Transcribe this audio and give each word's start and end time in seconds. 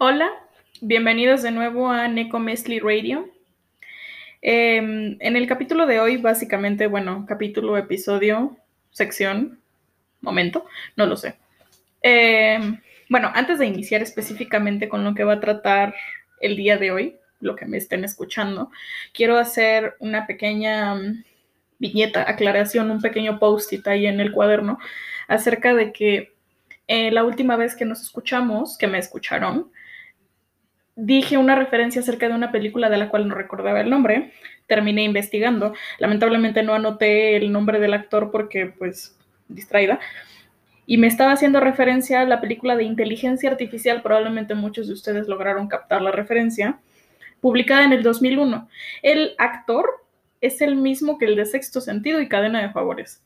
Hola, 0.00 0.30
bienvenidos 0.80 1.42
de 1.42 1.50
nuevo 1.50 1.90
a 1.90 2.06
Neko 2.06 2.38
Mesli 2.38 2.78
Radio. 2.78 3.28
Em, 4.40 5.16
en 5.18 5.36
el 5.36 5.48
capítulo 5.48 5.86
de 5.86 5.98
hoy, 5.98 6.18
básicamente, 6.18 6.86
bueno, 6.86 7.26
capítulo, 7.26 7.76
episodio, 7.76 8.56
sección, 8.92 9.60
momento, 10.20 10.66
no 10.94 11.06
lo 11.06 11.16
sé. 11.16 11.34
Em, 12.00 12.80
bueno, 13.08 13.32
antes 13.34 13.58
de 13.58 13.66
iniciar 13.66 14.00
específicamente 14.00 14.88
con 14.88 15.02
lo 15.02 15.16
que 15.16 15.24
va 15.24 15.32
a 15.32 15.40
tratar 15.40 15.96
el 16.40 16.54
día 16.54 16.76
de 16.76 16.92
hoy, 16.92 17.16
lo 17.40 17.56
que 17.56 17.66
me 17.66 17.76
estén 17.76 18.04
escuchando, 18.04 18.70
quiero 19.12 19.36
hacer 19.36 19.96
una 19.98 20.28
pequeña 20.28 20.94
mm, 20.94 21.24
viñeta, 21.80 22.30
aclaración, 22.30 22.92
un 22.92 23.00
pequeño 23.00 23.40
post-it 23.40 23.84
ahí 23.88 24.06
en 24.06 24.20
el 24.20 24.30
cuaderno 24.30 24.78
acerca 25.26 25.74
de 25.74 25.92
que 25.92 26.34
eh, 26.86 27.10
la 27.10 27.24
última 27.24 27.56
vez 27.56 27.74
que 27.74 27.84
nos 27.84 28.00
escuchamos, 28.00 28.78
que 28.78 28.86
me 28.86 28.98
escucharon, 28.98 29.72
dije 30.98 31.38
una 31.38 31.54
referencia 31.54 32.00
acerca 32.00 32.28
de 32.28 32.34
una 32.34 32.50
película 32.50 32.90
de 32.90 32.96
la 32.96 33.08
cual 33.08 33.28
no 33.28 33.34
recordaba 33.36 33.80
el 33.80 33.88
nombre. 33.88 34.32
Terminé 34.66 35.04
investigando. 35.04 35.72
Lamentablemente 35.98 36.62
no 36.64 36.74
anoté 36.74 37.36
el 37.36 37.52
nombre 37.52 37.78
del 37.78 37.94
actor 37.94 38.30
porque, 38.32 38.66
pues, 38.66 39.16
distraída. 39.46 40.00
Y 40.86 40.98
me 40.98 41.06
estaba 41.06 41.32
haciendo 41.32 41.60
referencia 41.60 42.20
a 42.20 42.24
la 42.24 42.40
película 42.40 42.76
de 42.76 42.82
inteligencia 42.82 43.48
artificial. 43.48 44.02
Probablemente 44.02 44.56
muchos 44.56 44.88
de 44.88 44.94
ustedes 44.94 45.28
lograron 45.28 45.68
captar 45.68 46.02
la 46.02 46.10
referencia. 46.10 46.80
Publicada 47.40 47.84
en 47.84 47.92
el 47.92 48.02
2001. 48.02 48.68
El 49.02 49.34
actor 49.38 49.88
es 50.40 50.60
el 50.60 50.74
mismo 50.74 51.16
que 51.16 51.26
el 51.26 51.36
de 51.36 51.46
Sexto 51.46 51.80
Sentido 51.80 52.20
y 52.20 52.28
Cadena 52.28 52.60
de 52.60 52.70
Favores. 52.70 53.22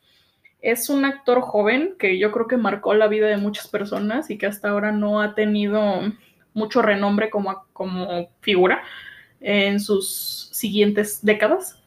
Es 0.61 0.91
un 0.91 1.07
actor 1.07 1.41
joven 1.41 1.95
que 1.99 2.19
yo 2.19 2.33
creo 2.33 2.47
que 2.47 2.59
marcó 2.59 2.93
la 2.93 3.09
vida 3.09 3.29
de 3.29 3.39
muchas 3.39 3.66
personas 3.66 4.30
y 4.30 4.37
que 4.37 4.47
hasta 4.47 4.69
ahora 4.69 4.93
no 4.93 5.23
ha 5.23 5.35
tenido 5.35 6.02
mucho 6.55 6.83
renombre 6.83 7.30
como, 7.30 7.65
como 7.73 8.29
figura 8.41 8.83
en 9.41 9.80
sus 9.80 10.48
siguientes 10.52 11.24
décadas. 11.24 11.79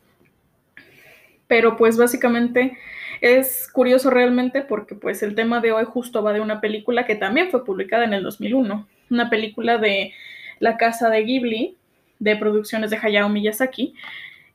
Pero 1.48 1.78
pues 1.78 1.98
básicamente 1.98 2.78
es 3.22 3.70
curioso 3.72 4.10
realmente 4.10 4.62
porque 4.62 4.96
pues 4.96 5.24
el 5.24 5.36
tema 5.36 5.62
de 5.62 5.72
hoy 5.72 5.86
justo 5.86 6.24
va 6.24 6.34
de 6.34 6.42
una 6.42 6.62
película 6.62 7.06
que 7.06 7.16
también 7.16 7.50
fue 7.50 7.64
publicada 7.64 8.04
en 8.04 8.14
el 8.14 8.24
2001, 8.24 8.88
una 9.10 9.30
película 9.30 9.78
de 9.78 10.14
la 10.60 10.78
casa 10.78 11.10
de 11.10 11.24
Ghibli, 11.24 11.78
de 12.20 12.36
producciones 12.36 12.90
de 12.90 12.98
Hayao 13.02 13.30
Miyazaki, 13.30 13.94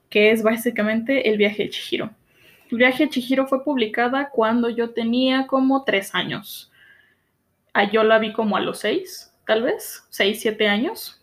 que 0.08 0.30
es 0.30 0.42
básicamente 0.42 1.28
El 1.28 1.36
viaje 1.38 1.64
de 1.64 1.70
Chihiro. 1.70 2.10
El 2.70 2.78
viaje 2.78 3.04
de 3.04 3.10
Chihiro 3.10 3.46
fue 3.46 3.64
publicada 3.64 4.30
cuando 4.30 4.68
yo 4.68 4.90
tenía 4.90 5.46
como 5.46 5.84
tres 5.84 6.14
años. 6.14 6.70
Ah, 7.72 7.90
yo 7.90 8.02
la 8.02 8.18
vi 8.18 8.32
como 8.32 8.56
a 8.56 8.60
los 8.60 8.80
seis, 8.80 9.29
tal 9.46 9.62
vez, 9.62 10.04
seis, 10.10 10.40
siete 10.40 10.68
años. 10.68 11.20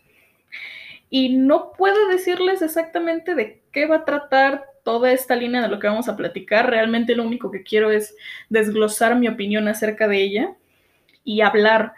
Y 1.10 1.30
no 1.30 1.72
puedo 1.72 2.08
decirles 2.10 2.62
exactamente 2.62 3.36
de 3.36 3.62
qué 3.72 3.86
va 3.86 3.98
a 3.98 4.06
tratar 4.06 4.66
toda 4.84 5.12
esta 5.12 5.36
línea 5.36 5.62
de 5.62 5.68
lo 5.68 5.80
que 5.80 5.88
vamos 5.88 6.10
a 6.10 6.18
platicar. 6.18 6.70
Realmente 6.70 7.16
lo 7.16 7.24
único 7.24 7.52
que 7.52 7.64
quiero 7.64 7.92
es 7.92 8.16
desglosar 8.50 9.16
mi 9.16 9.28
opinión 9.28 9.68
acerca 9.68 10.08
de 10.08 10.22
ella 10.22 10.56
y 11.24 11.42
hablar 11.42 11.94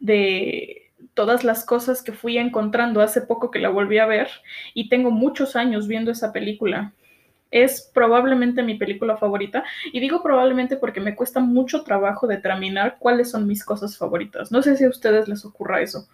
de 0.00 0.90
todas 1.14 1.44
las 1.44 1.64
cosas 1.64 2.02
que 2.02 2.12
fui 2.12 2.38
encontrando 2.38 3.00
hace 3.00 3.22
poco 3.22 3.50
que 3.50 3.58
la 3.58 3.70
volví 3.70 3.98
a 3.98 4.06
ver 4.06 4.28
y 4.74 4.88
tengo 4.88 5.10
muchos 5.10 5.56
años 5.56 5.88
viendo 5.88 6.10
esa 6.10 6.32
película 6.32 6.92
es 7.50 7.90
probablemente 7.94 8.62
mi 8.62 8.74
película 8.74 9.16
favorita. 9.16 9.64
Y 9.92 10.00
digo 10.00 10.22
probablemente 10.22 10.76
porque 10.76 11.00
me 11.00 11.14
cuesta 11.14 11.40
mucho 11.40 11.82
trabajo 11.82 12.26
determinar 12.26 12.96
cuáles 12.98 13.30
son 13.30 13.46
mis 13.46 13.64
cosas 13.64 13.96
favoritas. 13.96 14.50
No 14.52 14.62
sé 14.62 14.76
si 14.76 14.84
a 14.84 14.88
ustedes 14.88 15.28
les 15.28 15.44
ocurra 15.44 15.80
eso. 15.80 16.08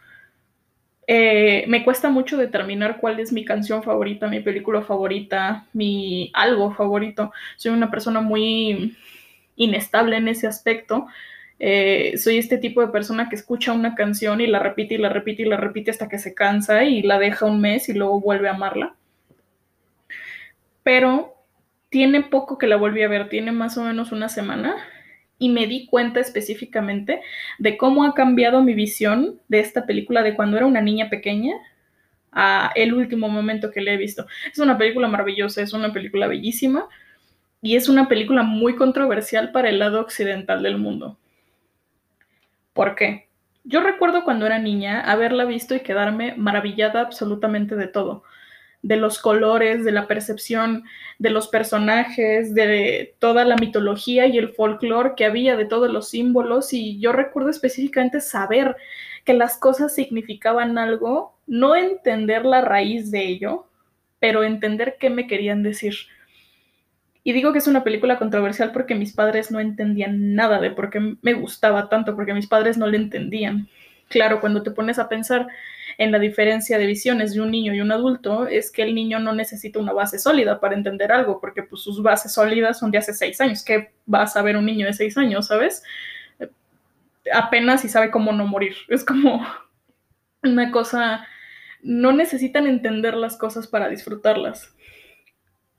Eh, 1.06 1.64
me 1.68 1.84
cuesta 1.84 2.10
mucho 2.10 2.36
determinar 2.36 2.98
cuál 3.00 3.18
es 3.18 3.32
mi 3.32 3.44
canción 3.44 3.82
favorita, 3.82 4.28
mi 4.28 4.40
película 4.40 4.82
favorita, 4.82 5.66
mi 5.72 6.30
algo 6.34 6.72
favorito. 6.72 7.32
Soy 7.56 7.72
una 7.72 7.90
persona 7.90 8.20
muy 8.20 8.96
inestable 9.56 10.16
en 10.16 10.28
ese 10.28 10.46
aspecto. 10.46 11.06
Eh, 11.58 12.18
soy 12.18 12.38
este 12.38 12.58
tipo 12.58 12.80
de 12.80 12.88
persona 12.88 13.28
que 13.28 13.36
escucha 13.36 13.72
una 13.72 13.94
canción 13.94 14.40
y 14.40 14.46
la 14.46 14.58
repite 14.58 14.94
y 14.94 14.98
la 14.98 15.08
repite 15.08 15.42
y 15.42 15.46
la 15.46 15.56
repite 15.56 15.90
hasta 15.90 16.08
que 16.08 16.18
se 16.18 16.34
cansa 16.34 16.84
y 16.84 17.02
la 17.02 17.18
deja 17.18 17.46
un 17.46 17.60
mes 17.60 17.88
y 17.88 17.94
luego 17.94 18.20
vuelve 18.20 18.48
a 18.48 18.54
amarla 18.54 18.94
pero 20.82 21.34
tiene 21.88 22.22
poco 22.22 22.58
que 22.58 22.66
la 22.66 22.76
volví 22.76 23.02
a 23.02 23.08
ver, 23.08 23.28
tiene 23.28 23.52
más 23.52 23.76
o 23.76 23.84
menos 23.84 24.12
una 24.12 24.28
semana 24.28 24.76
y 25.38 25.48
me 25.48 25.66
di 25.66 25.86
cuenta 25.86 26.20
específicamente 26.20 27.20
de 27.58 27.76
cómo 27.76 28.04
ha 28.04 28.14
cambiado 28.14 28.62
mi 28.62 28.74
visión 28.74 29.40
de 29.48 29.60
esta 29.60 29.86
película 29.86 30.22
de 30.22 30.34
cuando 30.34 30.56
era 30.56 30.66
una 30.66 30.80
niña 30.80 31.10
pequeña 31.10 31.54
a 32.30 32.72
el 32.76 32.94
último 32.94 33.28
momento 33.28 33.70
que 33.70 33.82
le 33.82 33.94
he 33.94 33.96
visto. 33.96 34.26
Es 34.50 34.58
una 34.58 34.78
película 34.78 35.08
maravillosa, 35.08 35.60
es 35.60 35.72
una 35.72 35.92
película 35.92 36.28
bellísima 36.28 36.88
y 37.60 37.76
es 37.76 37.88
una 37.88 38.08
película 38.08 38.42
muy 38.42 38.74
controversial 38.76 39.52
para 39.52 39.68
el 39.68 39.78
lado 39.78 40.00
occidental 40.00 40.62
del 40.62 40.78
mundo. 40.78 41.18
¿Por 42.72 42.94
qué? 42.94 43.28
Yo 43.64 43.80
recuerdo 43.80 44.24
cuando 44.24 44.46
era 44.46 44.58
niña 44.58 45.00
haberla 45.00 45.44
visto 45.44 45.74
y 45.74 45.80
quedarme 45.80 46.34
maravillada 46.36 47.00
absolutamente 47.00 47.76
de 47.76 47.86
todo 47.86 48.24
de 48.82 48.96
los 48.96 49.18
colores, 49.18 49.84
de 49.84 49.92
la 49.92 50.08
percepción 50.08 50.84
de 51.18 51.30
los 51.30 51.48
personajes, 51.48 52.52
de 52.54 53.14
toda 53.20 53.44
la 53.44 53.56
mitología 53.56 54.26
y 54.26 54.38
el 54.38 54.50
folclore 54.50 55.14
que 55.16 55.24
había, 55.24 55.56
de 55.56 55.64
todos 55.64 55.90
los 55.90 56.08
símbolos. 56.08 56.72
Y 56.72 56.98
yo 56.98 57.12
recuerdo 57.12 57.50
específicamente 57.50 58.20
saber 58.20 58.76
que 59.24 59.34
las 59.34 59.56
cosas 59.56 59.94
significaban 59.94 60.78
algo, 60.78 61.38
no 61.46 61.76
entender 61.76 62.44
la 62.44 62.60
raíz 62.60 63.10
de 63.12 63.24
ello, 63.26 63.66
pero 64.18 64.42
entender 64.42 64.96
qué 64.98 65.10
me 65.10 65.28
querían 65.28 65.62
decir. 65.62 65.94
Y 67.24 67.32
digo 67.32 67.52
que 67.52 67.60
es 67.60 67.68
una 67.68 67.84
película 67.84 68.18
controversial 68.18 68.72
porque 68.72 68.96
mis 68.96 69.12
padres 69.12 69.52
no 69.52 69.60
entendían 69.60 70.34
nada 70.34 70.60
de 70.60 70.72
por 70.72 70.90
qué 70.90 71.16
me 71.22 71.34
gustaba 71.34 71.88
tanto, 71.88 72.16
porque 72.16 72.34
mis 72.34 72.48
padres 72.48 72.78
no 72.78 72.88
le 72.88 72.96
entendían. 72.96 73.68
Claro, 74.08 74.40
cuando 74.40 74.62
te 74.64 74.72
pones 74.72 74.98
a 74.98 75.08
pensar 75.08 75.46
en 76.02 76.10
la 76.10 76.18
diferencia 76.18 76.78
de 76.78 76.86
visiones 76.86 77.32
de 77.32 77.40
un 77.40 77.50
niño 77.50 77.72
y 77.72 77.80
un 77.80 77.92
adulto 77.92 78.48
es 78.48 78.72
que 78.72 78.82
el 78.82 78.94
niño 78.94 79.20
no 79.20 79.32
necesita 79.32 79.78
una 79.78 79.92
base 79.92 80.18
sólida 80.18 80.58
para 80.58 80.74
entender 80.74 81.12
algo, 81.12 81.40
porque 81.40 81.62
pues 81.62 81.82
sus 81.82 82.02
bases 82.02 82.32
sólidas 82.32 82.80
son 82.80 82.90
de 82.90 82.98
hace 82.98 83.14
seis 83.14 83.40
años. 83.40 83.62
¿Qué 83.62 83.92
va 84.12 84.22
a 84.22 84.26
saber 84.26 84.56
un 84.56 84.66
niño 84.66 84.86
de 84.86 84.94
seis 84.94 85.16
años, 85.16 85.46
sabes? 85.46 85.84
Apenas 87.32 87.82
si 87.82 87.88
sabe 87.88 88.10
cómo 88.10 88.32
no 88.32 88.46
morir. 88.48 88.74
Es 88.88 89.04
como 89.04 89.46
una 90.42 90.72
cosa, 90.72 91.24
no 91.82 92.12
necesitan 92.12 92.66
entender 92.66 93.14
las 93.14 93.36
cosas 93.36 93.68
para 93.68 93.88
disfrutarlas. 93.88 94.74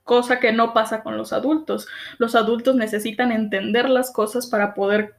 Cosa 0.04 0.40
que 0.40 0.54
no 0.54 0.74
pasa 0.74 1.04
con 1.04 1.18
los 1.18 1.34
adultos. 1.34 1.88
Los 2.18 2.36
adultos 2.36 2.76
necesitan 2.76 3.34
entender 3.34 3.90
las 3.90 4.12
cosas 4.12 4.48
para 4.48 4.74
poder 4.74 5.16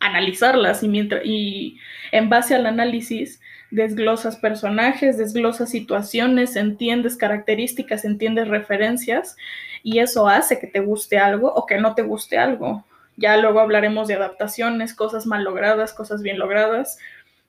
analizarlas 0.00 0.82
y, 0.82 0.88
mientras, 0.88 1.22
y 1.24 1.78
en 2.10 2.28
base 2.28 2.54
al 2.54 2.66
análisis 2.66 3.40
desglosas 3.70 4.36
personajes, 4.36 5.16
desglosas 5.16 5.70
situaciones, 5.70 6.56
entiendes 6.56 7.16
características, 7.16 8.04
entiendes 8.04 8.48
referencias 8.48 9.36
y 9.82 10.00
eso 10.00 10.28
hace 10.28 10.58
que 10.58 10.66
te 10.66 10.80
guste 10.80 11.18
algo 11.18 11.52
o 11.52 11.66
que 11.66 11.78
no 11.78 11.94
te 11.94 12.02
guste 12.02 12.38
algo. 12.38 12.84
Ya 13.16 13.36
luego 13.36 13.60
hablaremos 13.60 14.08
de 14.08 14.14
adaptaciones, 14.14 14.94
cosas 14.94 15.26
mal 15.26 15.44
logradas, 15.44 15.92
cosas 15.92 16.22
bien 16.22 16.38
logradas, 16.38 16.98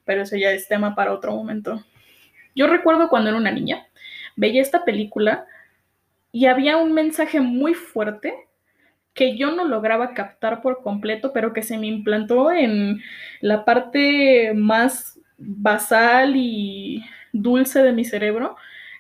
pero 0.06 0.24
eso 0.24 0.36
ya 0.36 0.52
es 0.52 0.68
tema 0.68 0.96
para 0.96 1.14
otro 1.14 1.34
momento. 1.34 1.84
Yo 2.56 2.68
recuerdo 2.68 3.10
cuando 3.10 3.30
era 3.30 3.38
una 3.38 3.52
niña, 3.52 3.88
veía 4.36 4.62
esta 4.62 4.84
película 4.84 5.46
y 6.31 6.46
había 6.46 6.78
un 6.78 6.94
mensaje 6.94 7.40
muy 7.40 7.74
fuerte 7.74 8.34
que 9.14 9.38
yo 9.38 9.52
no 9.52 9.66
lograba 9.66 10.14
captar 10.14 10.62
por 10.62 10.81
completo, 10.81 11.34
pero 11.34 11.52
que 11.54 11.64
se 11.64 11.78
me 11.78 11.88
implantó 11.88 12.52
en 12.52 13.02
la 13.42 13.66
parte 13.66 14.54
más 14.54 15.20
basal 15.41 16.35
y 16.35 17.03
dulce 17.33 17.81
de 17.81 17.94
mi 17.94 18.06
cerebro, 18.06 18.56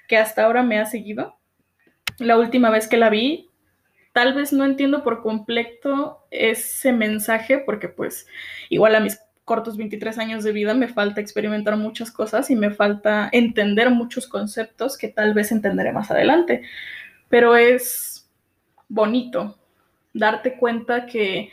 que 0.07 0.17
hasta 0.17 0.43
ahora 0.43 0.63
me 0.63 0.79
ha 0.79 0.85
seguido. 0.85 1.37
La 2.17 2.37
última 2.37 2.69
vez 2.69 2.87
que 2.87 2.97
la 2.97 3.09
vi, 3.09 3.49
tal 4.13 4.33
vez 4.33 4.51
no 4.53 4.65
entiendo 4.65 5.03
por 5.03 5.21
completo 5.21 6.25
ese 6.31 6.91
mensaje, 6.91 7.59
porque 7.59 7.87
pues 7.87 8.27
igual 8.69 8.95
a 8.95 8.99
mis 8.99 9.19
cortos 9.45 9.77
23 9.77 10.17
años 10.17 10.43
de 10.43 10.51
vida 10.51 10.73
me 10.73 10.87
falta 10.87 11.21
experimentar 11.21 11.75
muchas 11.77 12.11
cosas 12.11 12.49
y 12.49 12.55
me 12.55 12.71
falta 12.71 13.29
entender 13.31 13.89
muchos 13.89 14.27
conceptos 14.27 14.97
que 14.97 15.07
tal 15.07 15.33
vez 15.33 15.51
entenderé 15.51 15.91
más 15.91 16.11
adelante. 16.11 16.63
Pero 17.29 17.55
es 17.55 18.29
bonito, 18.87 19.57
darte 20.13 20.57
cuenta 20.57 21.05
que 21.05 21.51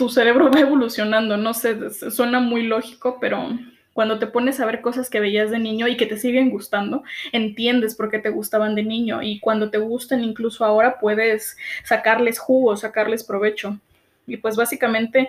tu 0.00 0.08
cerebro 0.08 0.50
va 0.50 0.60
evolucionando, 0.60 1.36
no 1.36 1.52
sé, 1.52 1.90
suena 2.10 2.40
muy 2.40 2.62
lógico, 2.62 3.18
pero 3.20 3.50
cuando 3.92 4.18
te 4.18 4.26
pones 4.26 4.58
a 4.58 4.64
ver 4.64 4.80
cosas 4.80 5.10
que 5.10 5.20
veías 5.20 5.50
de 5.50 5.58
niño 5.58 5.88
y 5.88 5.98
que 5.98 6.06
te 6.06 6.16
siguen 6.16 6.48
gustando, 6.48 7.02
entiendes 7.32 7.94
por 7.94 8.10
qué 8.10 8.18
te 8.18 8.30
gustaban 8.30 8.74
de 8.74 8.82
niño 8.82 9.20
y 9.20 9.40
cuando 9.40 9.68
te 9.68 9.76
gustan 9.76 10.24
incluso 10.24 10.64
ahora 10.64 10.98
puedes 10.98 11.58
sacarles 11.84 12.38
jugo, 12.38 12.78
sacarles 12.78 13.24
provecho. 13.24 13.78
Y 14.26 14.38
pues 14.38 14.56
básicamente, 14.56 15.28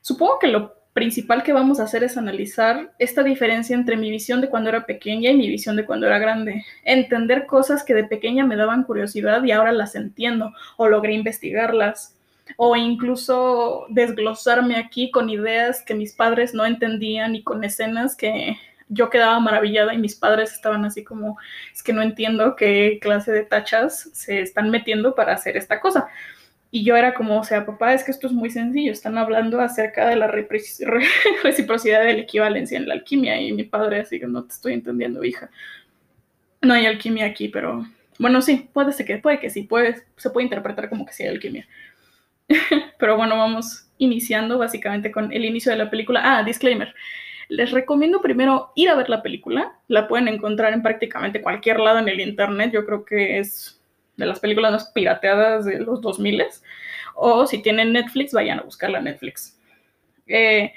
supongo 0.00 0.38
que 0.38 0.48
lo 0.48 0.76
principal 0.94 1.42
que 1.42 1.52
vamos 1.52 1.78
a 1.78 1.82
hacer 1.82 2.02
es 2.02 2.16
analizar 2.16 2.92
esta 2.98 3.22
diferencia 3.22 3.76
entre 3.76 3.98
mi 3.98 4.10
visión 4.10 4.40
de 4.40 4.48
cuando 4.48 4.70
era 4.70 4.86
pequeña 4.86 5.30
y 5.30 5.36
mi 5.36 5.46
visión 5.46 5.76
de 5.76 5.84
cuando 5.84 6.06
era 6.06 6.18
grande. 6.18 6.64
Entender 6.84 7.44
cosas 7.44 7.84
que 7.84 7.92
de 7.92 8.04
pequeña 8.04 8.46
me 8.46 8.56
daban 8.56 8.84
curiosidad 8.84 9.44
y 9.44 9.50
ahora 9.50 9.72
las 9.72 9.94
entiendo 9.94 10.54
o 10.78 10.88
logré 10.88 11.12
investigarlas. 11.12 12.16
O 12.56 12.76
incluso 12.76 13.86
desglosarme 13.88 14.76
aquí 14.76 15.10
con 15.10 15.30
ideas 15.30 15.82
que 15.82 15.94
mis 15.94 16.12
padres 16.12 16.54
no 16.54 16.64
entendían 16.64 17.34
y 17.34 17.42
con 17.42 17.64
escenas 17.64 18.16
que 18.16 18.56
yo 18.88 19.08
quedaba 19.08 19.38
maravillada 19.38 19.94
y 19.94 19.98
mis 19.98 20.16
padres 20.16 20.52
estaban 20.52 20.84
así 20.84 21.04
como, 21.04 21.38
es 21.72 21.82
que 21.82 21.92
no 21.92 22.02
entiendo 22.02 22.56
qué 22.56 22.98
clase 23.00 23.32
de 23.32 23.44
tachas 23.44 24.10
se 24.12 24.40
están 24.40 24.68
metiendo 24.70 25.14
para 25.14 25.32
hacer 25.32 25.56
esta 25.56 25.80
cosa. 25.80 26.08
Y 26.72 26.84
yo 26.84 26.96
era 26.96 27.14
como, 27.14 27.40
o 27.40 27.44
sea, 27.44 27.66
papá, 27.66 27.94
es 27.94 28.04
que 28.04 28.10
esto 28.10 28.26
es 28.26 28.32
muy 28.32 28.50
sencillo, 28.50 28.92
están 28.92 29.16
hablando 29.16 29.60
acerca 29.60 30.08
de 30.08 30.16
la 30.16 30.26
reciprocidad 31.44 32.04
de 32.04 32.14
la 32.14 32.20
equivalencia 32.20 32.78
en 32.78 32.88
la 32.88 32.94
alquimia 32.94 33.40
y 33.40 33.52
mi 33.52 33.64
padre 33.64 34.00
así 34.00 34.20
que 34.20 34.26
no 34.26 34.44
te 34.44 34.52
estoy 34.54 34.74
entendiendo, 34.74 35.24
hija. 35.24 35.50
No 36.62 36.74
hay 36.74 36.86
alquimia 36.86 37.26
aquí, 37.26 37.48
pero 37.48 37.86
bueno, 38.18 38.42
sí, 38.42 38.68
puede 38.72 38.92
ser 38.92 39.06
que, 39.06 39.18
puede 39.18 39.40
que 39.40 39.50
sí, 39.50 39.62
puede, 39.62 40.02
se 40.16 40.30
puede 40.30 40.44
interpretar 40.44 40.88
como 40.88 41.06
que 41.06 41.12
sí 41.12 41.22
hay 41.22 41.30
alquimia. 41.30 41.66
pero 42.98 43.16
bueno, 43.16 43.36
vamos 43.36 43.86
iniciando 43.98 44.58
básicamente 44.58 45.10
con 45.10 45.32
el 45.32 45.44
inicio 45.44 45.72
de 45.72 45.78
la 45.78 45.90
película. 45.90 46.20
Ah, 46.22 46.42
disclaimer. 46.42 46.94
Les 47.48 47.70
recomiendo 47.72 48.20
primero 48.20 48.72
ir 48.76 48.88
a 48.88 48.94
ver 48.94 49.08
la 49.08 49.22
película. 49.22 49.72
La 49.88 50.08
pueden 50.08 50.28
encontrar 50.28 50.72
en 50.72 50.82
prácticamente 50.82 51.42
cualquier 51.42 51.80
lado 51.80 51.98
en 51.98 52.08
el 52.08 52.20
internet. 52.20 52.70
Yo 52.72 52.84
creo 52.84 53.04
que 53.04 53.38
es 53.38 53.80
de 54.16 54.26
las 54.26 54.40
películas 54.40 54.72
más 54.72 54.90
pirateadas 54.92 55.64
de 55.64 55.80
los 55.80 56.00
2000 56.00 56.44
o 57.14 57.46
si 57.46 57.58
tienen 57.58 57.92
Netflix, 57.92 58.32
vayan 58.32 58.60
a 58.60 58.62
buscarla 58.62 58.98
en 58.98 59.04
Netflix. 59.04 59.58
Eh, 60.26 60.72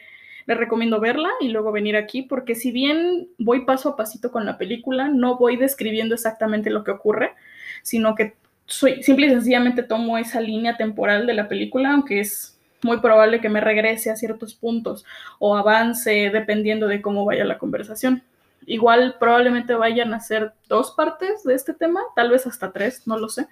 les 0.46 0.58
recomiendo 0.58 1.00
verla 1.00 1.30
y 1.40 1.50
luego 1.50 1.72
venir 1.72 1.96
aquí 1.96 2.24
porque 2.24 2.56
si 2.56 2.72
bien 2.72 3.30
voy 3.38 3.66
paso 3.66 3.90
a 3.90 3.96
pasito 3.96 4.32
con 4.32 4.46
la 4.46 4.58
película, 4.58 5.08
no 5.08 5.38
voy 5.38 5.58
describiendo 5.58 6.16
exactamente 6.16 6.70
lo 6.70 6.84
que 6.84 6.92
ocurre, 6.92 7.34
sino 7.82 8.16
que 8.16 8.34
soy, 8.66 9.04
simple 9.04 9.28
y 9.28 9.30
sencillamente 9.30 9.84
tomo 9.84 10.18
esa 10.18 10.40
línea 10.42 10.78
temporal 10.78 11.28
de 11.28 11.34
la 11.34 11.48
película, 11.48 11.92
aunque 11.92 12.20
es 12.20 12.60
muy 12.84 13.00
probable 13.00 13.42
que 13.42 13.50
me 13.50 13.62
regrese 13.62 14.12
a 14.12 14.16
ciertos 14.16 14.56
puntos 14.56 15.06
o 15.40 15.56
avance 15.56 16.30
dependiendo 16.32 16.88
de 16.88 17.02
cómo 17.02 17.26
vaya 17.26 17.46
la 17.46 17.58
conversación. 17.58 18.24
Igual 18.66 19.18
probablemente 19.20 19.74
vayan 19.74 20.14
a 20.14 20.20
ser 20.20 20.54
dos 20.68 20.92
partes 20.92 21.44
de 21.44 21.54
este 21.54 21.74
tema, 21.74 22.02
tal 22.16 22.30
vez 22.30 22.48
hasta 22.48 22.72
tres, 22.72 23.08
no 23.08 23.18
lo 23.18 23.30
sé. 23.30 23.48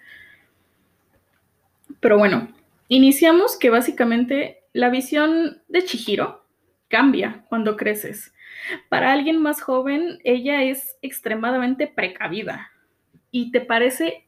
Pero 1.99 2.17
bueno, 2.17 2.49
iniciamos 2.87 3.57
que 3.57 3.69
básicamente 3.69 4.63
la 4.73 4.89
visión 4.89 5.61
de 5.67 5.83
Chihiro 5.83 6.45
cambia 6.87 7.45
cuando 7.49 7.75
creces. 7.75 8.33
Para 8.89 9.11
alguien 9.11 9.41
más 9.41 9.61
joven, 9.61 10.19
ella 10.23 10.63
es 10.63 10.97
extremadamente 11.01 11.87
precavida 11.87 12.69
y 13.31 13.51
te 13.51 13.61
parece 13.61 14.25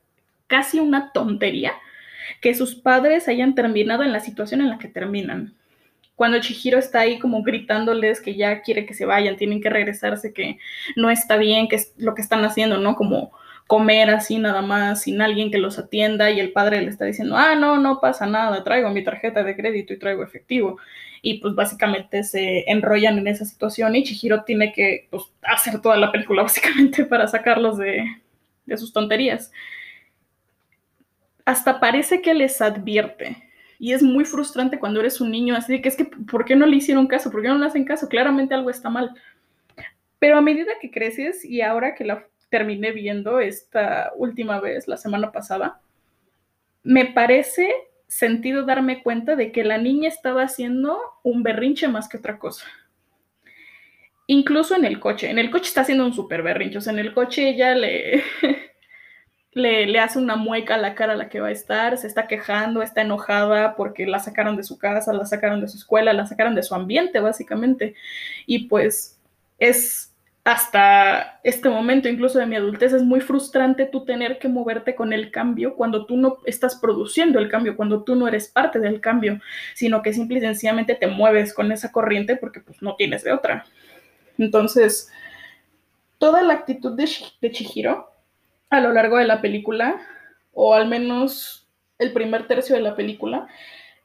casi 0.53 0.79
una 0.79 1.11
tontería 1.13 1.73
que 2.41 2.53
sus 2.53 2.75
padres 2.75 3.27
hayan 3.27 3.55
terminado 3.55 4.03
en 4.03 4.11
la 4.11 4.19
situación 4.19 4.61
en 4.61 4.69
la 4.69 4.77
que 4.77 4.87
terminan 4.87 5.55
cuando 6.15 6.39
Chihiro 6.39 6.77
está 6.77 6.99
ahí 6.99 7.17
como 7.17 7.41
gritándoles 7.41 8.21
que 8.21 8.35
ya 8.35 8.61
quiere 8.61 8.85
que 8.85 8.93
se 8.93 9.05
vayan, 9.05 9.35
tienen 9.35 9.61
que 9.61 9.71
regresarse, 9.71 10.31
que 10.31 10.59
no 10.95 11.09
está 11.09 11.37
bien, 11.37 11.67
que 11.67 11.77
es 11.77 11.93
lo 11.97 12.13
que 12.13 12.21
están 12.21 12.45
haciendo, 12.45 12.77
¿no? 12.77 12.95
Como 12.95 13.31
comer 13.65 14.11
así 14.11 14.37
nada 14.37 14.61
más, 14.61 15.01
sin 15.01 15.21
alguien 15.21 15.49
que 15.49 15.57
los 15.57 15.79
atienda 15.79 16.29
y 16.29 16.39
el 16.39 16.51
padre 16.51 16.81
le 16.81 16.89
está 16.89 17.05
diciendo, 17.05 17.35
ah, 17.35 17.55
no, 17.55 17.79
no 17.79 17.99
pasa 17.99 18.27
nada, 18.27 18.63
traigo 18.63 18.91
mi 18.91 19.03
tarjeta 19.03 19.43
de 19.43 19.55
crédito 19.55 19.93
y 19.93 19.97
traigo 19.99 20.23
efectivo. 20.23 20.77
Y 21.23 21.39
pues 21.39 21.55
básicamente 21.55 22.23
se 22.23 22.69
enrollan 22.69 23.17
en 23.17 23.27
esa 23.27 23.45
situación 23.45 23.95
y 23.95 24.03
Chihiro 24.03 24.43
tiene 24.43 24.73
que 24.73 25.07
pues, 25.09 25.23
hacer 25.41 25.81
toda 25.81 25.97
la 25.97 26.11
película 26.11 26.43
básicamente 26.43 27.05
para 27.05 27.27
sacarlos 27.27 27.77
de, 27.77 28.05
de 28.65 28.77
sus 28.77 28.93
tonterías. 28.93 29.51
Hasta 31.45 31.79
parece 31.79 32.21
que 32.21 32.33
les 32.33 32.61
advierte 32.61 33.43
y 33.79 33.91
es 33.91 34.01
muy 34.01 34.23
frustrante 34.23 34.79
cuando 34.79 35.01
eres 35.01 35.19
un 35.19 35.29
niño, 35.29 35.55
así 35.55 35.81
que 35.81 35.89
es 35.89 35.97
que, 35.97 36.05
¿por 36.05 36.45
qué 36.45 36.55
no 36.55 36.65
le 36.65 36.77
hicieron 36.77 37.05
caso? 37.05 37.29
¿Por 37.29 37.41
qué 37.41 37.49
no 37.49 37.57
le 37.57 37.65
hacen 37.65 37.83
caso? 37.83 38.07
Claramente 38.07 38.53
algo 38.53 38.69
está 38.69 38.89
mal. 38.89 39.13
Pero 40.19 40.37
a 40.37 40.41
medida 40.41 40.71
que 40.79 40.89
creces 40.89 41.43
y 41.43 41.59
ahora 41.59 41.93
que 41.93 42.05
la 42.05 42.25
terminé 42.47 42.93
viendo 42.93 43.41
esta 43.41 44.13
última 44.15 44.61
vez, 44.61 44.87
la 44.87 44.95
semana 44.95 45.33
pasada, 45.33 45.81
me 46.83 47.07
parece 47.07 47.73
sentido 48.07 48.63
darme 48.63 49.03
cuenta 49.03 49.35
de 49.35 49.51
que 49.51 49.63
la 49.63 49.77
niña 49.77 50.07
estaba 50.07 50.43
haciendo 50.43 50.97
un 51.23 51.43
berrinche 51.43 51.87
más 51.87 52.07
que 52.07 52.17
otra 52.17 52.39
cosa. 52.39 52.65
Incluso 54.27 54.75
en 54.75 54.85
el 54.85 54.99
coche. 54.99 55.29
En 55.29 55.39
el 55.39 55.51
coche 55.51 55.67
está 55.67 55.81
haciendo 55.81 56.05
un 56.05 56.13
súper 56.13 56.41
berrinche. 56.41 56.77
O 56.77 56.81
sea, 56.81 56.93
en 56.93 56.99
el 56.99 57.13
coche 57.13 57.49
ella 57.49 57.75
le, 57.75 58.23
le, 59.55 59.99
hace 59.99 60.19
una 60.19 60.35
mueca 60.35 60.75
a 60.75 60.79
la 60.79 60.95
cara 60.95 61.13
a 61.13 61.15
la 61.15 61.29
que 61.29 61.39
va 61.39 61.47
a 61.47 61.51
estar, 61.51 61.97
se 61.97 62.07
está 62.07 62.27
quejando, 62.27 62.81
está 62.81 63.01
enojada 63.01 63.75
porque 63.75 64.05
la 64.05 64.19
sacaron 64.19 64.57
de 64.57 64.63
su 64.63 64.77
casa, 64.77 65.13
la 65.13 65.25
sacaron 65.25 65.61
de 65.61 65.67
su 65.67 65.77
escuela, 65.77 66.13
la 66.13 66.25
sacaron 66.25 66.55
de 66.55 66.63
su 66.63 66.75
ambiente, 66.75 67.19
básicamente. 67.19 67.95
Y 68.45 68.67
pues 68.67 69.19
es 69.59 70.13
hasta 70.43 71.39
este 71.43 71.69
momento, 71.69 72.09
incluso 72.09 72.37
de 72.37 72.45
mi 72.45 72.57
adultez, 72.57 72.91
es 72.91 73.03
muy 73.03 73.21
frustrante 73.21 73.85
tú 73.85 74.03
tener 74.03 74.39
que 74.39 74.49
moverte 74.49 74.93
con 74.93 75.13
el 75.13 75.31
cambio 75.31 75.75
cuando 75.75 76.05
tú 76.05 76.17
no 76.17 76.39
estás 76.45 76.75
produciendo 76.75 77.39
el 77.39 77.49
cambio, 77.49 77.77
cuando 77.77 78.03
tú 78.03 78.15
no 78.15 78.27
eres 78.27 78.49
parte 78.49 78.79
del 78.79 78.99
cambio, 78.99 79.39
sino 79.73 80.01
que 80.01 80.13
simple 80.13 80.39
y 80.39 80.41
sencillamente 80.41 80.95
te 80.95 81.07
mueves 81.07 81.53
con 81.53 81.71
esa 81.71 81.91
corriente 81.93 82.35
porque 82.35 82.59
pues 82.59 82.81
no 82.81 82.95
tienes 82.95 83.23
de 83.23 83.31
otra. 83.31 83.65
Entonces, 84.37 85.09
toda 86.17 86.41
la 86.41 86.55
actitud 86.55 86.97
de, 86.97 87.09
de 87.39 87.51
Chihiro 87.51 88.12
a 88.77 88.81
lo 88.81 88.91
largo 88.91 89.17
de 89.17 89.25
la 89.25 89.41
película, 89.41 90.01
o 90.53 90.73
al 90.73 90.87
menos 90.87 91.67
el 91.99 92.11
primer 92.11 92.47
tercio 92.47 92.75
de 92.75 92.81
la 92.81 92.95
película, 92.95 93.47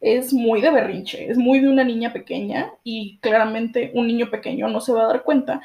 es 0.00 0.32
muy 0.32 0.60
de 0.60 0.70
berrinche, 0.70 1.30
es 1.30 1.38
muy 1.38 1.60
de 1.60 1.68
una 1.68 1.84
niña 1.84 2.12
pequeña 2.12 2.70
y 2.84 3.18
claramente 3.20 3.90
un 3.94 4.06
niño 4.06 4.30
pequeño 4.30 4.68
no 4.68 4.80
se 4.80 4.92
va 4.92 5.04
a 5.04 5.08
dar 5.08 5.22
cuenta 5.22 5.60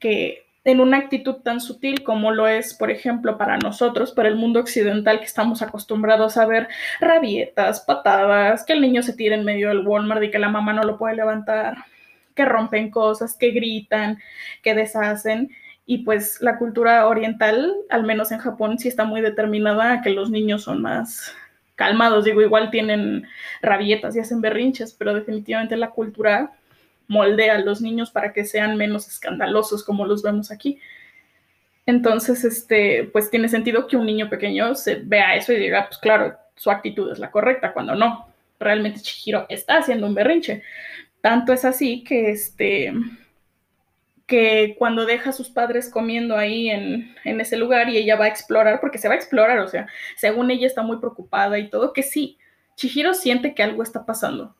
que 0.00 0.46
en 0.64 0.80
una 0.80 0.98
actitud 0.98 1.36
tan 1.36 1.60
sutil 1.60 2.02
como 2.02 2.30
lo 2.30 2.46
es, 2.46 2.74
por 2.74 2.90
ejemplo, 2.90 3.36
para 3.36 3.58
nosotros, 3.58 4.12
para 4.12 4.28
el 4.28 4.36
mundo 4.36 4.60
occidental 4.60 5.18
que 5.18 5.26
estamos 5.26 5.60
acostumbrados 5.60 6.36
a 6.36 6.46
ver 6.46 6.68
rabietas, 7.00 7.80
patadas, 7.80 8.64
que 8.64 8.72
el 8.72 8.80
niño 8.80 9.02
se 9.02 9.12
tira 9.12 9.34
en 9.34 9.44
medio 9.44 9.68
del 9.68 9.86
Walmart 9.86 10.22
y 10.22 10.30
que 10.30 10.38
la 10.38 10.48
mamá 10.48 10.72
no 10.72 10.84
lo 10.84 10.98
puede 10.98 11.16
levantar, 11.16 11.76
que 12.34 12.44
rompen 12.44 12.90
cosas, 12.90 13.36
que 13.36 13.50
gritan, 13.50 14.18
que 14.62 14.74
deshacen, 14.74 15.50
y 15.84 15.98
pues 15.98 16.40
la 16.40 16.58
cultura 16.58 17.06
oriental, 17.06 17.74
al 17.90 18.04
menos 18.04 18.32
en 18.32 18.38
Japón, 18.38 18.78
sí 18.78 18.88
está 18.88 19.04
muy 19.04 19.20
determinada 19.20 19.92
a 19.92 20.02
que 20.02 20.10
los 20.10 20.30
niños 20.30 20.62
son 20.62 20.82
más 20.82 21.34
calmados. 21.74 22.24
Digo, 22.24 22.40
igual 22.40 22.70
tienen 22.70 23.26
rabietas 23.60 24.14
y 24.14 24.20
hacen 24.20 24.40
berrinches, 24.40 24.92
pero 24.92 25.14
definitivamente 25.14 25.76
la 25.76 25.90
cultura 25.90 26.52
moldea 27.08 27.56
a 27.56 27.58
los 27.58 27.80
niños 27.80 28.10
para 28.10 28.32
que 28.32 28.44
sean 28.44 28.76
menos 28.76 29.08
escandalosos 29.08 29.84
como 29.84 30.06
los 30.06 30.22
vemos 30.22 30.50
aquí. 30.50 30.78
Entonces, 31.84 32.44
este, 32.44 33.10
pues 33.12 33.28
tiene 33.30 33.48
sentido 33.48 33.88
que 33.88 33.96
un 33.96 34.06
niño 34.06 34.30
pequeño 34.30 34.74
se 34.74 34.96
vea 34.96 35.34
eso 35.34 35.52
y 35.52 35.56
diga, 35.56 35.86
pues 35.88 35.98
claro, 35.98 36.36
su 36.54 36.70
actitud 36.70 37.10
es 37.10 37.18
la 37.18 37.30
correcta, 37.30 37.72
cuando 37.72 37.94
no. 37.94 38.28
Realmente 38.60 39.00
Chihiro 39.00 39.46
está 39.48 39.78
haciendo 39.78 40.06
un 40.06 40.14
berrinche. 40.14 40.62
Tanto 41.20 41.52
es 41.52 41.64
así 41.64 42.04
que 42.04 42.30
este, 42.30 42.92
que 44.32 44.76
cuando 44.78 45.04
deja 45.04 45.28
a 45.28 45.34
sus 45.34 45.50
padres 45.50 45.90
comiendo 45.90 46.38
ahí 46.38 46.70
en, 46.70 47.14
ese 47.22 47.58
lugar 47.58 47.90
y 47.90 47.98
ella 47.98 48.16
va 48.16 48.24
a 48.24 48.28
explorar, 48.28 48.80
porque 48.80 48.96
se 48.96 49.06
va 49.06 49.12
a 49.12 49.18
explorar, 49.18 49.58
o 49.58 49.68
sea, 49.68 49.86
según 50.16 50.50
ella 50.50 50.66
está 50.66 50.80
muy 50.80 50.96
preocupada 51.00 51.58
y 51.58 51.68
todo, 51.68 51.92
que 51.92 52.02
sí, 52.02 52.38
Chihiro 52.74 53.12
siente 53.12 53.52
que 53.52 53.62
algo 53.62 53.82
está 53.82 54.06
pasando. 54.06 54.56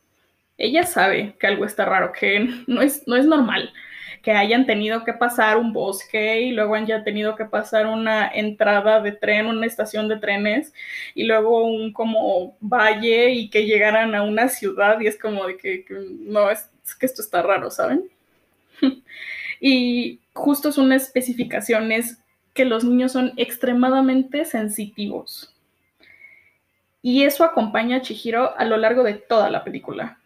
Ella 0.59 0.83
sabe 0.83 1.35
que 1.39 1.47
algo 1.47 1.65
está 1.65 1.85
raro, 1.85 2.11
que 2.11 2.47
no 2.67 2.83
es, 2.83 3.01
no 3.07 3.15
es 3.15 3.25
normal 3.25 3.73
que 4.21 4.31
hayan 4.31 4.67
tenido 4.67 5.03
que 5.03 5.13
pasar 5.13 5.57
un 5.57 5.73
bosque 5.73 6.41
y 6.41 6.51
luego 6.51 6.75
hayan 6.75 7.03
tenido 7.03 7.35
que 7.35 7.45
pasar 7.45 7.87
una 7.87 8.27
entrada 8.27 9.01
de 9.01 9.11
tren, 9.11 9.47
una 9.47 9.65
estación 9.65 10.07
de 10.07 10.17
trenes 10.17 10.71
y 11.15 11.23
luego 11.23 11.65
un 11.65 11.91
como 11.91 12.55
valle 12.61 13.31
y 13.31 13.49
que 13.49 13.65
llegaran 13.65 14.13
a 14.13 14.21
una 14.21 14.49
ciudad 14.49 14.99
y 15.01 15.07
es 15.07 15.17
como 15.19 15.47
de 15.47 15.57
que, 15.57 15.83
no, 15.89 16.51
es 16.51 16.69
que 16.99 17.07
esto 17.07 17.23
está 17.23 17.41
raro, 17.41 17.71
¿saben? 17.71 18.07
Y 19.65 20.19
justo 20.33 20.73
son 20.73 20.91
especificaciones 20.91 22.17
que 22.53 22.65
los 22.65 22.83
niños 22.83 23.13
son 23.13 23.31
extremadamente 23.37 24.43
sensitivos. 24.43 25.55
Y 27.01 27.23
eso 27.23 27.45
acompaña 27.45 27.95
a 27.95 28.01
Chihiro 28.01 28.57
a 28.57 28.65
lo 28.65 28.75
largo 28.75 29.03
de 29.03 29.13
toda 29.13 29.49
la 29.49 29.63
película. 29.63 30.19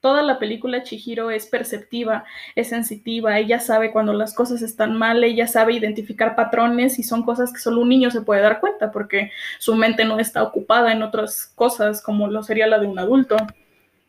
Toda 0.00 0.22
la 0.22 0.40
película 0.40 0.82
Chihiro 0.82 1.30
es 1.30 1.46
perceptiva, 1.46 2.24
es 2.56 2.70
sensitiva, 2.70 3.38
ella 3.38 3.60
sabe 3.60 3.92
cuando 3.92 4.12
las 4.12 4.34
cosas 4.34 4.60
están 4.60 4.98
mal, 4.98 5.22
ella 5.22 5.46
sabe 5.46 5.74
identificar 5.74 6.34
patrones 6.34 6.98
y 6.98 7.04
son 7.04 7.22
cosas 7.22 7.52
que 7.52 7.60
solo 7.60 7.82
un 7.82 7.90
niño 7.90 8.10
se 8.10 8.22
puede 8.22 8.40
dar 8.40 8.58
cuenta 8.58 8.90
porque 8.90 9.30
su 9.60 9.76
mente 9.76 10.04
no 10.04 10.18
está 10.18 10.42
ocupada 10.42 10.90
en 10.90 11.04
otras 11.04 11.46
cosas 11.54 12.02
como 12.02 12.26
lo 12.26 12.42
sería 12.42 12.66
la 12.66 12.80
de 12.80 12.88
un 12.88 12.98
adulto. 12.98 13.36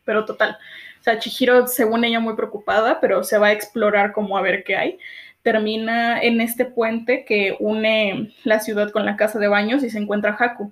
Pero 0.06 0.26
total, 0.26 0.58
O 1.02 1.04
sea, 1.04 1.18
Chihiro, 1.18 1.66
según 1.66 2.04
ella, 2.06 2.20
muy 2.20 2.36
preocupada, 2.36 3.00
pero 3.02 3.24
se 3.24 3.40
va 3.40 3.48
a 3.48 3.52
explorar 3.54 4.12
como 4.12 4.38
a 4.38 4.42
ver 4.44 4.64
qué 4.64 4.76
hay. 4.76 5.00
Termina 5.42 6.22
en 6.22 6.42
este 6.42 6.64
puente 6.64 7.26
que 7.26 7.58
une 7.60 8.32
la 8.44 8.60
ciudad 8.60 8.92
con 8.92 9.04
la 9.04 9.16
casa 9.16 9.40
de 9.40 9.48
baños 9.48 9.84
y 9.84 9.90
se 9.90 9.98
encuentra 9.98 10.38
Haku. 10.40 10.72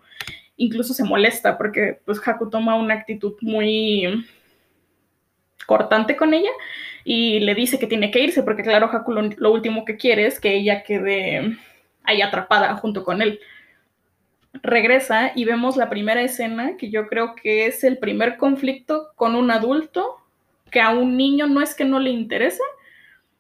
Incluso 0.56 0.94
se 0.94 1.04
molesta 1.04 1.58
porque 1.58 2.00
pues 2.06 2.20
Haku 2.24 2.48
toma 2.52 2.76
una 2.76 2.94
actitud 2.94 3.38
muy 3.42 4.24
cortante 5.66 6.16
con 6.16 6.36
ella 6.36 6.52
y 7.04 7.40
le 7.40 7.56
dice 7.56 7.80
que 7.80 7.88
tiene 7.88 8.12
que 8.12 8.20
irse 8.20 8.44
porque 8.44 8.62
claro, 8.62 8.88
Haku 8.94 9.12
lo, 9.12 9.24
lo 9.36 9.52
último 9.52 9.84
que 9.84 9.98
quiere 9.98 10.28
es 10.28 10.40
que 10.40 10.54
ella 10.56 10.84
quede 10.84 11.58
ahí 12.04 12.22
atrapada 12.22 12.76
junto 12.76 13.04
con 13.04 13.24
él 13.24 13.40
regresa 14.53 15.32
y 15.36 15.46
vemos 15.46 15.77
la 15.77 15.89
primera 15.89 16.22
escena, 16.22 16.77
que 16.77 16.89
yo 16.89 17.08
creo 17.08 17.36
que 17.36 17.68
es 17.68 17.84
el 17.84 17.98
primer 17.98 18.38
conflicto 18.38 19.10
con 19.15 19.36
un 19.36 19.51
adulto, 19.51 20.18
que 20.72 20.82
a 20.82 20.91
un 20.91 21.18
niño 21.18 21.48
no 21.48 21.62
es 21.62 21.75
que 21.75 21.86
no 21.86 22.00
le 22.00 22.10
interese, 22.10 22.63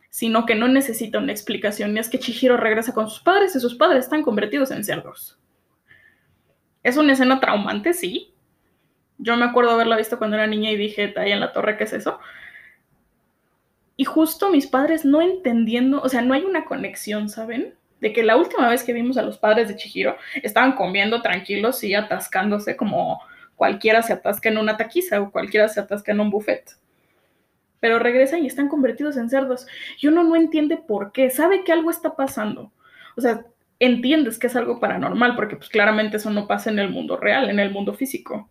sino 0.09 0.45
que 0.45 0.55
no 0.55 0.67
necesita 0.67 1.19
una 1.19 1.31
explicación. 1.31 1.95
Y 1.95 1.99
es 1.99 2.09
que 2.09 2.19
Chihiro 2.19 2.57
regresa 2.57 2.93
con 2.93 3.09
sus 3.09 3.21
padres 3.21 3.55
y 3.55 3.59
sus 3.59 3.75
padres 3.75 4.05
están 4.05 4.23
convertidos 4.23 4.71
en 4.71 4.83
cerdos. 4.83 5.37
Es 6.83 6.97
una 6.97 7.13
escena 7.13 7.39
traumante, 7.39 7.93
sí. 7.93 8.33
Yo 9.17 9.35
me 9.35 9.45
acuerdo 9.45 9.71
haberla 9.71 9.97
visto 9.97 10.17
cuando 10.17 10.37
era 10.37 10.47
niña 10.47 10.71
y 10.71 10.77
dije, 10.77 11.13
ahí 11.17 11.31
en 11.31 11.41
la 11.41 11.51
torre, 11.51 11.77
¿qué 11.77 11.83
es 11.83 11.93
eso? 11.93 12.19
Y 13.97 14.05
justo 14.05 14.49
mis 14.49 14.65
padres 14.65 15.03
no 15.03 15.21
entendiendo, 15.21 16.01
o 16.01 16.07
sea, 16.07 16.21
no 16.21 16.33
hay 16.33 16.43
una 16.43 16.63
conexión, 16.63 17.27
¿saben? 17.27 17.75
De 17.99 18.13
que 18.13 18.23
la 18.23 18.37
última 18.37 18.69
vez 18.69 18.83
que 18.83 18.93
vimos 18.93 19.17
a 19.17 19.21
los 19.21 19.37
padres 19.37 19.67
de 19.67 19.75
Chihiro 19.75 20.15
estaban 20.41 20.73
comiendo 20.73 21.21
tranquilos 21.21 21.83
y 21.83 21.93
atascándose 21.93 22.75
como 22.75 23.21
cualquiera 23.55 24.01
se 24.01 24.13
atasca 24.13 24.49
en 24.49 24.57
una 24.57 24.77
taquiza 24.77 25.21
o 25.21 25.31
cualquiera 25.31 25.67
se 25.67 25.81
atasca 25.81 26.11
en 26.11 26.21
un 26.21 26.29
buffet. 26.29 26.77
Pero 27.79 27.99
regresan 27.99 28.43
y 28.43 28.47
están 28.47 28.69
convertidos 28.69 29.17
en 29.17 29.29
cerdos. 29.29 29.67
Y 30.01 30.07
uno 30.07 30.23
no 30.23 30.35
entiende 30.35 30.77
por 30.77 31.11
qué, 31.11 31.29
sabe 31.29 31.63
que 31.63 31.71
algo 31.71 31.89
está 31.89 32.15
pasando. 32.15 32.71
O 33.15 33.21
sea, 33.21 33.45
entiendes 33.79 34.37
que 34.37 34.47
es 34.47 34.55
algo 34.55 34.79
paranormal, 34.79 35.35
porque 35.35 35.55
pues 35.55 35.69
claramente 35.69 36.17
eso 36.17 36.29
no 36.29 36.47
pasa 36.47 36.69
en 36.69 36.79
el 36.79 36.89
mundo 36.89 37.17
real, 37.17 37.49
en 37.49 37.59
el 37.59 37.71
mundo 37.71 37.93
físico. 37.93 38.49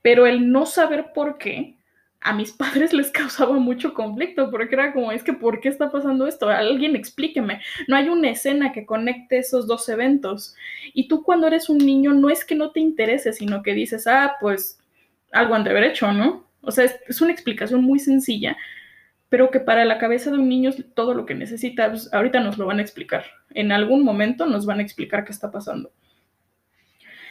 Pero 0.00 0.26
el 0.26 0.50
no 0.50 0.66
saber 0.66 1.12
por 1.14 1.38
qué 1.38 1.76
a 2.22 2.32
mis 2.32 2.52
padres 2.52 2.92
les 2.92 3.10
causaba 3.10 3.58
mucho 3.58 3.94
conflicto, 3.94 4.50
porque 4.50 4.74
era 4.74 4.92
como, 4.92 5.12
es 5.12 5.22
que, 5.22 5.32
¿por 5.32 5.60
qué 5.60 5.68
está 5.68 5.90
pasando 5.90 6.26
esto? 6.26 6.48
Alguien 6.48 6.96
explíqueme. 6.96 7.60
No 7.88 7.96
hay 7.96 8.08
una 8.08 8.30
escena 8.30 8.72
que 8.72 8.86
conecte 8.86 9.38
esos 9.38 9.66
dos 9.66 9.88
eventos. 9.88 10.54
Y 10.94 11.08
tú 11.08 11.22
cuando 11.22 11.46
eres 11.46 11.68
un 11.68 11.78
niño 11.78 12.12
no 12.12 12.30
es 12.30 12.44
que 12.44 12.54
no 12.54 12.70
te 12.70 12.80
interese, 12.80 13.32
sino 13.32 13.62
que 13.62 13.74
dices, 13.74 14.06
ah, 14.06 14.36
pues 14.40 14.78
algo 15.32 15.54
han 15.54 15.64
de 15.64 15.86
hecho, 15.86 16.12
¿no? 16.12 16.46
O 16.60 16.70
sea, 16.70 16.84
es, 16.84 17.20
una 17.20 17.32
explicación 17.32 17.82
muy 17.82 17.98
sencilla, 17.98 18.56
pero 19.28 19.50
que 19.50 19.60
para 19.60 19.84
la 19.84 19.98
cabeza 19.98 20.30
de 20.30 20.38
un 20.38 20.48
niño 20.48 20.70
es 20.70 20.84
todo 20.94 21.14
lo 21.14 21.26
que 21.26 21.34
necesita. 21.34 21.90
Pues, 21.90 22.12
ahorita 22.12 22.40
nos 22.40 22.58
lo 22.58 22.66
van 22.66 22.78
a 22.78 22.82
explicar. 22.82 23.24
En 23.50 23.72
algún 23.72 24.04
momento 24.04 24.46
nos 24.46 24.66
van 24.66 24.78
a 24.78 24.82
explicar 24.82 25.24
qué 25.24 25.32
está 25.32 25.50
pasando. 25.50 25.90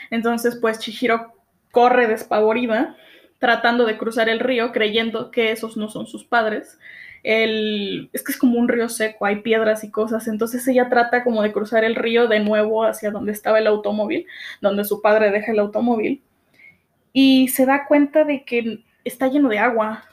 Entonces, 0.10 0.58
pues 0.60 0.80
Chihiro 0.80 1.34
corre 1.72 2.08
despavorida 2.08 2.98
tratando 3.42 3.88
de 3.88 3.98
cruzar 3.98 4.30
el 4.30 4.40
río, 4.40 4.72
creyendo 4.72 5.32
que 5.32 5.52
esos 5.52 5.76
no 5.76 5.90
son 5.90 6.06
sus 6.06 6.24
padres. 6.24 6.78
El, 7.24 8.12
es 8.14 8.24
que 8.24 8.32
es 8.32 8.38
como 8.38 8.60
un 8.60 8.68
río 8.68 8.88
seco, 8.88 9.26
hay 9.26 9.38
piedras 9.38 9.84
y 9.84 9.90
cosas, 9.90 10.28
entonces 10.28 10.68
ella 10.68 10.90
trata 10.90 11.24
como 11.24 11.42
de 11.42 11.52
cruzar 11.52 11.84
el 11.84 11.96
río 11.96 12.28
de 12.28 12.40
nuevo 12.40 12.84
hacia 12.84 13.10
donde 13.10 13.32
estaba 13.32 13.58
el 13.58 13.66
automóvil, 13.66 14.28
donde 14.62 14.86
su 14.86 15.02
padre 15.02 15.32
deja 15.32 15.52
el 15.52 15.60
automóvil, 15.60 16.22
y 17.14 17.48
se 17.48 17.66
da 17.66 17.88
cuenta 17.88 18.26
de 18.26 18.44
que 18.44 18.84
está 19.04 19.28
lleno 19.28 19.50
de 19.50 19.58
agua, 19.58 20.04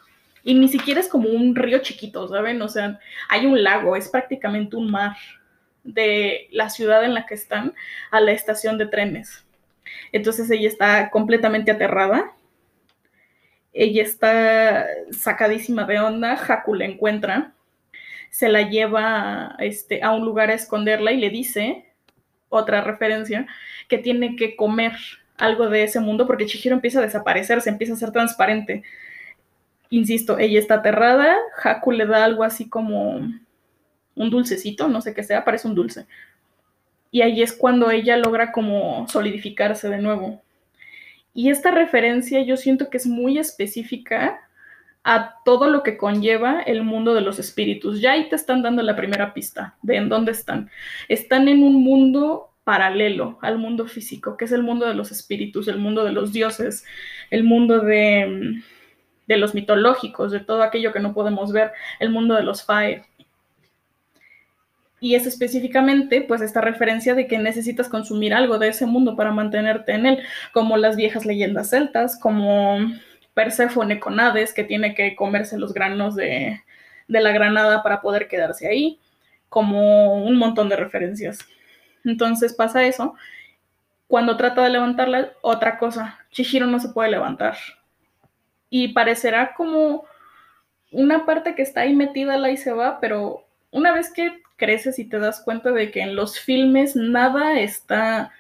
y 0.43 0.55
ni 0.55 0.69
siquiera 0.69 1.01
es 1.01 1.09
como 1.09 1.29
un 1.29 1.55
río 1.55 1.81
chiquito, 1.81 2.29
¿saben? 2.29 2.61
O 2.63 2.69
sea, 2.69 2.99
hay 3.29 3.45
un 3.45 3.63
lago, 3.63 3.95
es 3.95 4.09
prácticamente 4.09 4.77
un 4.77 4.91
mar 4.91 5.17
de 5.85 6.49
la 6.51 6.71
ciudad 6.71 7.05
en 7.05 7.13
la 7.13 7.27
que 7.27 7.35
están 7.35 7.75
a 8.11 8.21
la 8.21 8.33
estación 8.33 8.79
de 8.79 8.87
trenes. 8.87 9.47
Entonces 10.13 10.51
ella 10.51 10.69
está 10.69 11.11
completamente 11.11 11.71
aterrada 11.71 12.33
ella 13.73 14.03
está 14.03 14.87
sacadísima 15.11 15.85
de 15.85 16.01
onda, 16.01 16.35
Haku 16.35 16.75
la 16.75 16.85
encuentra, 16.85 17.53
se 18.31 18.49
la 18.49 18.63
lleva 18.63 19.57
este, 19.59 20.03
a 20.03 20.13
un 20.13 20.25
lugar 20.25 20.51
a 20.51 20.55
esconderla 20.55 21.13
y 21.13 21.19
le 21.19 21.31
dice, 21.31 21.87
otra 22.49 22.83
referencia, 22.83 23.47
que 23.89 23.99
tiene 23.99 24.37
que 24.37 24.57
comer 24.57 24.93
algo 25.37 25.69
de 25.69 25.85
ese 25.85 26.01
mundo 26.01 26.27
porque 26.27 26.47
Chihiro 26.47 26.75
empieza 26.75 26.99
a 26.99 27.03
desaparecer, 27.03 27.61
se 27.61 27.71
empieza 27.71 27.95
a 27.95 27.97
ser 27.97 28.11
transparente. 28.11 28.83
Insisto, 29.91 30.39
ella 30.39 30.59
está 30.59 30.75
aterrada, 30.75 31.37
Haku 31.63 31.93
le 31.93 32.07
da 32.07 32.25
algo 32.25 32.45
así 32.45 32.69
como 32.69 33.21
un 34.15 34.31
dulcecito, 34.31 34.89
no 34.89 35.01
sé 35.01 35.15
qué 35.15 35.23
sea, 35.23 35.45
parece 35.45 35.69
un 35.69 35.75
dulce. 35.75 36.07
Y 37.11 37.23
ahí 37.23 37.43
es 37.43 37.53
cuando 37.53 37.91
ella 37.91 38.17
logra 38.17 38.53
como 38.53 39.09
solidificarse 39.09 39.89
de 39.89 39.99
nuevo. 39.99 40.43
Y 41.39 41.51
esta 41.51 41.71
referencia 41.71 42.43
yo 42.43 42.57
siento 42.57 42.91
que 42.91 42.97
es 42.97 43.07
muy 43.07 43.39
específica 43.39 44.41
a 45.05 45.37
todo 45.45 45.71
lo 45.71 45.85
que 45.85 45.97
conlleva 45.97 46.63
el 46.63 46.83
mundo 46.83 47.15
de 47.15 47.21
los 47.21 47.39
espíritus. 47.39 48.01
Ya 48.01 48.11
ahí 48.11 48.29
te 48.29 48.35
están 48.35 48.61
dando 48.61 48.83
la 48.83 48.97
primera 48.97 49.33
pista 49.35 49.77
de 49.83 49.99
en 49.99 50.09
dónde 50.09 50.33
están. 50.33 50.69
Están 51.09 51.47
en 51.47 51.63
un 51.63 51.85
mundo 51.85 52.57
paralelo 52.65 53.39
al 53.41 53.57
mundo 53.57 53.87
físico, 53.87 54.37
que 54.37 54.47
es 54.47 54.53
el 54.53 54.65
mundo 54.65 54.89
de 54.89 54.95
los 54.95 55.13
espíritus, 55.13 55.69
el 55.69 55.79
mundo 55.79 56.05
de 56.05 56.11
los 56.11 56.33
dioses, 56.33 56.85
el 57.31 57.45
mundo 57.45 57.83
de, 57.83 58.61
de 59.29 59.37
los 59.37 59.55
mitológicos, 59.55 60.33
de 60.33 60.41
todo 60.41 60.65
aquello 60.65 60.93
que 60.93 60.99
no 60.99 61.15
podemos 61.15 61.53
ver, 61.53 61.71
el 62.01 62.11
mundo 62.11 62.35
de 62.35 62.43
los 62.43 62.65
Fae 62.65 63.08
y 65.01 65.15
es 65.15 65.27
específicamente 65.27 66.23
pues 66.23 66.41
esta 66.41 66.61
referencia 66.61 67.15
de 67.15 67.27
que 67.27 67.39
necesitas 67.39 67.89
consumir 67.89 68.35
algo 68.35 68.59
de 68.59 68.69
ese 68.69 68.87
mundo 68.87 69.17
para 69.17 69.33
mantenerte 69.33 69.93
en 69.93 70.07
él, 70.07 70.23
como 70.53 70.77
las 70.77 70.97
viejas 70.97 71.25
leyendas 71.25 71.71
celtas, 71.71 72.19
como 72.19 72.79
Perséfone 73.35 74.01
con 74.01 74.19
Hades, 74.19 74.53
que 74.53 74.65
tiene 74.65 74.95
que 74.95 75.15
comerse 75.15 75.59
los 75.59 75.73
granos 75.73 76.17
de, 76.17 76.63
de 77.07 77.21
la 77.21 77.33
granada 77.33 77.83
para 77.83 78.01
poder 78.01 78.29
quedarse 78.29 78.69
ahí, 78.69 78.99
como 79.49 80.15
un 80.25 80.37
montón 80.37 80.69
de 80.69 80.77
referencias. 80.77 81.39
Entonces 82.05 82.55
pasa 82.55 82.85
eso. 82.85 83.15
Cuando 84.09 84.37
trata 84.37 84.65
de 84.65 84.71
levantarla, 84.71 85.33
otra 85.43 85.79
cosa, 85.79 86.19
Chihiro 86.31 86.67
no 86.67 86.81
se 86.81 86.89
puede 86.89 87.11
levantar. 87.11 87.57
Y 88.71 88.89
parecerá 88.89 89.55
como 89.55 90.05
una 90.91 91.27
parte 91.27 91.55
que 91.55 91.63
está 91.63 91.83
ahí 91.83 91.95
metida, 91.95 92.37
la 92.39 92.51
y 92.51 92.57
se 92.57 92.73
va, 92.73 92.99
pero 93.01 93.45
una 93.71 93.93
vez 93.93 94.13
que 94.13 94.43
creces 94.59 94.99
y 94.99 95.07
te 95.07 95.19
das 95.19 95.41
cuenta 95.41 95.73
de 95.73 95.91
que 95.91 96.03
en 96.03 96.15
los 96.15 96.39
filmes 96.39 96.95
nada 96.97 97.59
está 97.59 98.33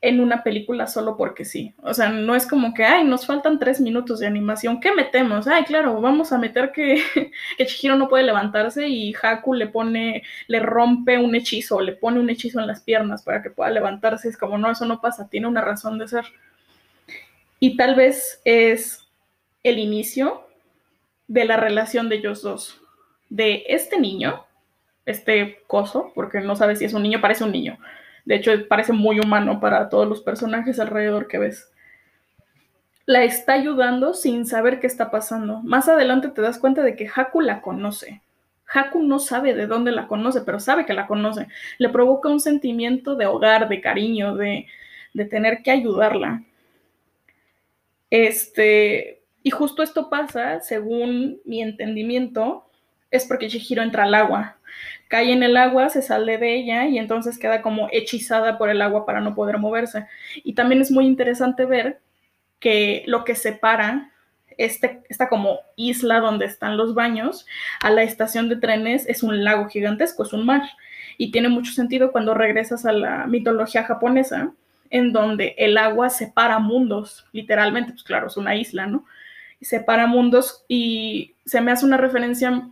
en 0.00 0.20
una 0.20 0.44
película 0.44 0.86
solo 0.86 1.16
porque 1.16 1.44
sí. 1.44 1.74
O 1.82 1.92
sea, 1.92 2.08
no 2.08 2.34
es 2.34 2.46
como 2.46 2.72
que, 2.72 2.84
ay, 2.84 3.04
nos 3.04 3.26
faltan 3.26 3.58
tres 3.58 3.80
minutos 3.80 4.20
de 4.20 4.26
animación, 4.26 4.80
¿qué 4.80 4.92
metemos? 4.94 5.48
Ay, 5.48 5.64
claro, 5.64 6.00
vamos 6.00 6.32
a 6.32 6.38
meter 6.38 6.70
que, 6.72 7.02
que 7.58 7.66
Chihiro 7.66 7.96
no 7.96 8.08
puede 8.08 8.24
levantarse 8.24 8.86
y 8.86 9.14
Haku 9.20 9.54
le 9.54 9.66
pone, 9.66 10.22
le 10.46 10.60
rompe 10.60 11.18
un 11.18 11.34
hechizo, 11.34 11.80
le 11.80 11.92
pone 11.92 12.20
un 12.20 12.30
hechizo 12.30 12.60
en 12.60 12.66
las 12.66 12.82
piernas 12.82 13.22
para 13.22 13.42
que 13.42 13.50
pueda 13.50 13.70
levantarse. 13.70 14.28
Es 14.28 14.36
como, 14.36 14.58
no, 14.58 14.70
eso 14.70 14.84
no 14.86 15.00
pasa, 15.00 15.28
tiene 15.28 15.48
una 15.48 15.62
razón 15.62 15.98
de 15.98 16.08
ser. 16.08 16.26
Y 17.60 17.76
tal 17.76 17.96
vez 17.96 18.40
es 18.44 19.08
el 19.64 19.78
inicio 19.78 20.46
de 21.26 21.44
la 21.44 21.56
relación 21.56 22.08
de 22.08 22.16
ellos 22.16 22.42
dos, 22.42 22.80
de 23.28 23.64
este 23.68 24.00
niño 24.00 24.44
este 25.08 25.62
coso, 25.66 26.12
porque 26.14 26.40
no 26.40 26.54
sabes 26.54 26.78
si 26.78 26.84
es 26.84 26.92
un 26.92 27.02
niño, 27.02 27.20
parece 27.20 27.42
un 27.42 27.52
niño. 27.52 27.78
De 28.26 28.34
hecho, 28.34 28.52
parece 28.68 28.92
muy 28.92 29.18
humano 29.18 29.58
para 29.58 29.88
todos 29.88 30.06
los 30.06 30.20
personajes 30.20 30.78
alrededor 30.78 31.28
que 31.28 31.38
ves. 31.38 31.72
La 33.06 33.24
está 33.24 33.54
ayudando 33.54 34.12
sin 34.12 34.44
saber 34.44 34.80
qué 34.80 34.86
está 34.86 35.10
pasando. 35.10 35.62
Más 35.62 35.88
adelante 35.88 36.28
te 36.28 36.42
das 36.42 36.58
cuenta 36.58 36.82
de 36.82 36.94
que 36.94 37.08
Haku 37.08 37.40
la 37.40 37.62
conoce. 37.62 38.20
Haku 38.70 39.02
no 39.02 39.18
sabe 39.18 39.54
de 39.54 39.66
dónde 39.66 39.92
la 39.92 40.06
conoce, 40.06 40.42
pero 40.42 40.60
sabe 40.60 40.84
que 40.84 40.92
la 40.92 41.06
conoce. 41.06 41.48
Le 41.78 41.88
provoca 41.88 42.28
un 42.28 42.38
sentimiento 42.40 43.16
de 43.16 43.24
hogar, 43.24 43.70
de 43.70 43.80
cariño, 43.80 44.36
de, 44.36 44.66
de 45.14 45.24
tener 45.24 45.62
que 45.62 45.70
ayudarla. 45.70 46.42
Este, 48.10 49.22
y 49.42 49.48
justo 49.48 49.82
esto 49.82 50.10
pasa, 50.10 50.60
según 50.60 51.40
mi 51.46 51.62
entendimiento, 51.62 52.66
es 53.10 53.24
porque 53.24 53.48
Chihiro 53.48 53.82
entra 53.82 54.04
al 54.04 54.14
agua 54.14 54.58
cae 55.08 55.32
en 55.32 55.42
el 55.42 55.56
agua, 55.56 55.88
se 55.88 56.02
sale 56.02 56.38
de 56.38 56.54
ella 56.54 56.86
y 56.86 56.98
entonces 56.98 57.38
queda 57.38 57.62
como 57.62 57.88
hechizada 57.90 58.58
por 58.58 58.70
el 58.70 58.82
agua 58.82 59.06
para 59.06 59.20
no 59.20 59.34
poder 59.34 59.58
moverse. 59.58 60.06
Y 60.36 60.54
también 60.54 60.80
es 60.80 60.90
muy 60.90 61.06
interesante 61.06 61.64
ver 61.64 62.00
que 62.60 63.04
lo 63.06 63.24
que 63.24 63.34
separa 63.34 64.12
este, 64.58 65.02
esta 65.08 65.28
como 65.28 65.60
isla 65.76 66.20
donde 66.20 66.46
están 66.46 66.76
los 66.76 66.94
baños 66.94 67.46
a 67.80 67.90
la 67.90 68.02
estación 68.02 68.48
de 68.48 68.56
trenes 68.56 69.06
es 69.08 69.22
un 69.22 69.44
lago 69.44 69.68
gigantesco, 69.68 70.24
es 70.24 70.32
un 70.32 70.44
mar. 70.44 70.62
Y 71.16 71.30
tiene 71.30 71.48
mucho 71.48 71.72
sentido 71.72 72.12
cuando 72.12 72.34
regresas 72.34 72.86
a 72.86 72.92
la 72.92 73.26
mitología 73.26 73.84
japonesa, 73.84 74.52
en 74.90 75.12
donde 75.12 75.54
el 75.58 75.76
agua 75.78 76.10
separa 76.10 76.58
mundos, 76.58 77.26
literalmente, 77.32 77.92
pues 77.92 78.02
claro, 78.02 78.28
es 78.28 78.36
una 78.36 78.54
isla, 78.56 78.86
¿no? 78.86 79.04
separa 79.60 80.06
mundos 80.06 80.64
y 80.68 81.34
se 81.44 81.60
me 81.60 81.72
hace 81.72 81.84
una 81.84 81.96
referencia 81.96 82.68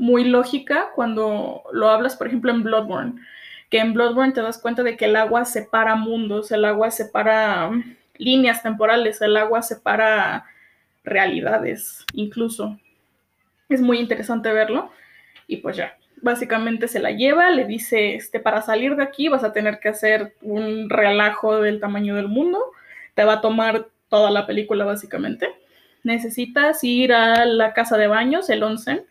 muy 0.00 0.24
lógica 0.24 0.88
cuando 0.94 1.62
lo 1.72 1.90
hablas, 1.90 2.16
por 2.16 2.26
ejemplo, 2.26 2.50
en 2.50 2.62
Bloodborne, 2.62 3.20
que 3.68 3.78
en 3.78 3.92
Bloodborne 3.92 4.32
te 4.32 4.40
das 4.40 4.58
cuenta 4.58 4.82
de 4.82 4.96
que 4.96 5.04
el 5.04 5.14
agua 5.14 5.44
separa 5.44 5.94
mundos, 5.94 6.50
el 6.50 6.64
agua 6.64 6.90
separa 6.90 7.68
um, 7.68 7.84
líneas 8.16 8.62
temporales, 8.62 9.20
el 9.20 9.36
agua 9.36 9.60
separa 9.60 10.46
realidades, 11.04 12.04
incluso. 12.14 12.80
Es 13.68 13.82
muy 13.82 13.98
interesante 13.98 14.50
verlo 14.50 14.90
y 15.46 15.58
pues 15.58 15.76
ya, 15.76 15.98
básicamente 16.22 16.88
se 16.88 16.98
la 16.98 17.10
lleva, 17.10 17.50
le 17.50 17.66
dice, 17.66 18.14
este, 18.14 18.40
para 18.40 18.62
salir 18.62 18.96
de 18.96 19.02
aquí 19.02 19.28
vas 19.28 19.44
a 19.44 19.52
tener 19.52 19.80
que 19.80 19.90
hacer 19.90 20.34
un 20.40 20.88
relajo 20.88 21.60
del 21.60 21.78
tamaño 21.78 22.16
del 22.16 22.28
mundo, 22.28 22.58
te 23.14 23.24
va 23.24 23.34
a 23.34 23.40
tomar 23.42 23.86
toda 24.08 24.30
la 24.30 24.46
película 24.46 24.86
básicamente. 24.86 25.48
Necesitas 26.04 26.82
ir 26.84 27.12
a 27.12 27.44
la 27.44 27.74
casa 27.74 27.98
de 27.98 28.06
baños, 28.06 28.48
el 28.48 28.62
onsen, 28.62 29.04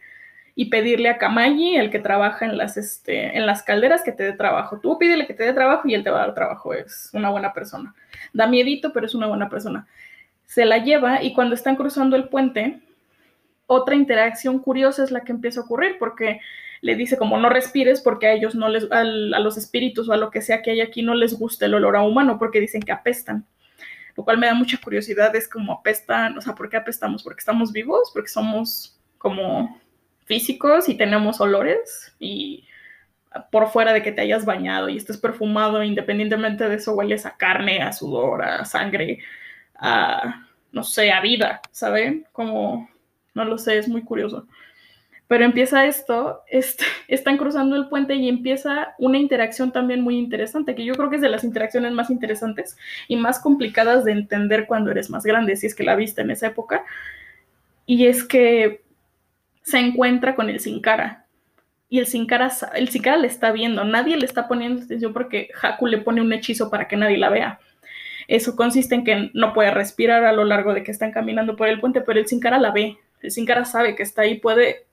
y 0.55 0.65
pedirle 0.65 1.09
a 1.09 1.17
Kamayi, 1.17 1.77
el 1.77 1.89
que 1.89 1.99
trabaja 1.99 2.45
en 2.45 2.57
las, 2.57 2.77
este, 2.77 3.37
en 3.37 3.45
las 3.45 3.63
calderas, 3.63 4.03
que 4.03 4.11
te 4.11 4.23
dé 4.23 4.33
trabajo. 4.33 4.79
Tú 4.79 4.97
pídele 4.97 5.25
que 5.25 5.33
te 5.33 5.43
dé 5.43 5.53
trabajo 5.53 5.87
y 5.87 5.93
él 5.93 6.03
te 6.03 6.09
va 6.09 6.23
a 6.23 6.25
dar 6.27 6.35
trabajo. 6.35 6.73
Es 6.73 7.09
una 7.13 7.29
buena 7.29 7.53
persona. 7.53 7.95
Da 8.33 8.47
miedito, 8.47 8.91
pero 8.91 9.05
es 9.05 9.15
una 9.15 9.27
buena 9.27 9.49
persona. 9.49 9.87
Se 10.45 10.65
la 10.65 10.79
lleva 10.79 11.23
y 11.23 11.33
cuando 11.33 11.55
están 11.55 11.75
cruzando 11.75 12.15
el 12.15 12.27
puente, 12.27 12.81
otra 13.67 13.95
interacción 13.95 14.59
curiosa 14.59 15.03
es 15.03 15.11
la 15.11 15.21
que 15.21 15.31
empieza 15.31 15.61
a 15.61 15.63
ocurrir, 15.63 15.97
porque 15.99 16.39
le 16.81 16.95
dice 16.95 17.17
como 17.17 17.37
no 17.37 17.49
respires 17.49 18.01
porque 18.01 18.27
a 18.27 18.33
ellos 18.33 18.55
no 18.55 18.69
les, 18.69 18.89
a 18.91 19.03
los 19.03 19.57
espíritus 19.57 20.07
o 20.09 20.13
a 20.13 20.17
lo 20.17 20.31
que 20.31 20.41
sea 20.41 20.61
que 20.61 20.71
hay 20.71 20.81
aquí 20.81 21.01
no 21.01 21.13
les 21.13 21.37
gusta 21.37 21.65
el 21.65 21.73
olor 21.73 21.95
a 21.95 22.03
humano 22.03 22.39
porque 22.39 22.59
dicen 22.59 22.81
que 22.81 22.91
apestan. 22.91 23.45
Lo 24.15 24.23
cual 24.23 24.37
me 24.37 24.47
da 24.47 24.53
mucha 24.53 24.77
curiosidad, 24.77 25.33
es 25.35 25.47
como 25.47 25.71
apestan, 25.71 26.37
o 26.37 26.41
sea, 26.41 26.53
¿por 26.55 26.69
qué 26.69 26.77
apestamos? 26.77 27.23
¿Porque 27.23 27.39
estamos 27.39 27.71
vivos? 27.71 28.11
¿Porque 28.13 28.29
somos 28.29 28.99
como 29.17 29.79
físicos 30.29 30.87
y 30.87 30.93
tenemos 30.93 31.41
olores 31.41 32.13
y 32.19 32.63
por 33.51 33.69
fuera 33.69 33.93
de 33.93 34.03
que 34.03 34.11
te 34.11 34.21
hayas 34.21 34.45
bañado 34.45 34.87
y 34.87 34.95
estés 34.95 35.17
perfumado, 35.17 35.83
independientemente 35.83 36.69
de 36.69 36.75
eso, 36.75 36.93
hueles 36.93 37.25
a 37.25 37.35
carne, 37.35 37.81
a 37.81 37.91
sudor, 37.91 38.43
a 38.43 38.63
sangre, 38.63 39.19
a, 39.73 40.45
no 40.71 40.83
sé, 40.83 41.11
a 41.11 41.19
vida, 41.19 41.61
¿saben? 41.71 42.27
Como, 42.31 42.87
no 43.33 43.43
lo 43.43 43.57
sé, 43.57 43.79
es 43.79 43.87
muy 43.87 44.03
curioso. 44.03 44.47
Pero 45.27 45.45
empieza 45.45 45.87
esto, 45.87 46.43
están 47.07 47.37
cruzando 47.37 47.75
el 47.75 47.89
puente 47.89 48.13
y 48.13 48.29
empieza 48.29 48.93
una 48.99 49.17
interacción 49.17 49.71
también 49.71 50.01
muy 50.01 50.15
interesante, 50.15 50.75
que 50.75 50.85
yo 50.85 50.93
creo 50.93 51.09
que 51.09 51.15
es 51.15 51.23
de 51.23 51.29
las 51.29 51.43
interacciones 51.43 51.91
más 51.93 52.11
interesantes 52.11 52.77
y 53.07 53.15
más 53.15 53.39
complicadas 53.39 54.05
de 54.05 54.11
entender 54.11 54.67
cuando 54.67 54.91
eres 54.91 55.09
más 55.09 55.23
grande, 55.23 55.55
si 55.55 55.65
es 55.65 55.73
que 55.73 55.83
la 55.83 55.95
viste 55.95 56.21
en 56.21 56.29
esa 56.29 56.45
época. 56.45 56.85
Y 57.87 58.05
es 58.05 58.23
que 58.23 58.83
se 59.69 59.79
encuentra 59.79 60.35
con 60.35 60.49
el 60.49 60.59
Sin 60.59 60.81
Cara. 60.81 61.25
Y 61.89 61.99
el 61.99 62.05
Sin 62.05 62.27
Cara, 62.27 62.51
el 62.75 62.89
Sin 62.89 63.01
Cara 63.01 63.17
le 63.17 63.27
está 63.27 63.51
viendo, 63.51 63.83
nadie 63.83 64.17
le 64.17 64.25
está 64.25 64.47
poniendo 64.47 64.83
atención 64.83 65.13
porque 65.13 65.49
Haku 65.61 65.87
le 65.87 65.97
pone 65.97 66.21
un 66.21 66.31
hechizo 66.31 66.69
para 66.69 66.87
que 66.87 66.97
nadie 66.97 67.17
la 67.17 67.29
vea. 67.29 67.59
Eso 68.27 68.55
consiste 68.55 68.93
en 68.93 69.03
que 69.03 69.31
no 69.33 69.53
puede 69.53 69.71
respirar 69.71 70.23
a 70.23 70.33
lo 70.33 70.45
largo 70.45 70.73
de 70.73 70.83
que 70.83 70.91
están 70.91 71.11
caminando 71.11 71.55
por 71.55 71.67
el 71.67 71.79
puente, 71.79 72.01
pero 72.01 72.19
el 72.19 72.27
Sin 72.27 72.39
Cara 72.39 72.59
la 72.59 72.71
ve. 72.71 72.97
El 73.21 73.31
Sin 73.31 73.45
Cara 73.45 73.65
sabe 73.65 73.95
que 73.95 74.03
está 74.03 74.21
ahí, 74.21 74.39
puede 74.39 74.85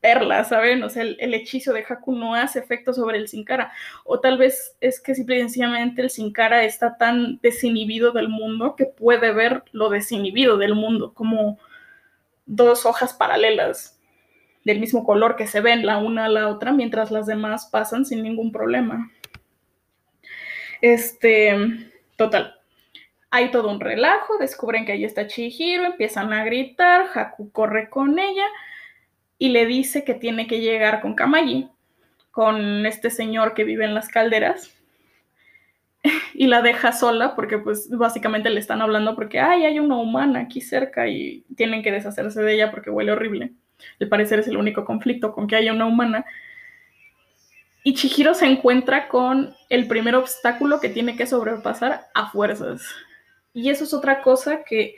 verla, 0.00 0.44
¿saben? 0.44 0.82
O 0.82 0.88
sea, 0.90 1.02
el, 1.02 1.34
hechizo 1.34 1.72
de 1.72 1.84
Haku 1.86 2.14
no 2.14 2.34
hace 2.34 2.58
efecto 2.58 2.94
sobre 2.94 3.18
el 3.18 3.28
Sin 3.28 3.44
Cara. 3.44 3.72
O 4.04 4.20
tal 4.20 4.38
vez 4.38 4.76
es 4.80 5.00
que 5.00 5.14
simplemente 5.14 6.02
el 6.02 6.10
Sin 6.10 6.32
Cara 6.32 6.64
está 6.64 6.96
tan 6.96 7.38
desinhibido 7.42 8.12
del 8.12 8.28
mundo 8.28 8.76
que 8.76 8.86
puede 8.86 9.32
ver 9.32 9.62
lo 9.72 9.90
desinhibido 9.90 10.56
del 10.56 10.74
mundo, 10.74 11.12
como 11.12 11.58
dos 12.46 12.86
hojas 12.86 13.12
paralelas 13.14 13.93
del 14.64 14.80
mismo 14.80 15.04
color 15.04 15.36
que 15.36 15.46
se 15.46 15.60
ven 15.60 15.86
la 15.86 15.98
una 15.98 16.24
a 16.24 16.28
la 16.28 16.48
otra, 16.48 16.72
mientras 16.72 17.10
las 17.10 17.26
demás 17.26 17.68
pasan 17.70 18.04
sin 18.04 18.22
ningún 18.22 18.50
problema. 18.50 19.10
Este, 20.80 21.56
total. 22.16 22.54
Hay 23.30 23.50
todo 23.50 23.70
un 23.70 23.80
relajo, 23.80 24.38
descubren 24.38 24.86
que 24.86 24.92
ahí 24.92 25.04
está 25.04 25.26
Chihiro, 25.26 25.84
empiezan 25.84 26.32
a 26.32 26.44
gritar, 26.44 27.06
Haku 27.14 27.50
corre 27.50 27.90
con 27.90 28.18
ella 28.18 28.46
y 29.38 29.48
le 29.48 29.66
dice 29.66 30.04
que 30.04 30.14
tiene 30.14 30.46
que 30.46 30.60
llegar 30.60 31.00
con 31.00 31.14
Kamayi, 31.14 31.68
con 32.30 32.86
este 32.86 33.10
señor 33.10 33.54
que 33.54 33.64
vive 33.64 33.84
en 33.84 33.94
las 33.94 34.08
calderas, 34.08 34.74
y 36.34 36.46
la 36.46 36.62
deja 36.62 36.92
sola 36.92 37.34
porque 37.34 37.58
pues 37.58 37.88
básicamente 37.90 38.50
le 38.50 38.60
están 38.60 38.82
hablando 38.82 39.14
porque, 39.14 39.40
ay, 39.40 39.64
hay 39.64 39.78
una 39.78 39.96
humana 39.96 40.40
aquí 40.40 40.60
cerca 40.60 41.08
y 41.08 41.44
tienen 41.56 41.82
que 41.82 41.92
deshacerse 41.92 42.42
de 42.42 42.54
ella 42.54 42.70
porque 42.70 42.90
huele 42.90 43.12
horrible. 43.12 43.52
Al 44.00 44.08
parecer 44.08 44.38
es 44.38 44.48
el 44.48 44.56
único 44.56 44.84
conflicto 44.84 45.32
con 45.32 45.46
que 45.46 45.56
haya 45.56 45.72
una 45.72 45.86
humana. 45.86 46.24
Y 47.82 47.94
Chihiro 47.94 48.34
se 48.34 48.46
encuentra 48.46 49.08
con 49.08 49.54
el 49.68 49.86
primer 49.86 50.14
obstáculo 50.14 50.80
que 50.80 50.88
tiene 50.88 51.16
que 51.16 51.26
sobrepasar 51.26 52.06
a 52.14 52.30
fuerzas. 52.30 52.82
Y 53.52 53.70
eso 53.70 53.84
es 53.84 53.92
otra 53.92 54.22
cosa 54.22 54.64
que 54.64 54.96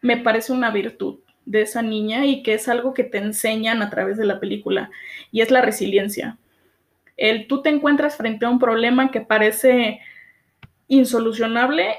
me 0.00 0.16
parece 0.16 0.52
una 0.52 0.70
virtud 0.70 1.18
de 1.44 1.62
esa 1.62 1.82
niña 1.82 2.24
y 2.26 2.42
que 2.42 2.54
es 2.54 2.68
algo 2.68 2.94
que 2.94 3.04
te 3.04 3.18
enseñan 3.18 3.82
a 3.82 3.90
través 3.90 4.16
de 4.16 4.24
la 4.24 4.40
película. 4.40 4.90
Y 5.32 5.40
es 5.40 5.50
la 5.50 5.60
resiliencia. 5.60 6.38
El 7.16 7.48
tú 7.48 7.62
te 7.62 7.68
encuentras 7.68 8.16
frente 8.16 8.46
a 8.46 8.50
un 8.50 8.58
problema 8.58 9.10
que 9.10 9.20
parece 9.20 10.00
insolucionable 10.88 11.94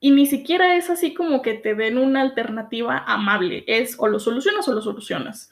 y 0.00 0.10
ni 0.12 0.26
siquiera 0.26 0.76
es 0.76 0.88
así 0.88 1.12
como 1.12 1.42
que 1.42 1.54
te 1.54 1.74
den 1.74 1.98
una 1.98 2.22
alternativa 2.22 3.04
amable, 3.06 3.64
es 3.66 3.96
o 3.98 4.08
lo 4.08 4.18
solucionas 4.18 4.66
o 4.66 4.72
lo 4.72 4.80
solucionas, 4.80 5.50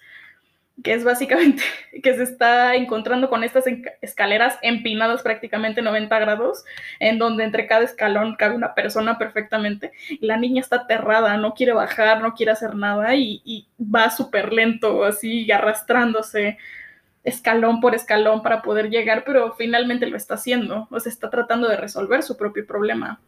que 0.83 0.95
es 0.95 1.05
básicamente 1.05 1.63
que 2.03 2.15
se 2.15 2.23
está 2.23 2.75
encontrando 2.75 3.29
con 3.29 3.45
estas 3.45 3.65
escaleras 4.01 4.59
empinadas 4.63 5.23
prácticamente 5.23 5.83
90 5.83 6.19
grados, 6.19 6.65
en 6.99 7.19
donde 7.19 7.45
entre 7.45 7.67
cada 7.67 7.85
escalón 7.85 8.37
cabe 8.37 8.57
una 8.57 8.75
persona 8.75 9.19
perfectamente, 9.19 9.93
la 10.21 10.39
niña 10.39 10.63
está 10.63 10.77
aterrada, 10.77 11.37
no 11.37 11.53
quiere 11.53 11.75
bajar, 11.75 12.23
no 12.23 12.35
quiere 12.35 12.53
hacer 12.53 12.75
nada 12.75 13.15
y, 13.17 13.43
y 13.45 13.69
va 13.79 14.11
súper 14.11 14.55
lento, 14.55 15.05
así 15.05 15.51
arrastrándose 15.53 16.57
escalón 17.23 17.81
por 17.83 17.95
escalón 17.95 18.43
para 18.43 18.63
poder 18.63 18.89
llegar, 18.89 19.25
pero 19.27 19.53
finalmente 19.53 20.07
lo 20.07 20.17
está 20.17 20.35
haciendo, 20.35 20.89
o 20.91 21.01
sea, 21.01 21.13
está 21.13 21.29
tratando 21.29 21.69
de 21.69 21.77
resolver 21.77 22.23
su 22.23 22.39
propio 22.39 22.67
problema 22.67 23.21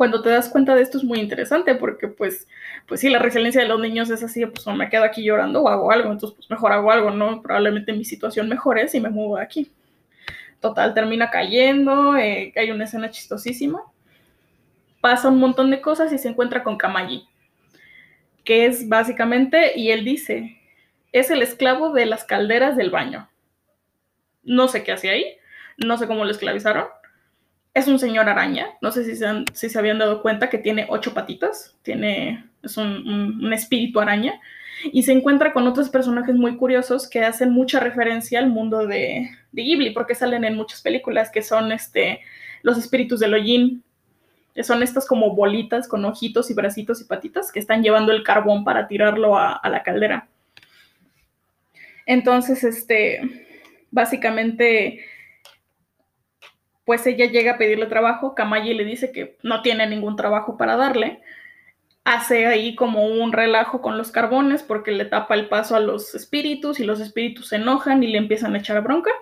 cuando 0.00 0.22
te 0.22 0.30
das 0.30 0.48
cuenta 0.48 0.74
de 0.74 0.80
esto 0.80 0.96
es 0.96 1.04
muy 1.04 1.20
interesante 1.20 1.74
porque 1.74 2.08
pues, 2.08 2.48
pues 2.86 3.02
sí, 3.02 3.10
la 3.10 3.18
resiliencia 3.18 3.60
de 3.60 3.68
los 3.68 3.78
niños 3.78 4.08
es 4.08 4.22
así, 4.22 4.46
pues 4.46 4.66
no 4.66 4.74
me 4.74 4.88
quedo 4.88 5.04
aquí 5.04 5.22
llorando 5.22 5.60
o 5.60 5.68
hago 5.68 5.92
algo, 5.92 6.10
entonces 6.10 6.34
pues 6.38 6.48
mejor 6.48 6.72
hago 6.72 6.90
algo, 6.90 7.10
¿no? 7.10 7.42
Probablemente 7.42 7.92
mi 7.92 8.06
situación 8.06 8.48
mejore 8.48 8.88
si 8.88 8.98
me 8.98 9.10
muevo 9.10 9.36
aquí. 9.36 9.70
Total, 10.58 10.94
termina 10.94 11.28
cayendo, 11.28 12.16
eh, 12.16 12.50
hay 12.56 12.70
una 12.70 12.84
escena 12.84 13.10
chistosísima, 13.10 13.82
pasa 15.02 15.28
un 15.28 15.38
montón 15.38 15.70
de 15.70 15.82
cosas 15.82 16.10
y 16.14 16.16
se 16.16 16.30
encuentra 16.30 16.62
con 16.62 16.78
Kamayi, 16.78 17.28
que 18.42 18.64
es 18.64 18.88
básicamente, 18.88 19.78
y 19.78 19.90
él 19.90 20.06
dice, 20.06 20.62
es 21.12 21.30
el 21.30 21.42
esclavo 21.42 21.92
de 21.92 22.06
las 22.06 22.24
calderas 22.24 22.74
del 22.74 22.88
baño. 22.88 23.28
No 24.44 24.66
sé 24.66 24.82
qué 24.82 24.92
hace 24.92 25.10
ahí, 25.10 25.26
no 25.76 25.98
sé 25.98 26.06
cómo 26.06 26.24
lo 26.24 26.30
esclavizaron, 26.30 26.86
es 27.74 27.86
un 27.86 27.98
señor 27.98 28.28
araña. 28.28 28.66
No 28.80 28.90
sé 28.90 29.04
si 29.04 29.16
se, 29.68 29.78
habían 29.78 29.98
dado 29.98 30.22
cuenta 30.22 30.50
que 30.50 30.58
tiene 30.58 30.86
ocho 30.88 31.14
patitas. 31.14 31.76
Tiene, 31.82 32.44
es 32.62 32.76
un, 32.76 33.52
espíritu 33.52 34.00
araña. 34.00 34.40
Y 34.92 35.02
se 35.02 35.12
encuentra 35.12 35.52
con 35.52 35.66
otros 35.66 35.90
personajes 35.90 36.34
muy 36.34 36.56
curiosos 36.56 37.08
que 37.08 37.22
hacen 37.22 37.50
mucha 37.50 37.80
referencia 37.80 38.38
al 38.38 38.48
mundo 38.48 38.86
de, 38.86 39.30
de 39.52 39.62
Ghibli, 39.62 39.90
porque 39.90 40.14
salen 40.14 40.44
en 40.44 40.56
muchas 40.56 40.80
películas, 40.80 41.30
que 41.30 41.42
son 41.42 41.70
este, 41.70 42.20
los 42.62 42.78
espíritus 42.78 43.20
del 43.20 43.34
hollín, 43.34 43.84
son 44.62 44.82
estas 44.82 45.06
como 45.06 45.34
bolitas 45.34 45.86
con 45.86 46.04
ojitos 46.04 46.50
y 46.50 46.54
bracitos 46.54 47.00
y 47.00 47.04
patitas 47.04 47.52
que 47.52 47.60
están 47.60 47.82
llevando 47.82 48.12
el 48.12 48.22
carbón 48.22 48.64
para 48.64 48.88
tirarlo 48.88 49.36
a, 49.36 49.52
a 49.52 49.68
la 49.68 49.82
caldera. 49.82 50.28
Entonces, 52.06 52.64
este, 52.64 53.20
básicamente 53.90 55.04
pues 56.90 57.06
ella 57.06 57.26
llega 57.26 57.52
a 57.52 57.56
pedirle 57.56 57.86
trabajo, 57.86 58.34
Kamayi 58.34 58.74
le 58.74 58.84
dice 58.84 59.12
que 59.12 59.36
no 59.44 59.62
tiene 59.62 59.86
ningún 59.86 60.16
trabajo 60.16 60.56
para 60.56 60.74
darle, 60.74 61.20
hace 62.02 62.46
ahí 62.46 62.74
como 62.74 63.06
un 63.06 63.32
relajo 63.32 63.80
con 63.80 63.96
los 63.96 64.10
carbones 64.10 64.64
porque 64.64 64.90
le 64.90 65.04
tapa 65.04 65.36
el 65.36 65.46
paso 65.46 65.76
a 65.76 65.78
los 65.78 66.16
espíritus 66.16 66.80
y 66.80 66.84
los 66.84 66.98
espíritus 66.98 67.50
se 67.50 67.56
enojan 67.58 68.02
y 68.02 68.08
le 68.08 68.18
empiezan 68.18 68.56
a 68.56 68.58
echar 68.58 68.82
bronca, 68.82 69.12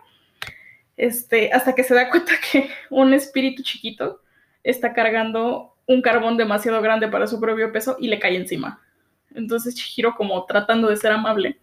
este, 0.96 1.52
hasta 1.52 1.74
que 1.74 1.84
se 1.84 1.94
da 1.94 2.08
cuenta 2.08 2.32
que 2.52 2.70
un 2.88 3.12
espíritu 3.12 3.62
chiquito 3.62 4.22
está 4.64 4.94
cargando 4.94 5.74
un 5.84 6.00
carbón 6.00 6.38
demasiado 6.38 6.80
grande 6.80 7.08
para 7.08 7.26
su 7.26 7.38
propio 7.38 7.70
peso 7.70 7.98
y 8.00 8.08
le 8.08 8.18
cae 8.18 8.36
encima. 8.36 8.80
Entonces 9.34 9.74
Chihiro, 9.74 10.14
como 10.14 10.42
tratando 10.46 10.88
de 10.88 10.96
ser 10.96 11.12
amable, 11.12 11.58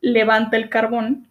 levanta 0.00 0.56
el 0.56 0.68
carbón 0.68 1.30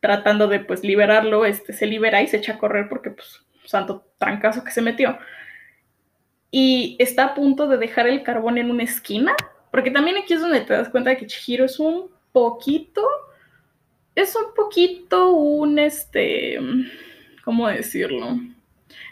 tratando 0.00 0.48
de 0.48 0.60
pues 0.60 0.82
liberarlo, 0.82 1.44
este, 1.44 1.72
se 1.72 1.86
libera 1.86 2.22
y 2.22 2.26
se 2.26 2.38
echa 2.38 2.54
a 2.54 2.58
correr 2.58 2.88
porque 2.88 3.10
pues 3.10 3.44
santo 3.64 4.04
trancazo 4.18 4.64
que 4.64 4.72
se 4.72 4.82
metió. 4.82 5.18
y 6.50 6.96
está 6.98 7.26
a 7.26 7.34
punto 7.34 7.68
de 7.68 7.76
dejar 7.76 8.08
el 8.08 8.24
carbón 8.24 8.58
en 8.58 8.70
una 8.70 8.82
esquina, 8.82 9.36
porque 9.70 9.90
también 9.92 10.16
aquí 10.16 10.34
es 10.34 10.40
donde 10.40 10.60
te 10.62 10.72
das 10.72 10.88
cuenta 10.88 11.10
de 11.10 11.16
que 11.16 11.26
Chihiro 11.26 11.64
es 11.64 11.78
un 11.78 12.10
poquito, 12.32 13.02
es 14.14 14.34
un 14.34 14.52
poquito 14.54 15.30
un, 15.30 15.78
este, 15.78 16.58
¿cómo 17.44 17.68
decirlo? 17.68 18.36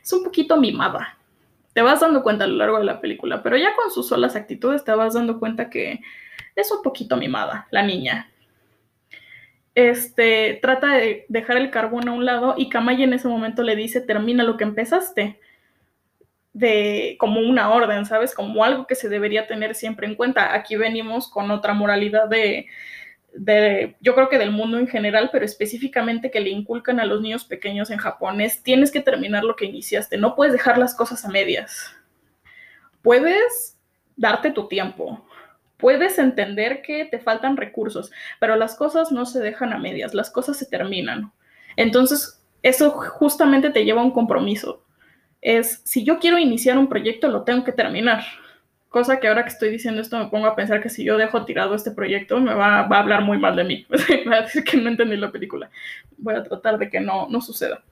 Es 0.02 0.12
un 0.12 0.24
poquito 0.24 0.56
mimada. 0.56 1.16
Te 1.72 1.82
vas 1.82 2.00
dando 2.00 2.24
cuenta 2.24 2.44
a 2.44 2.48
lo 2.48 2.56
largo 2.56 2.78
de 2.78 2.84
la 2.84 3.00
película, 3.00 3.40
pero 3.42 3.56
ya 3.56 3.76
con 3.76 3.90
sus 3.92 4.08
solas 4.08 4.34
actitudes 4.34 4.82
te 4.82 4.92
vas 4.92 5.14
dando 5.14 5.38
cuenta 5.38 5.70
que 5.70 6.00
es 6.56 6.72
un 6.72 6.82
poquito 6.82 7.16
mimada 7.16 7.68
la 7.70 7.82
niña. 7.82 8.32
Este, 9.78 10.58
trata 10.60 10.96
de 10.96 11.24
dejar 11.28 11.56
el 11.56 11.70
carbón 11.70 12.08
a 12.08 12.12
un 12.12 12.24
lado 12.24 12.56
y 12.58 12.68
Kamaya 12.68 13.04
en 13.04 13.12
ese 13.12 13.28
momento 13.28 13.62
le 13.62 13.76
dice, 13.76 14.00
termina 14.00 14.42
lo 14.42 14.56
que 14.56 14.64
empezaste 14.64 15.38
de 16.52 17.14
como 17.20 17.38
una 17.38 17.70
orden, 17.70 18.04
¿sabes? 18.04 18.34
Como 18.34 18.64
algo 18.64 18.88
que 18.88 18.96
se 18.96 19.08
debería 19.08 19.46
tener 19.46 19.76
siempre 19.76 20.08
en 20.08 20.16
cuenta. 20.16 20.52
Aquí 20.52 20.74
venimos 20.74 21.30
con 21.30 21.52
otra 21.52 21.74
moralidad 21.74 22.26
de, 22.26 22.66
de, 23.32 23.94
yo 24.00 24.16
creo 24.16 24.28
que 24.28 24.38
del 24.38 24.50
mundo 24.50 24.80
en 24.80 24.88
general, 24.88 25.30
pero 25.30 25.44
específicamente 25.44 26.32
que 26.32 26.40
le 26.40 26.50
inculcan 26.50 26.98
a 26.98 27.06
los 27.06 27.20
niños 27.20 27.44
pequeños 27.44 27.90
en 27.90 27.98
Japón 27.98 28.40
es, 28.40 28.64
tienes 28.64 28.90
que 28.90 29.00
terminar 29.00 29.44
lo 29.44 29.54
que 29.54 29.66
iniciaste, 29.66 30.18
no 30.18 30.34
puedes 30.34 30.52
dejar 30.52 30.76
las 30.76 30.96
cosas 30.96 31.24
a 31.24 31.28
medias. 31.28 31.94
Puedes 33.00 33.78
darte 34.16 34.50
tu 34.50 34.66
tiempo, 34.66 35.24
puedes 35.78 36.18
entender 36.18 36.82
que 36.82 37.06
te 37.06 37.18
faltan 37.18 37.56
recursos, 37.56 38.10
pero 38.38 38.56
las 38.56 38.76
cosas 38.76 39.10
no 39.10 39.24
se 39.24 39.40
dejan 39.40 39.72
a 39.72 39.78
medias, 39.78 40.14
las 40.14 40.30
cosas 40.30 40.58
se 40.58 40.66
terminan. 40.66 41.32
Entonces, 41.76 42.44
eso 42.62 42.90
justamente 42.90 43.70
te 43.70 43.84
lleva 43.84 44.02
a 44.02 44.04
un 44.04 44.10
compromiso 44.10 44.82
es, 45.40 45.80
si 45.84 46.04
yo 46.04 46.18
quiero 46.18 46.38
iniciar 46.38 46.78
un 46.78 46.88
proyecto, 46.88 47.28
lo 47.28 47.42
tengo 47.42 47.64
que 47.64 47.72
terminar. 47.72 48.22
Cosa 48.88 49.20
que 49.20 49.28
ahora 49.28 49.42
que 49.42 49.50
estoy 49.50 49.70
diciendo 49.70 50.00
esto 50.00 50.18
me 50.18 50.30
pongo 50.30 50.46
a 50.46 50.56
pensar 50.56 50.82
que 50.82 50.88
si 50.88 51.04
yo 51.04 51.18
dejo 51.18 51.44
tirado 51.44 51.74
este 51.74 51.90
proyecto 51.90 52.40
me 52.40 52.54
va, 52.54 52.80
a 52.80 52.98
hablar 52.98 53.22
muy 53.22 53.38
mal 53.38 53.54
de 53.54 53.64
mí. 53.64 53.86
va 54.30 54.36
a 54.36 54.42
decir 54.42 54.64
que 54.64 54.78
no 54.78 54.88
entendí 54.88 55.16
la 55.16 55.30
película. 55.30 55.70
Voy 56.16 56.34
a 56.34 56.42
tratar 56.42 56.78
de 56.78 56.88
que 56.88 57.00
no, 57.00 57.28
no 57.28 57.40
suceda. 57.40 57.82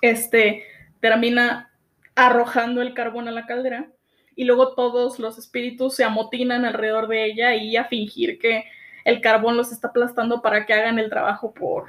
Este 0.00 0.64
termina 1.00 1.70
arrojando 2.14 2.80
el 2.82 2.94
carbón 2.94 3.28
a 3.28 3.32
la 3.32 3.46
caldera 3.46 3.88
y 4.36 4.44
luego 4.44 4.74
todos 4.74 5.18
los 5.18 5.38
espíritus 5.38 5.96
se 5.96 6.04
amotinan 6.04 6.64
alrededor 6.64 7.08
de 7.08 7.24
ella 7.24 7.54
y 7.54 7.76
a 7.76 7.84
fingir 7.84 8.38
que 8.38 8.64
el 9.04 9.20
carbón 9.20 9.56
los 9.56 9.72
está 9.72 9.88
aplastando 9.88 10.42
para 10.42 10.66
que 10.66 10.72
hagan 10.72 10.98
el 10.98 11.10
trabajo 11.10 11.52
por, 11.52 11.86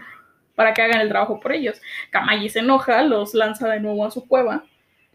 para 0.55 0.73
que 0.73 0.81
hagan 0.81 1.01
el 1.01 1.09
trabajo 1.09 1.39
por 1.39 1.53
ellos. 1.53 1.81
Kamaji 2.09 2.49
se 2.49 2.59
enoja, 2.59 3.03
los 3.03 3.33
lanza 3.33 3.69
de 3.69 3.79
nuevo 3.79 4.05
a 4.05 4.11
su 4.11 4.27
cueva 4.27 4.63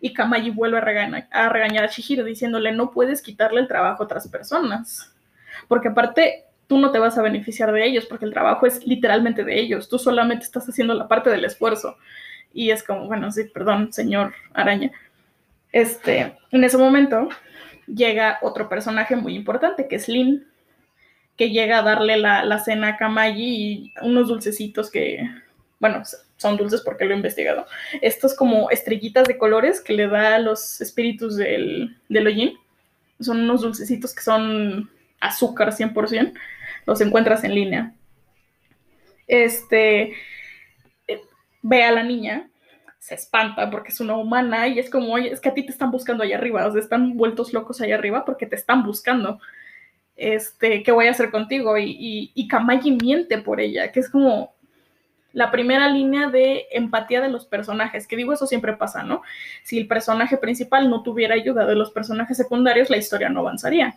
y 0.01 0.13
Kamaji 0.13 0.51
vuelve 0.51 0.79
a, 0.79 0.81
regañar 0.81 1.29
a, 1.31 1.49
regañar 1.49 1.85
a 1.85 1.89
Chihiro 1.89 2.25
diciéndole 2.25 2.73
no 2.73 2.91
puedes 2.91 3.23
quitarle 3.23 3.61
el 3.61 3.69
trabajo 3.69 4.03
a 4.03 4.07
otras 4.07 4.29
personas, 4.29 5.15
porque 5.67 5.89
aparte 5.89 6.45
tú 6.67 6.79
no 6.79 6.93
te 6.93 6.99
vas 6.99 7.19
a 7.19 7.23
beneficiar 7.23 7.73
de 7.73 7.85
ellos 7.85 8.07
porque 8.07 8.25
el 8.25 8.33
trabajo 8.33 8.67
es 8.67 8.87
literalmente 8.87 9.45
de 9.45 9.59
ellos, 9.59 9.89
tú 9.89 9.99
solamente 9.99 10.45
estás 10.45 10.69
haciendo 10.69 10.95
la 10.95 11.09
parte 11.09 11.31
del 11.31 11.45
esfuerzo. 11.45 11.97
Y 12.53 12.71
es 12.71 12.83
como, 12.83 13.07
bueno, 13.07 13.31
sí, 13.31 13.45
perdón, 13.45 13.93
señor 13.93 14.33
araña. 14.55 14.91
Este, 15.73 16.37
en 16.51 16.65
ese 16.65 16.79
momento 16.79 17.29
llega 17.87 18.39
otro 18.43 18.69
personaje 18.69 19.17
muy 19.17 19.35
importante 19.35 19.89
que 19.89 19.97
es 19.97 20.09
Lin, 20.09 20.47
que 21.37 21.51
llega 21.51 21.79
a 21.79 21.83
darle 21.83 22.17
la, 22.17 22.59
cena 22.59 22.89
a 22.89 22.97
Kamaji 22.97 23.43
y 23.45 23.93
unos 24.03 24.29
dulcecitos 24.29 24.91
que, 24.91 25.29
bueno, 25.79 26.03
son 26.37 26.57
dulces 26.57 26.83
porque 26.83 27.05
lo 27.05 27.13
he 27.13 27.17
investigado. 27.17 27.67
Estos 28.03 28.35
como 28.35 28.71
estrellitas 28.71 29.27
de 29.27 29.39
colores 29.39 29.81
que 29.81 29.93
le 29.93 30.09
da 30.09 30.35
a 30.35 30.39
los 30.41 30.81
espíritus 30.81 31.37
del, 31.37 31.97
del 32.09 32.27
Ojin. 32.27 32.55
Son 33.21 33.41
unos 33.41 33.63
dulcecitos 33.63 34.15
que 34.15 34.23
son 34.23 34.91
azúcar 35.21 35.73
100%. 35.73 36.33
Los 36.87 37.01
encuentras 37.01 37.45
en 37.45 37.55
línea. 37.55 37.93
Este, 39.29 40.15
eh, 41.07 41.23
ve 41.63 41.85
a 41.85 41.93
la 41.93 42.03
niña, 42.03 42.49
se 42.99 43.15
espanta 43.15 43.71
porque 43.71 43.91
es 43.91 44.01
una 44.01 44.17
humana 44.17 44.69
y 44.69 44.79
es 44.79 44.91
como, 44.91 45.13
oye, 45.13 45.33
es 45.33 45.41
que 45.41 45.49
a 45.49 45.55
ti 45.55 45.65
te 45.65 45.73
están 45.73 45.91
buscando 45.91 46.25
allá 46.25 46.37
arriba, 46.37 46.67
o 46.67 46.73
sea, 46.73 46.81
están 46.81 47.17
vueltos 47.17 47.53
locos 47.53 47.81
allá 47.81 47.95
arriba 47.95 48.25
porque 48.25 48.47
te 48.47 48.57
están 48.57 48.83
buscando 48.83 49.41
este, 50.19 50.83
¿qué 50.83 50.93
voy 50.93 51.07
a 51.07 51.13
hacer 51.13 51.31
contigo? 51.31 51.79
Y, 51.79 51.97
y, 51.99 52.33
y 52.35 52.49
Kamaji 52.49 52.91
miente 52.91 53.39
por 53.39 53.61
ella, 53.61 53.93
que 53.93 54.01
es 54.01 54.11
como 54.11 54.53
la 55.33 55.51
primera 55.53 55.89
línea 55.89 56.29
de 56.29 56.67
empatía 56.73 57.21
de 57.21 57.29
los 57.29 57.47
personajes, 57.47 58.09
que 58.09 58.17
digo, 58.17 58.33
eso 58.33 58.47
siempre 58.47 58.73
pasa, 58.73 59.05
¿no? 59.05 59.23
Si 59.63 59.79
el 59.79 59.87
personaje 59.87 60.37
principal 60.37 60.91
no 60.91 61.03
tuviera 61.03 61.35
ayuda 61.35 61.65
de 61.65 61.77
los 61.77 61.93
personajes 61.93 62.37
secundarios, 62.37 62.91
la 62.91 62.97
historia 62.97 63.29
no 63.29 63.41
avanzaría. 63.41 63.95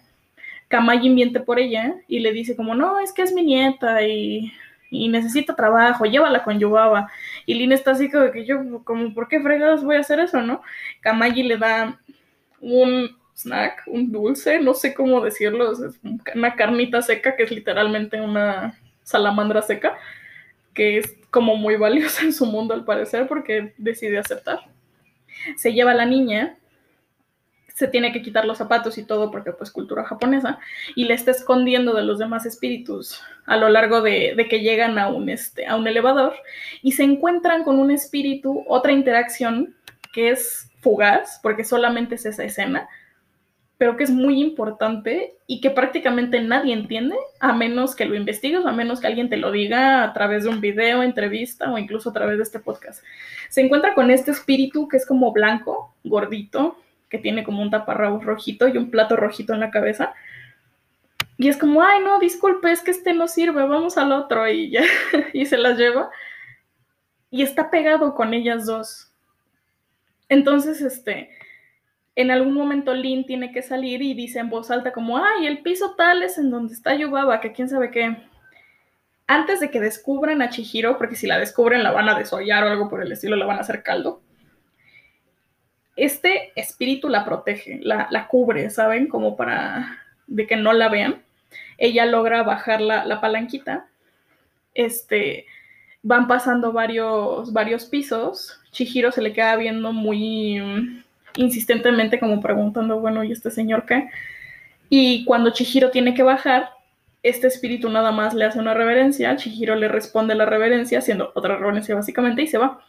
Kamaji 0.68 1.10
miente 1.10 1.40
por 1.40 1.60
ella 1.60 1.96
y 2.08 2.20
le 2.20 2.32
dice 2.32 2.56
como, 2.56 2.76
no, 2.76 3.00
es 3.00 3.12
que 3.12 3.24
es 3.24 3.34
mi 3.34 3.42
nieta 3.44 4.04
y, 4.04 4.54
y 4.92 5.08
necesita 5.08 5.56
trabajo, 5.56 6.06
llévala 6.06 6.44
con 6.44 6.60
Yubaba. 6.60 7.10
Y 7.46 7.56
Lina 7.56 7.74
está 7.74 7.92
así 7.92 8.12
como 8.12 8.30
que 8.32 8.46
yo, 8.46 8.84
como, 8.84 9.14
¿por 9.14 9.30
qué 9.30 9.40
fregados 9.40 9.84
voy 9.84 9.96
a 9.96 10.02
hacer 10.02 10.20
eso, 10.20 10.42
no? 10.42 10.62
Kamaji 11.00 11.44
le 11.44 11.58
da 11.58 11.98
un, 12.60 13.10
snack, 13.34 13.84
un 13.88 14.12
dulce, 14.12 14.60
no 14.60 14.74
sé 14.74 14.94
cómo 14.94 15.22
decirlo, 15.22 15.72
es 15.72 16.00
una 16.36 16.56
carnita 16.56 17.02
seca 17.02 17.36
que 17.36 17.44
es 17.44 17.52
literalmente 17.52 18.20
una 18.20 18.78
salamandra 19.04 19.62
seca, 19.62 19.98
que 20.74 20.98
es 21.00 21.16
como 21.32 21.56
muy 21.56 21.78
valiosa 21.78 22.24
en 22.24 22.34
su 22.34 22.46
mundo 22.46 22.74
al 22.74 22.84
parecer 22.84 23.28
porque 23.28 23.74
decide 23.78 24.20
aceptar. 24.20 24.60
Se 25.56 25.74
lleva 25.74 25.92
a 25.92 25.96
la 25.96 26.06
niña, 26.06 26.58
se 27.76 27.88
tiene 27.88 28.12
que 28.12 28.22
quitar 28.22 28.46
los 28.46 28.58
zapatos 28.58 28.98
y 28.98 29.04
todo 29.04 29.32
porque 29.32 29.52
pues 29.52 29.72
cultura 29.72 30.04
japonesa, 30.04 30.60
y 30.96 31.06
le 31.06 31.14
está 31.14 31.32
escondiendo 31.32 31.94
de 31.94 32.04
los 32.04 32.20
demás 32.20 32.46
espíritus 32.46 33.22
a 33.46 33.58
lo 33.58 33.70
largo 33.70 34.02
de, 34.02 34.36
que 34.50 34.62
llegan 34.62 34.98
a 35.00 35.08
un, 35.08 35.30
este, 35.30 35.68
a 35.68 35.76
un 35.76 35.88
elevador 35.88 36.34
y 36.82 36.94
se 36.94 37.04
encuentran 37.04 37.64
con 37.64 37.80
un 37.80 37.92
espíritu, 37.92 38.64
otra 38.68 38.92
interacción 38.92 39.76
que 40.14 40.30
es 40.30 40.70
fugaz, 40.82 41.40
porque 41.42 41.64
solamente 41.64 42.16
es 42.16 42.26
esa 42.26 42.44
escena, 42.44 42.88
pero 43.78 43.98
que 43.98 44.04
es 44.04 44.12
muy 44.12 44.40
importante 44.40 45.34
y 45.48 45.60
que 45.60 45.72
prácticamente 45.72 46.40
nadie 46.40 46.74
entiende, 46.74 47.16
a 47.40 47.52
menos 47.54 47.96
que 47.96 48.06
lo 48.06 48.16
investigues, 48.16 48.64
a 48.66 48.72
menos 48.72 49.00
que 49.00 49.08
alguien 49.08 49.30
te 49.30 49.38
lo 49.38 49.52
diga 49.52 50.04
a 50.04 50.14
través 50.14 50.44
de 50.44 50.50
un 50.50 50.62
video, 50.62 51.02
entrevista 51.02 51.72
o 51.72 51.78
incluso 51.80 52.12
a 52.12 52.14
través 52.14 52.38
de 52.38 52.44
este 52.44 52.60
podcast. 52.60 53.04
Se 53.50 53.62
encuentra 53.62 53.96
con 53.96 54.12
este 54.12 54.32
espíritu 54.32 54.88
que 54.88 54.98
es 54.98 55.06
como 55.06 55.32
blanco, 55.32 55.96
gordito, 56.04 56.78
que 57.12 57.20
tiene 57.20 57.44
como 57.44 57.62
un 57.62 57.70
taparrabos 57.70 58.24
rojito 58.24 58.70
y 58.70 58.78
un 58.78 58.90
plato 58.90 59.18
rojito 59.18 59.54
en 59.54 59.60
la 59.60 59.70
cabeza. 59.70 60.14
Y 61.38 61.50
es 61.50 61.58
como, 61.58 61.84
ay, 61.84 62.00
no, 62.02 62.20
disculpe, 62.20 62.72
es 62.72 62.82
que 62.82 62.92
este 62.92 63.14
no 63.14 63.28
sirve, 63.28 63.64
vamos 63.68 63.98
al 63.98 64.14
otro 64.14 64.48
y 64.48 64.72
ya, 64.72 64.84
y 65.34 65.46
se 65.46 65.58
las 65.58 65.78
lleva. 65.78 66.10
Y 67.30 67.44
está 67.44 67.70
pegado 67.70 68.16
con 68.16 68.34
ellas 68.34 68.66
dos. 68.66 69.12
Entonces, 70.30 70.82
este, 70.82 71.30
en 72.16 72.32
algún 72.32 72.54
momento 72.54 72.94
Lynn 72.94 73.26
tiene 73.26 73.52
que 73.52 73.62
salir 73.62 74.02
y 74.02 74.14
dice 74.14 74.40
en 74.40 74.50
voz 74.50 74.72
alta 74.72 74.94
como, 74.94 75.18
ay, 75.18 75.48
el 75.48 75.62
piso 75.62 75.96
tal 75.98 76.24
es 76.24 76.38
en 76.38 76.50
donde 76.50 76.74
está 76.74 76.96
Yubaba, 76.96 77.42
que 77.42 77.52
quién 77.52 77.68
sabe 77.68 77.92
qué. 77.92 78.18
Antes 79.28 79.60
de 79.60 79.70
que 79.70 79.82
descubran 79.82 80.42
a 80.42 80.50
Chihiro, 80.50 80.98
porque 80.98 81.16
si 81.16 81.28
la 81.28 81.40
descubren 81.40 81.84
la 81.84 81.92
van 81.92 82.08
a 82.08 82.18
desollar 82.18 82.64
o 82.64 82.70
algo 82.70 82.90
por 82.90 83.02
el 83.02 83.12
estilo, 83.12 83.36
la 83.36 83.46
van 83.46 83.58
a 83.58 83.62
hacer 83.62 83.84
caldo. 83.84 84.22
Este 86.02 86.52
espíritu 86.56 87.10
la 87.10 87.24
protege, 87.24 87.80
la, 87.84 88.28
cubre, 88.28 88.72
¿saben? 88.72 89.06
Como 89.06 89.38
para 89.38 90.00
de 90.26 90.48
que 90.48 90.56
no 90.56 90.74
la 90.74 90.90
vean. 90.90 91.22
Ella 91.78 92.08
logra 92.08 92.42
bajar 92.42 92.82
la, 92.82 93.06
la 93.06 93.22
palanquita. 93.22 93.86
Este, 94.74 95.46
van 96.02 96.28
pasando 96.28 96.72
varios, 96.72 97.54
varios 97.54 97.86
pisos. 97.86 98.60
Chihiro 98.72 99.12
se 99.12 99.22
le 99.22 99.32
queda 99.32 99.56
viendo 99.58 99.94
muy 99.94 101.04
insistentemente 101.36 102.20
como 102.20 102.42
preguntando, 102.42 103.00
bueno, 103.00 103.24
¿y 103.24 103.32
este 103.32 103.52
señor 103.52 103.86
qué? 103.86 104.10
Y 104.90 105.24
cuando 105.26 105.52
Chihiro 105.52 105.92
tiene 105.92 106.16
que 106.16 106.24
bajar, 106.24 106.72
este 107.22 107.46
espíritu 107.46 107.92
nada 107.92 108.12
más 108.12 108.34
le 108.34 108.46
hace 108.46 108.58
una 108.58 108.74
reverencia, 108.74 109.36
Chihiro 109.36 109.76
le 109.76 109.88
responde 109.88 110.34
la 110.34 110.48
reverencia, 110.48 110.98
haciendo 110.98 111.32
otra 111.36 111.58
reverencia 111.58 111.94
básicamente, 111.94 112.42
y 112.42 112.48
se 112.48 112.58
va. 112.58 112.84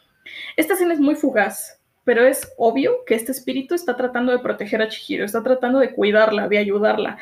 Esta 0.57 0.73
escena 0.73 0.95
es 0.95 0.99
muy 0.99 1.13
fugaz, 1.13 1.79
pero 2.03 2.25
es 2.25 2.53
obvio 2.57 3.05
que 3.05 3.15
este 3.15 3.31
espíritu 3.31 3.75
está 3.75 3.95
tratando 3.95 4.31
de 4.31 4.39
proteger 4.39 4.81
a 4.81 4.89
Chihiro, 4.89 5.25
está 5.25 5.41
tratando 5.41 5.79
de 5.79 5.93
cuidarla, 5.93 6.47
de 6.47 6.57
ayudarla. 6.57 7.17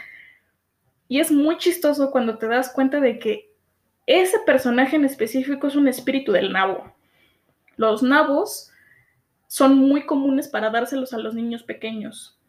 Y 1.07 1.19
es 1.19 1.31
muy 1.31 1.57
chistoso 1.57 2.09
cuando 2.09 2.37
te 2.37 2.47
das 2.47 2.71
cuenta 2.71 2.99
de 2.99 3.19
que 3.19 3.51
ese 4.07 4.39
personaje 4.45 4.95
en 4.95 5.05
específico 5.05 5.67
es 5.67 5.75
un 5.75 5.87
espíritu 5.87 6.31
del 6.31 6.51
nabo. 6.51 6.93
Los 7.75 8.01
nabos 8.01 8.71
son 9.47 9.75
muy 9.77 10.05
comunes 10.05 10.47
para 10.47 10.69
dárselos 10.69 11.13
a 11.13 11.17
los 11.17 11.35
niños 11.35 11.63
pequeños. 11.63 12.39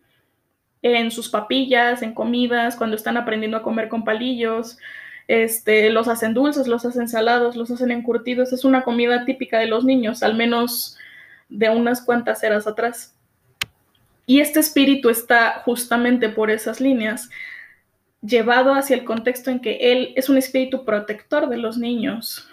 En 0.80 1.10
sus 1.10 1.28
papillas, 1.28 2.02
en 2.02 2.14
comidas, 2.14 2.76
cuando 2.76 2.96
están 2.96 3.16
aprendiendo 3.16 3.56
a 3.56 3.62
comer 3.62 3.88
con 3.88 4.04
palillos, 4.04 4.78
este, 5.28 5.90
los 5.90 6.08
hacen 6.08 6.34
dulces, 6.34 6.66
los 6.66 6.84
hacen 6.84 7.08
salados, 7.08 7.56
los 7.56 7.70
hacen 7.70 7.90
encurtidos. 7.90 8.52
Es 8.52 8.64
una 8.64 8.82
comida 8.82 9.24
típica 9.24 9.58
de 9.58 9.66
los 9.66 9.84
niños, 9.84 10.22
al 10.22 10.34
menos 10.34 10.96
de 11.52 11.68
unas 11.68 12.00
cuantas 12.00 12.42
eras 12.42 12.66
atrás. 12.66 13.14
Y 14.26 14.40
este 14.40 14.60
espíritu 14.60 15.10
está 15.10 15.62
justamente 15.64 16.28
por 16.28 16.50
esas 16.50 16.80
líneas, 16.80 17.28
llevado 18.22 18.74
hacia 18.74 18.96
el 18.96 19.04
contexto 19.04 19.50
en 19.50 19.60
que 19.60 19.92
él 19.92 20.12
es 20.16 20.28
un 20.28 20.38
espíritu 20.38 20.84
protector 20.84 21.48
de 21.48 21.56
los 21.56 21.76
niños 21.76 22.48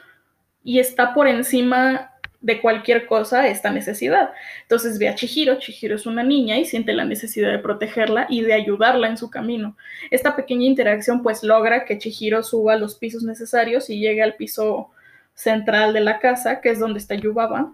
y 0.64 0.80
está 0.80 1.14
por 1.14 1.28
encima 1.28 2.12
de 2.42 2.62
cualquier 2.62 3.06
cosa 3.06 3.48
esta 3.48 3.70
necesidad. 3.70 4.32
Entonces 4.64 4.98
ve 4.98 5.10
a 5.10 5.16
Chihiro, 5.16 5.60
Chihiro 5.60 5.96
es 5.96 6.06
una 6.06 6.24
niña 6.24 6.58
y 6.58 6.66
siente 6.66 6.94
la 6.94 7.06
necesidad 7.06 7.52
de 7.52 7.60
protegerla 7.60 8.28
y 8.30 8.42
de 8.42 8.54
ayudarla 8.54 9.08
en 9.08 9.18
su 9.18 9.30
camino. 9.30 9.78
Esta 10.10 10.36
pequeña 10.36 10.66
interacción 10.66 11.22
pues 11.22 11.44
logra 11.44 11.86
que 11.86 11.98
Chihiro 11.98 12.42
suba 12.44 12.78
los 12.78 12.96
pisos 12.96 13.24
necesarios 13.24 13.90
y 13.90 14.00
llegue 14.00 14.24
al 14.24 14.36
piso 14.36 14.90
central 15.34 15.94
de 15.94 16.02
la 16.02 16.20
casa, 16.20 16.62
que 16.62 16.70
es 16.70 16.80
donde 16.80 17.00
está 17.00 17.16
Yubaba, 17.16 17.74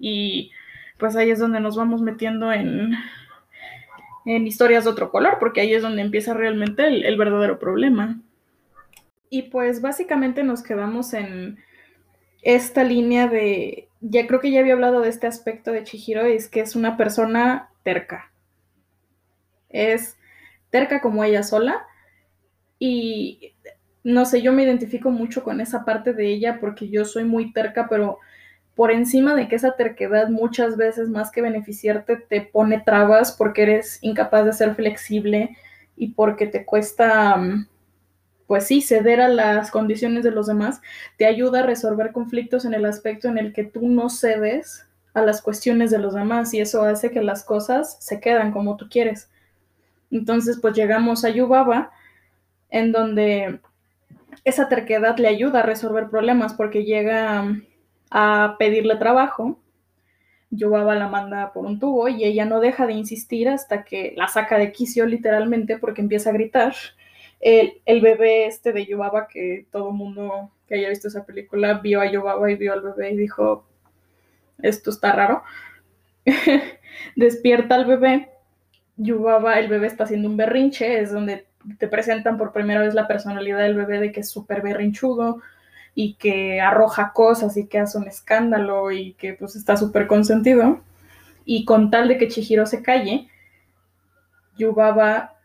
y 0.00 0.50
pues 0.98 1.14
ahí 1.14 1.30
es 1.30 1.38
donde 1.38 1.60
nos 1.60 1.76
vamos 1.76 2.02
metiendo 2.02 2.52
en, 2.52 2.94
en 4.24 4.46
historias 4.46 4.84
de 4.84 4.90
otro 4.90 5.10
color, 5.10 5.36
porque 5.38 5.60
ahí 5.60 5.72
es 5.72 5.82
donde 5.82 6.02
empieza 6.02 6.34
realmente 6.34 6.86
el, 6.86 7.04
el 7.04 7.16
verdadero 7.16 7.58
problema. 7.58 8.20
Y 9.28 9.42
pues 9.42 9.80
básicamente 9.80 10.42
nos 10.42 10.62
quedamos 10.62 11.14
en 11.14 11.58
esta 12.42 12.82
línea 12.82 13.28
de 13.28 13.88
ya 14.00 14.26
creo 14.26 14.40
que 14.40 14.50
ya 14.50 14.60
había 14.60 14.72
hablado 14.72 15.00
de 15.00 15.10
este 15.10 15.26
aspecto 15.26 15.72
de 15.72 15.84
Chihiro, 15.84 16.24
es 16.24 16.48
que 16.48 16.60
es 16.60 16.74
una 16.74 16.96
persona 16.96 17.70
terca. 17.82 18.32
Es 19.68 20.16
terca 20.70 21.00
como 21.00 21.22
ella 21.22 21.42
sola. 21.42 21.86
Y 22.78 23.54
no 24.02 24.24
sé, 24.24 24.40
yo 24.40 24.52
me 24.52 24.62
identifico 24.62 25.10
mucho 25.10 25.44
con 25.44 25.60
esa 25.60 25.84
parte 25.84 26.14
de 26.14 26.28
ella 26.28 26.58
porque 26.60 26.88
yo 26.88 27.04
soy 27.04 27.24
muy 27.24 27.52
terca, 27.52 27.88
pero 27.88 28.18
por 28.74 28.90
encima 28.90 29.34
de 29.34 29.48
que 29.48 29.56
esa 29.56 29.76
terquedad 29.76 30.28
muchas 30.28 30.76
veces 30.76 31.08
más 31.08 31.30
que 31.30 31.42
beneficiarte 31.42 32.16
te 32.16 32.40
pone 32.40 32.80
trabas 32.80 33.32
porque 33.32 33.62
eres 33.62 33.98
incapaz 34.02 34.44
de 34.46 34.52
ser 34.52 34.74
flexible 34.74 35.56
y 35.96 36.08
porque 36.14 36.46
te 36.46 36.64
cuesta 36.64 37.36
mm, 37.36 37.66
pues 38.50 38.66
sí, 38.66 38.80
ceder 38.80 39.20
a 39.20 39.28
las 39.28 39.70
condiciones 39.70 40.24
de 40.24 40.32
los 40.32 40.48
demás 40.48 40.80
te 41.16 41.26
ayuda 41.26 41.60
a 41.60 41.66
resolver 41.66 42.10
conflictos 42.10 42.64
en 42.64 42.74
el 42.74 42.84
aspecto 42.84 43.28
en 43.28 43.38
el 43.38 43.52
que 43.52 43.62
tú 43.62 43.86
no 43.86 44.08
cedes 44.08 44.88
a 45.14 45.22
las 45.22 45.40
cuestiones 45.40 45.92
de 45.92 45.98
los 45.98 46.14
demás 46.14 46.52
y 46.52 46.60
eso 46.60 46.82
hace 46.82 47.12
que 47.12 47.22
las 47.22 47.44
cosas 47.44 47.96
se 48.00 48.18
quedan 48.18 48.50
como 48.50 48.76
tú 48.76 48.88
quieres. 48.90 49.30
Entonces, 50.10 50.58
pues 50.60 50.74
llegamos 50.74 51.24
a 51.24 51.30
Yubaba, 51.30 51.92
en 52.70 52.90
donde 52.90 53.60
esa 54.44 54.68
terquedad 54.68 55.16
le 55.18 55.28
ayuda 55.28 55.60
a 55.60 55.66
resolver 55.66 56.08
problemas 56.08 56.54
porque 56.54 56.84
llega 56.84 57.56
a 58.10 58.56
pedirle 58.58 58.96
trabajo. 58.96 59.58
Yubaba 60.50 60.96
la 60.96 61.08
manda 61.08 61.52
por 61.52 61.64
un 61.64 61.78
tubo 61.78 62.08
y 62.08 62.24
ella 62.24 62.44
no 62.44 62.60
deja 62.60 62.86
de 62.86 62.94
insistir 62.94 63.48
hasta 63.48 63.84
que 63.84 64.14
la 64.16 64.26
saca 64.26 64.58
de 64.58 64.72
quicio 64.72 65.06
literalmente 65.06 65.78
porque 65.78 66.02
empieza 66.02 66.30
a 66.30 66.32
gritar 66.32 66.74
el, 67.40 68.00
bebé 68.00 68.46
este 68.46 68.72
de 68.72 68.84
Yubaba, 68.84 69.26
que 69.28 69.66
todo 69.70 69.92
mundo 69.92 70.50
que 70.66 70.74
haya 70.74 70.88
visto 70.88 71.08
esa 71.08 71.24
película 71.24 71.74
vio 71.74 72.00
a 72.00 72.10
Yubaba 72.10 72.50
y 72.50 72.56
vio 72.56 72.72
al 72.72 72.82
bebé 72.82 73.12
y 73.12 73.16
dijo, 73.16 73.64
esto 74.62 74.90
está 74.90 75.12
raro. 75.12 75.42
Despierta 77.16 77.76
al 77.76 77.86
bebé, 77.86 78.30
Yubaba, 78.96 79.58
el 79.58 79.68
bebé 79.68 79.86
está 79.86 80.04
haciendo 80.04 80.28
un 80.28 80.36
berrinche, 80.36 81.00
es 81.00 81.12
donde 81.12 81.46
te 81.78 81.88
presentan 81.88 82.36
por 82.36 82.52
primera 82.52 82.80
vez 82.80 82.94
la 82.94 83.08
personalidad 83.08 83.58
del 83.58 83.76
bebé 83.76 84.00
de 84.00 84.12
que 84.12 84.20
es 84.20 84.30
súper 84.30 84.62
berrinchudo 84.62 85.40
y 85.94 86.14
que 86.14 86.60
arroja 86.60 87.12
cosas 87.12 87.56
y 87.56 87.66
que 87.66 87.78
hace 87.78 87.98
un 87.98 88.06
escándalo 88.06 88.90
y 88.90 89.14
que 89.14 89.34
pues 89.34 89.56
está 89.56 89.76
súper 89.76 90.06
consentido. 90.06 90.80
Y 91.44 91.64
con 91.64 91.90
tal 91.90 92.08
de 92.08 92.18
que 92.18 92.28
Chihiro 92.28 92.66
se 92.66 92.82
calle, 92.82 93.28
Yubaba 94.56 95.36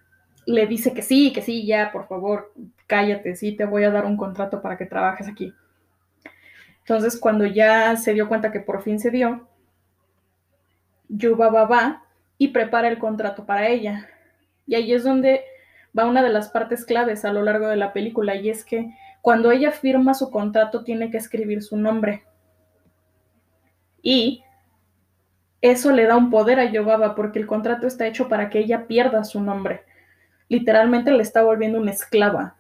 le 0.45 0.67
dice 0.67 0.93
que 0.93 1.01
sí, 1.01 1.34
que 1.34 1.41
sí, 1.41 1.65
ya, 1.65 1.91
por 1.91 2.08
favor, 2.08 2.53
cállate, 2.88 3.36
sí, 3.36 3.53
te 3.53 3.65
voy 3.65 3.84
a 3.84 3.91
dar 3.91 4.05
un 4.05 4.17
contrato 4.17 4.62
para 4.62 4.77
que 4.77 4.86
trabajes 4.86 5.27
aquí. 5.27 5.53
Entonces, 6.79 7.19
cuando 7.19 7.45
ya 7.45 7.95
se 7.95 8.13
dio 8.13 8.27
cuenta 8.27 8.51
que 8.51 8.60
por 8.60 8.84
fin 8.84 8.99
se 8.99 9.10
dio, 9.10 9.47
Yubaba 11.10 11.65
va 11.65 12.03
y 12.38 12.49
prepara 12.49 12.88
el 12.88 12.99
contrato 12.99 13.45
para 13.45 13.67
ella. 13.69 14.08
Y 14.67 14.75
ahí 14.75 14.93
es 14.93 15.03
donde 15.03 15.43
va 15.97 16.05
una 16.05 16.21
de 16.21 16.29
las 16.29 16.49
partes 16.49 16.86
claves 16.86 17.25
a 17.25 17.34
lo 17.34 17.41
largo 17.41 17.67
de 17.67 17.77
la 17.77 17.93
película, 17.93 18.36
y 18.36 18.49
es 18.49 18.63
que 18.63 18.93
cuando 19.25 19.49
ella 19.49 19.71
firma 19.71 20.13
su 20.13 20.29
contrato 20.29 20.83
tiene 20.83 21.09
que 21.09 21.17
escribir 21.17 21.63
su 21.63 21.75
nombre. 21.75 22.23
Y 24.03 24.43
eso 25.61 25.91
le 25.91 26.05
da 26.05 26.15
un 26.15 26.29
poder 26.29 26.59
a 26.59 26.71
Yubaba 26.71 27.15
porque 27.15 27.39
el 27.39 27.47
contrato 27.47 27.88
está 27.88 28.05
hecho 28.05 28.29
para 28.29 28.51
que 28.51 28.59
ella 28.59 28.85
pierda 28.85 29.23
su 29.23 29.41
nombre 29.41 29.81
literalmente 30.47 31.11
le 31.11 31.21
está 31.21 31.43
volviendo 31.43 31.79
una 31.79 31.91
esclava. 31.91 32.55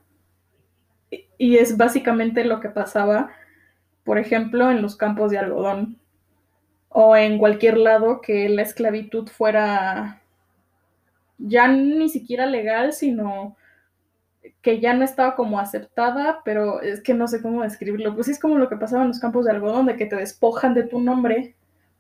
Y 1.37 1.57
es 1.57 1.77
básicamente 1.77 2.43
lo 2.43 2.59
que 2.59 2.69
pasaba, 2.69 3.31
por 4.03 4.17
ejemplo, 4.17 4.71
en 4.71 4.81
los 4.81 4.95
campos 4.95 5.31
de 5.31 5.37
algodón 5.37 5.99
o 6.89 7.15
en 7.15 7.37
cualquier 7.37 7.77
lado 7.77 8.21
que 8.21 8.47
la 8.49 8.61
esclavitud 8.61 9.27
fuera 9.27 10.21
ya 11.37 11.67
ni 11.67 12.07
siquiera 12.09 12.45
legal, 12.45 12.93
sino 12.93 13.57
que 14.65 14.79
ya 14.79 14.95
no 14.95 15.05
estaba 15.05 15.35
como 15.35 15.59
aceptada, 15.59 16.41
pero 16.43 16.81
es 16.81 16.99
que 16.99 17.13
no 17.13 17.27
sé 17.27 17.39
cómo 17.39 17.61
describirlo. 17.61 18.15
Pues 18.15 18.29
es 18.29 18.39
como 18.39 18.57
lo 18.57 18.67
que 18.67 18.77
pasaba 18.77 19.03
en 19.03 19.09
los 19.09 19.19
campos 19.19 19.45
de 19.45 19.51
algodón, 19.51 19.85
de 19.85 19.95
que 19.95 20.07
te 20.07 20.15
despojan 20.15 20.73
de 20.73 20.81
tu 20.81 20.99
nombre, 20.99 21.53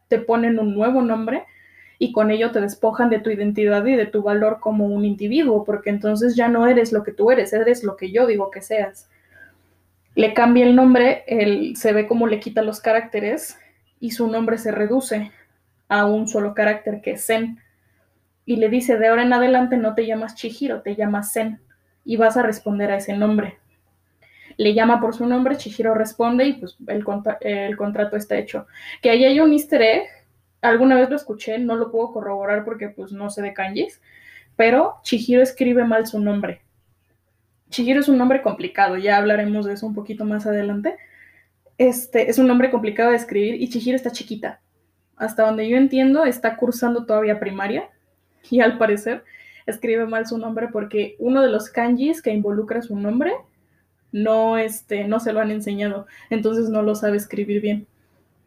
te 0.07 0.17
ponen 0.17 0.57
un 0.57 0.73
nuevo 0.73 1.03
nombre 1.03 1.43
y 1.99 2.11
con 2.11 2.31
ello 2.31 2.49
te 2.49 2.61
despojan 2.61 3.11
de 3.11 3.19
tu 3.19 3.29
identidad 3.29 3.85
y 3.85 3.95
de 3.95 4.07
tu 4.07 4.23
valor 4.23 4.59
como 4.59 4.87
un 4.87 5.05
individuo, 5.05 5.63
porque 5.63 5.91
entonces 5.91 6.35
ya 6.35 6.47
no 6.47 6.65
eres 6.65 6.91
lo 6.91 7.03
que 7.03 7.11
tú 7.11 7.29
eres, 7.29 7.53
eres 7.53 7.83
lo 7.83 7.95
que 7.97 8.11
yo 8.11 8.25
digo 8.25 8.49
que 8.49 8.63
seas. 8.63 9.11
Le 10.15 10.33
cambia 10.33 10.65
el 10.65 10.75
nombre, 10.75 11.23
él 11.27 11.75
se 11.75 11.93
ve 11.93 12.07
como 12.07 12.25
le 12.25 12.39
quita 12.39 12.63
los 12.63 12.81
caracteres 12.81 13.59
y 13.99 14.09
su 14.09 14.27
nombre 14.27 14.57
se 14.57 14.71
reduce 14.71 15.31
a 15.87 16.07
un 16.07 16.27
solo 16.27 16.55
carácter 16.55 17.01
que 17.03 17.11
es 17.11 17.27
Zen. 17.27 17.59
Y 18.43 18.55
le 18.55 18.69
dice, 18.69 18.97
de 18.97 19.07
ahora 19.07 19.21
en 19.21 19.33
adelante 19.33 19.77
no 19.77 19.93
te 19.93 20.07
llamas 20.07 20.33
Chihiro, 20.33 20.81
te 20.81 20.95
llamas 20.95 21.31
Zen 21.31 21.59
y 22.05 22.15
vas 22.15 22.37
a 22.37 22.43
responder 22.43 22.91
a 22.91 22.97
ese 22.97 23.17
nombre. 23.17 23.57
Le 24.57 24.73
llama 24.73 25.01
por 25.01 25.13
su 25.13 25.25
nombre, 25.25 25.57
Chihiro 25.57 25.93
responde 25.93 26.45
y 26.45 26.53
pues 26.53 26.77
el, 26.87 27.03
contrato 27.03 28.15
está 28.15 28.37
hecho. 28.37 28.67
Que 29.01 29.09
ahí 29.09 29.25
hay 29.25 29.39
un 29.39 29.51
easter 29.51 29.81
egg 29.81 30.03
alguna 30.61 30.95
vez 30.95 31.09
lo 31.09 31.15
escuché, 31.15 31.59
no 31.59 31.75
lo 31.75 31.91
puedo 31.91 32.11
corroborar 32.11 32.63
porque 32.63 32.89
pues 32.89 33.11
no 33.11 33.29
sé 33.29 33.41
de 33.41 33.53
kanjis, 33.53 34.01
pero 34.55 34.95
Chihiro 35.03 35.41
escribe 35.41 35.83
mal 35.83 36.07
su 36.07 36.19
nombre. 36.19 36.61
Chihiro 37.69 37.99
es 37.99 38.07
un 38.07 38.17
nombre 38.17 38.41
complicado, 38.41 38.97
ya 38.97 39.17
hablaremos 39.17 39.65
de 39.65 39.73
eso 39.73 39.85
un 39.85 39.95
poquito 39.95 40.23
más 40.23 40.45
adelante. 40.45 40.95
Este 41.77 42.29
es 42.29 42.39
un 42.39 42.47
nombre 42.47 42.71
complicado 42.71 43.09
de 43.09 43.17
escribir 43.17 43.61
y 43.61 43.69
Chihiro 43.69 43.95
está 43.95 44.11
chiquita. 44.11 44.61
Hasta 45.17 45.43
donde 45.43 45.67
yo 45.67 45.77
entiendo, 45.77 46.25
está 46.25 46.55
cursando 46.57 47.05
todavía 47.05 47.39
primaria 47.39 47.89
y 48.49 48.61
al 48.61 48.77
parecer 48.77 49.23
escribe 49.65 50.05
mal 50.05 50.27
su 50.27 50.37
nombre 50.37 50.69
porque 50.71 51.15
uno 51.19 51.41
de 51.41 51.49
los 51.49 51.69
kanjis 51.69 52.21
que 52.21 52.31
involucra 52.31 52.81
su 52.81 52.95
nombre 52.95 53.33
no, 54.11 54.57
este, 54.57 55.05
no 55.05 55.19
se 55.19 55.33
lo 55.33 55.41
han 55.41 55.51
enseñado, 55.51 56.07
entonces 56.29 56.69
no 56.69 56.81
lo 56.81 56.95
sabe 56.95 57.17
escribir 57.17 57.61
bien 57.61 57.87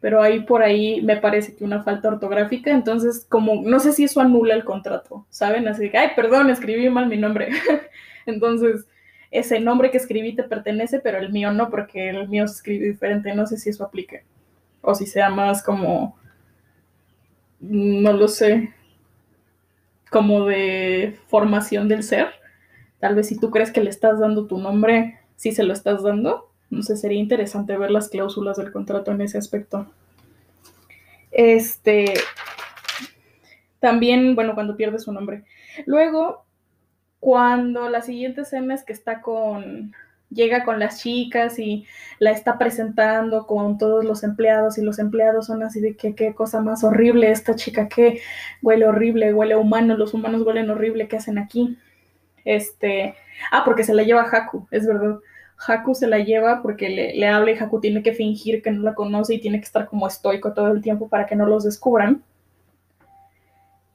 pero 0.01 0.21
ahí 0.21 0.41
por 0.41 0.61
ahí 0.61 1.01
me 1.01 1.17
parece 1.17 1.55
que 1.55 1.63
una 1.63 1.83
falta 1.83 2.07
ortográfica, 2.07 2.71
entonces 2.71 3.25
como 3.27 3.61
no 3.63 3.79
sé 3.79 3.91
si 3.91 4.05
eso 4.05 4.21
anula 4.21 4.53
el 4.53 4.63
contrato, 4.63 5.25
¿saben? 5.29 5.67
Así 5.67 5.89
que, 5.89 5.97
ay, 5.97 6.09
perdón, 6.15 6.49
escribí 6.49 6.89
mal 6.89 7.07
mi 7.07 7.17
nombre. 7.17 7.49
entonces, 8.25 8.85
ese 9.29 9.59
nombre 9.59 9.91
que 9.91 9.97
escribí 9.97 10.35
te 10.35 10.43
pertenece, 10.43 10.99
pero 10.99 11.17
el 11.17 11.31
mío 11.31 11.51
no, 11.51 11.69
porque 11.69 12.09
el 12.09 12.29
mío 12.29 12.47
se 12.47 12.55
escribe 12.55 12.87
diferente, 12.87 13.35
no 13.35 13.45
sé 13.45 13.57
si 13.57 13.69
eso 13.69 13.83
aplique. 13.83 14.23
O 14.81 14.95
si 14.95 15.05
sea 15.05 15.29
más 15.29 15.61
como, 15.61 16.17
no 17.59 18.13
lo 18.13 18.29
sé, 18.29 18.73
como 20.09 20.45
de 20.45 21.17
formación 21.27 21.87
del 21.87 22.03
ser. 22.03 22.27
Tal 22.99 23.15
vez 23.15 23.27
si 23.27 23.39
tú 23.39 23.49
crees 23.49 23.71
que 23.71 23.81
le 23.81 23.89
estás 23.89 24.19
dando 24.19 24.47
tu 24.47 24.57
nombre, 24.57 25.19
sí 25.35 25.51
se 25.51 25.63
lo 25.63 25.73
estás 25.73 26.03
dando, 26.03 26.51
no 26.69 26.83
sé, 26.83 26.97
sería 26.97 27.19
interesante 27.19 27.77
ver 27.77 27.91
las 27.91 28.09
cláusulas 28.09 28.57
del 28.57 28.71
contrato 28.71 29.11
en 29.11 29.21
ese 29.21 29.37
aspecto. 29.37 29.87
Este, 31.31 32.13
también, 33.79 34.35
bueno, 34.35 34.53
cuando 34.53 34.75
pierde 34.75 34.99
su 34.99 35.11
nombre. 35.11 35.45
Luego, 35.85 36.43
cuando 37.19 37.89
la 37.89 38.01
siguiente 38.01 38.41
escena 38.41 38.75
es 38.75 38.83
que 38.83 38.93
está 38.93 39.21
con, 39.21 39.93
llega 40.29 40.63
con 40.63 40.79
las 40.79 40.99
chicas 41.01 41.59
y 41.59 41.85
la 42.19 42.31
está 42.31 42.57
presentando 42.57 43.47
con 43.47 43.77
todos 43.77 44.05
los 44.05 44.23
empleados 44.23 44.77
y 44.77 44.81
los 44.83 44.99
empleados 44.99 45.47
son 45.47 45.63
así 45.63 45.81
de 45.81 45.95
que 45.95 46.15
qué 46.15 46.33
cosa 46.33 46.61
más 46.61 46.83
horrible 46.83 47.31
esta 47.31 47.55
chica, 47.55 47.87
que 47.87 48.21
huele 48.61 48.85
horrible, 48.87 49.33
huele 49.33 49.55
humano, 49.55 49.97
los 49.97 50.13
humanos 50.13 50.43
huelen 50.43 50.69
horrible, 50.69 51.07
¿qué 51.07 51.17
hacen 51.17 51.37
aquí? 51.37 51.77
Este, 52.45 53.15
ah, 53.51 53.63
porque 53.65 53.83
se 53.83 53.93
la 53.93 54.03
lleva 54.03 54.29
Haku, 54.31 54.67
es 54.71 54.87
verdad. 54.87 55.19
Haku 55.67 55.93
se 55.93 56.07
la 56.07 56.19
lleva 56.19 56.61
porque 56.61 56.89
le, 56.89 57.27
habla 57.27 57.51
y 57.51 57.57
Haku 57.57 57.81
tiene 57.81 58.01
que 58.01 58.13
fingir 58.13 58.61
que 58.61 58.71
no 58.71 58.81
la 58.81 58.95
conoce 58.95 59.35
y 59.35 59.41
tiene 59.41 59.59
que 59.59 59.65
estar 59.65 59.87
como 59.87 60.07
estoico 60.07 60.53
todo 60.53 60.71
el 60.71 60.81
tiempo 60.81 61.09
para 61.09 61.25
que 61.25 61.35
no 61.35 61.45
los 61.45 61.65
descubran. 61.65 62.23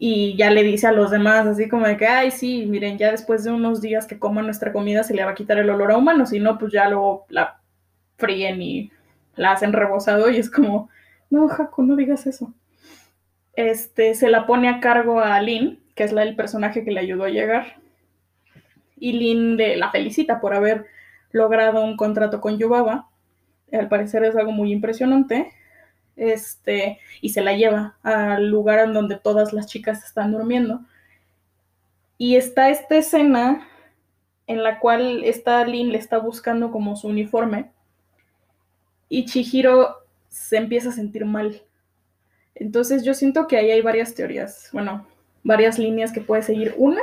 Y 0.07 0.37
ya 0.37 0.51
le 0.51 0.63
dice 0.63 0.87
a 0.87 0.93
los 0.93 1.11
demás 1.11 1.47
así 1.47 1.67
como 1.67 1.87
de 1.87 1.97
que, 1.97 2.07
ay, 2.07 2.31
sí, 2.31 2.67
miren, 2.67 2.99
ya 2.99 3.11
después 3.11 3.43
de 3.43 3.51
unos 3.51 3.81
días 3.81 4.07
que 4.07 4.19
coman 4.19 4.45
nuestra 4.45 4.71
comida 4.71 5.03
se 5.03 5.15
le 5.15 5.25
va 5.25 5.31
a 5.31 5.35
quitar 5.35 5.57
el 5.57 5.71
olor 5.71 5.93
a 5.93 5.97
humano, 5.97 6.27
si 6.27 6.41
no, 6.41 6.59
pues 6.59 6.75
ya 6.75 6.91
luego 6.91 7.25
la 7.31 7.59
fríen 8.19 8.61
y 8.61 8.93
la 9.35 9.53
hacen 9.53 9.73
rebosado 9.73 10.29
y 10.29 10.37
es 10.37 10.51
como, 10.51 10.91
no, 11.31 11.49
Jaco, 11.49 11.83
no 11.83 11.97
digas 11.97 12.27
eso. 12.27 12.53
Este, 13.55 14.15
se 14.15 14.29
la 14.29 14.47
pone 14.47 14.69
a 14.69 14.79
cargo 14.79 15.21
a 15.21 15.41
Lynn, 15.41 15.81
que 15.95 16.05
es 16.05 16.13
la, 16.13 16.23
el 16.23 16.37
personaje 16.37 16.85
que 16.85 16.91
le 16.91 17.01
ayudó 17.01 17.25
a 17.25 17.31
llegar, 17.31 17.77
y 18.99 19.13
Lynn 19.15 19.57
la 19.57 19.91
felicita 19.91 20.39
por 20.39 20.53
haber 20.53 20.85
logrado 21.33 21.83
un 21.83 21.97
contrato 21.97 22.43
con 22.43 22.59
Yubaba, 22.59 23.09
al 23.73 23.89
parecer 23.89 24.23
es 24.25 24.37
algo 24.37 24.53
muy 24.53 24.71
impresionante, 24.71 25.51
este, 26.17 26.99
y 27.21 27.31
se 27.31 27.43
la 27.43 27.55
lleva 27.55 27.97
al 28.03 28.49
lugar 28.49 28.81
en 28.81 28.93
donde 28.95 29.17
todas 29.17 29.53
las 29.53 29.67
chicas 29.67 30.05
están 30.05 30.33
durmiendo. 30.33 30.81
Y 32.19 32.37
está 32.37 32.71
esta 32.71 32.97
escena 32.97 33.67
en 34.47 34.63
la 34.63 34.79
cual 34.79 35.25
esta 35.25 35.65
Lin 35.65 35.91
le 35.91 35.99
está 35.99 36.19
buscando 36.19 36.71
como 36.71 36.97
su 36.97 37.09
uniforme 37.09 37.71
y 39.09 39.25
Chihiro 39.25 39.97
se 40.29 40.57
empieza 40.57 40.91
a 40.91 40.93
sentir 40.93 41.25
mal. 41.25 41.63
Entonces 42.55 43.05
yo 43.05 43.15
siento 43.15 43.47
que 43.47 43.57
ahí 43.57 43.71
hay 43.71 43.81
varias 43.81 44.15
teorías, 44.15 44.69
bueno, 44.73 45.07
varias 45.43 45.79
líneas 45.79 46.13
que 46.13 46.21
puede 46.21 46.43
seguir. 46.43 46.75
Una, 46.77 47.01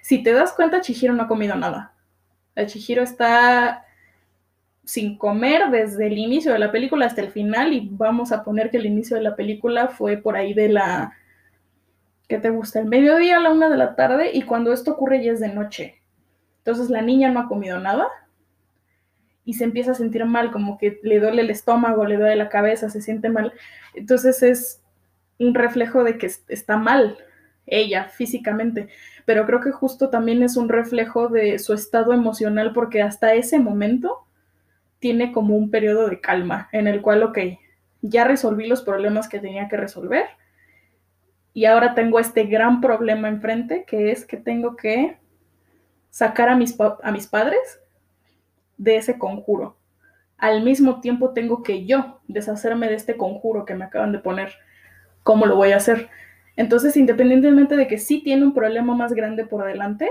si 0.00 0.22
te 0.22 0.32
das 0.32 0.52
cuenta, 0.52 0.80
Chihiro 0.80 1.12
no 1.14 1.24
ha 1.24 1.28
comido 1.28 1.54
nada. 1.56 1.94
La 2.54 2.66
Chihiro 2.66 3.02
está 3.02 3.84
sin 4.84 5.16
comer 5.16 5.70
desde 5.70 6.06
el 6.06 6.18
inicio 6.18 6.52
de 6.52 6.58
la 6.58 6.72
película 6.72 7.06
hasta 7.06 7.20
el 7.20 7.30
final 7.30 7.72
y 7.72 7.88
vamos 7.92 8.32
a 8.32 8.42
poner 8.42 8.70
que 8.70 8.78
el 8.78 8.86
inicio 8.86 9.16
de 9.16 9.22
la 9.22 9.36
película 9.36 9.88
fue 9.88 10.16
por 10.16 10.36
ahí 10.36 10.54
de 10.54 10.68
la... 10.68 11.12
¿Qué 12.28 12.38
te 12.38 12.50
gusta? 12.50 12.80
El 12.80 12.86
mediodía 12.86 13.36
a 13.36 13.40
la 13.40 13.52
una 13.52 13.68
de 13.68 13.76
la 13.76 13.94
tarde 13.94 14.30
y 14.32 14.42
cuando 14.42 14.72
esto 14.72 14.92
ocurre 14.92 15.22
ya 15.22 15.32
es 15.32 15.40
de 15.40 15.52
noche. 15.52 16.00
Entonces 16.58 16.90
la 16.90 17.02
niña 17.02 17.30
no 17.30 17.40
ha 17.40 17.48
comido 17.48 17.78
nada 17.78 18.08
y 19.44 19.54
se 19.54 19.64
empieza 19.64 19.92
a 19.92 19.94
sentir 19.94 20.24
mal, 20.24 20.52
como 20.52 20.78
que 20.78 21.00
le 21.02 21.20
duele 21.20 21.42
el 21.42 21.50
estómago, 21.50 22.06
le 22.06 22.16
duele 22.16 22.36
la 22.36 22.48
cabeza, 22.48 22.90
se 22.90 23.02
siente 23.02 23.28
mal. 23.28 23.52
Entonces 23.94 24.42
es 24.42 24.82
un 25.38 25.54
reflejo 25.54 26.04
de 26.04 26.18
que 26.18 26.30
está 26.48 26.76
mal 26.76 27.18
ella 27.66 28.04
físicamente, 28.04 28.88
pero 29.24 29.46
creo 29.46 29.60
que 29.60 29.70
justo 29.70 30.10
también 30.10 30.42
es 30.42 30.56
un 30.56 30.68
reflejo 30.68 31.28
de 31.28 31.58
su 31.58 31.74
estado 31.74 32.12
emocional 32.12 32.72
porque 32.72 33.02
hasta 33.02 33.34
ese 33.34 33.58
momento 33.58 34.26
tiene 35.02 35.32
como 35.32 35.56
un 35.56 35.68
periodo 35.68 36.08
de 36.08 36.20
calma 36.20 36.68
en 36.70 36.86
el 36.86 37.02
cual, 37.02 37.24
ok, 37.24 37.38
ya 38.02 38.22
resolví 38.22 38.68
los 38.68 38.82
problemas 38.82 39.28
que 39.28 39.40
tenía 39.40 39.68
que 39.68 39.76
resolver 39.76 40.26
y 41.52 41.64
ahora 41.64 41.94
tengo 41.94 42.20
este 42.20 42.44
gran 42.44 42.80
problema 42.80 43.28
enfrente 43.28 43.84
que 43.84 44.12
es 44.12 44.24
que 44.24 44.36
tengo 44.36 44.76
que 44.76 45.18
sacar 46.08 46.48
a 46.48 46.56
mis, 46.56 46.78
a 46.80 47.10
mis 47.10 47.26
padres 47.26 47.80
de 48.78 48.94
ese 48.94 49.18
conjuro. 49.18 49.76
Al 50.38 50.62
mismo 50.62 51.00
tiempo 51.00 51.30
tengo 51.30 51.64
que 51.64 51.84
yo 51.84 52.20
deshacerme 52.28 52.86
de 52.86 52.94
este 52.94 53.16
conjuro 53.16 53.64
que 53.64 53.74
me 53.74 53.86
acaban 53.86 54.12
de 54.12 54.20
poner. 54.20 54.52
¿Cómo 55.24 55.46
lo 55.46 55.56
voy 55.56 55.72
a 55.72 55.78
hacer? 55.78 56.10
Entonces, 56.54 56.96
independientemente 56.96 57.76
de 57.76 57.88
que 57.88 57.98
sí 57.98 58.22
tiene 58.22 58.44
un 58.44 58.54
problema 58.54 58.94
más 58.94 59.14
grande 59.14 59.46
por 59.46 59.64
delante, 59.64 60.08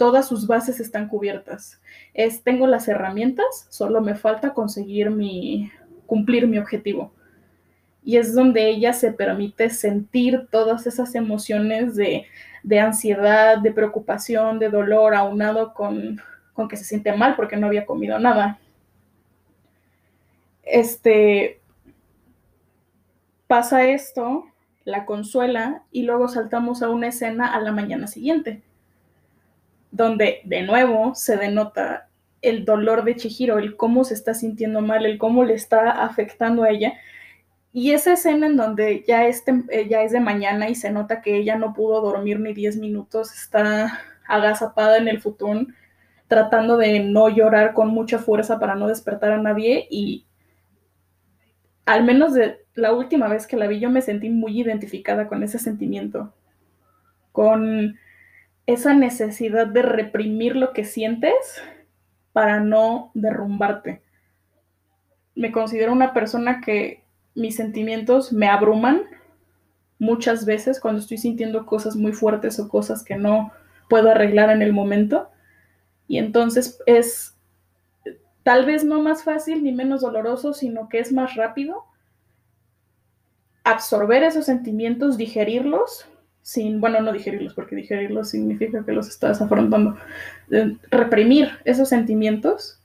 todas 0.00 0.26
sus 0.26 0.46
bases 0.46 0.80
están 0.80 1.08
cubiertas. 1.08 1.78
Es, 2.14 2.42
tengo 2.42 2.66
las 2.66 2.88
herramientas, 2.88 3.66
solo 3.68 4.00
me 4.00 4.14
falta 4.14 4.54
conseguir 4.54 5.10
mi, 5.10 5.70
cumplir 6.06 6.46
mi 6.46 6.56
objetivo. 6.56 7.12
Y 8.02 8.16
es 8.16 8.34
donde 8.34 8.66
ella 8.66 8.94
se 8.94 9.12
permite 9.12 9.68
sentir 9.68 10.48
todas 10.50 10.86
esas 10.86 11.14
emociones 11.14 11.96
de, 11.96 12.24
de 12.62 12.80
ansiedad, 12.80 13.58
de 13.58 13.72
preocupación, 13.72 14.58
de 14.58 14.70
dolor, 14.70 15.14
aunado 15.14 15.74
con, 15.74 16.18
con 16.54 16.66
que 16.66 16.78
se 16.78 16.84
siente 16.84 17.12
mal 17.12 17.36
porque 17.36 17.58
no 17.58 17.66
había 17.66 17.84
comido 17.84 18.18
nada. 18.18 18.58
Este 20.62 21.60
pasa 23.46 23.84
esto, 23.84 24.46
la 24.86 25.04
consuela 25.04 25.82
y 25.92 26.04
luego 26.04 26.26
saltamos 26.28 26.82
a 26.82 26.88
una 26.88 27.08
escena 27.08 27.52
a 27.54 27.60
la 27.60 27.72
mañana 27.72 28.06
siguiente 28.06 28.62
donde 29.90 30.40
de 30.44 30.62
nuevo 30.62 31.14
se 31.14 31.36
denota 31.36 32.08
el 32.42 32.64
dolor 32.64 33.04
de 33.04 33.16
Chihiro, 33.16 33.58
el 33.58 33.76
cómo 33.76 34.04
se 34.04 34.14
está 34.14 34.34
sintiendo 34.34 34.80
mal, 34.80 35.04
el 35.04 35.18
cómo 35.18 35.44
le 35.44 35.54
está 35.54 35.90
afectando 35.90 36.62
a 36.62 36.70
ella. 36.70 36.94
Y 37.72 37.92
esa 37.92 38.14
escena 38.14 38.46
en 38.46 38.56
donde 38.56 39.04
ya 39.06 39.26
es, 39.26 39.44
eh, 39.46 39.86
ya 39.88 40.02
es 40.02 40.12
de 40.12 40.20
mañana 40.20 40.68
y 40.68 40.74
se 40.74 40.90
nota 40.90 41.20
que 41.22 41.36
ella 41.36 41.56
no 41.56 41.72
pudo 41.74 42.00
dormir 42.00 42.40
ni 42.40 42.52
10 42.52 42.78
minutos, 42.78 43.32
está 43.32 44.00
agazapada 44.26 44.96
en 44.98 45.08
el 45.08 45.20
futón, 45.20 45.74
tratando 46.28 46.76
de 46.76 47.00
no 47.00 47.28
llorar 47.28 47.74
con 47.74 47.88
mucha 47.88 48.18
fuerza 48.18 48.58
para 48.58 48.74
no 48.74 48.88
despertar 48.88 49.32
a 49.32 49.42
nadie 49.42 49.86
y 49.90 50.24
al 51.84 52.04
menos 52.04 52.34
de 52.34 52.64
la 52.74 52.92
última 52.92 53.28
vez 53.28 53.46
que 53.46 53.56
la 53.56 53.66
vi 53.66 53.80
yo 53.80 53.90
me 53.90 54.02
sentí 54.02 54.30
muy 54.30 54.60
identificada 54.60 55.26
con 55.26 55.42
ese 55.42 55.58
sentimiento, 55.58 56.32
con 57.32 57.96
esa 58.72 58.94
necesidad 58.94 59.66
de 59.66 59.82
reprimir 59.82 60.56
lo 60.56 60.72
que 60.72 60.84
sientes 60.84 61.34
para 62.32 62.60
no 62.60 63.10
derrumbarte. 63.14 64.02
Me 65.34 65.52
considero 65.52 65.92
una 65.92 66.12
persona 66.12 66.60
que 66.60 67.04
mis 67.34 67.56
sentimientos 67.56 68.32
me 68.32 68.48
abruman 68.48 69.02
muchas 69.98 70.44
veces 70.46 70.80
cuando 70.80 71.00
estoy 71.00 71.18
sintiendo 71.18 71.66
cosas 71.66 71.96
muy 71.96 72.12
fuertes 72.12 72.58
o 72.58 72.68
cosas 72.68 73.04
que 73.04 73.16
no 73.16 73.52
puedo 73.88 74.10
arreglar 74.10 74.50
en 74.50 74.62
el 74.62 74.72
momento. 74.72 75.30
Y 76.08 76.18
entonces 76.18 76.80
es 76.86 77.36
tal 78.42 78.66
vez 78.66 78.84
no 78.84 79.00
más 79.02 79.22
fácil 79.24 79.62
ni 79.62 79.72
menos 79.72 80.00
doloroso, 80.00 80.54
sino 80.54 80.88
que 80.88 80.98
es 80.98 81.12
más 81.12 81.36
rápido 81.36 81.84
absorber 83.64 84.22
esos 84.22 84.46
sentimientos, 84.46 85.16
digerirlos 85.16 86.06
sin, 86.42 86.80
bueno, 86.80 87.00
no 87.00 87.12
digerirlos, 87.12 87.54
porque 87.54 87.76
digerirlos 87.76 88.30
significa 88.30 88.84
que 88.84 88.92
los 88.92 89.08
estás 89.08 89.40
afrontando, 89.40 89.96
reprimir 90.90 91.50
esos 91.64 91.88
sentimientos 91.88 92.80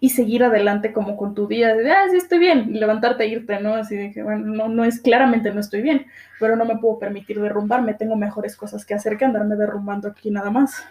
y 0.00 0.10
seguir 0.10 0.42
adelante 0.42 0.92
como 0.92 1.16
con 1.16 1.34
tu 1.34 1.46
día 1.46 1.74
de, 1.74 1.90
ah, 1.90 2.08
sí 2.10 2.16
estoy 2.16 2.40
bien, 2.40 2.74
y 2.74 2.78
levantarte 2.80 3.22
e 3.22 3.28
irte, 3.28 3.60
¿no? 3.60 3.74
Así 3.74 3.96
de 3.96 4.10
que, 4.10 4.24
bueno, 4.24 4.44
no, 4.46 4.68
no 4.68 4.84
es, 4.84 5.00
claramente 5.00 5.52
no 5.52 5.60
estoy 5.60 5.80
bien, 5.80 6.06
pero 6.40 6.56
no 6.56 6.64
me 6.64 6.76
puedo 6.78 6.98
permitir 6.98 7.40
derrumbarme, 7.40 7.94
tengo 7.94 8.16
mejores 8.16 8.56
cosas 8.56 8.84
que 8.84 8.94
hacer 8.94 9.16
que 9.16 9.24
andarme 9.24 9.54
derrumbando 9.54 10.08
aquí 10.08 10.32
nada 10.32 10.50
más. 10.50 10.84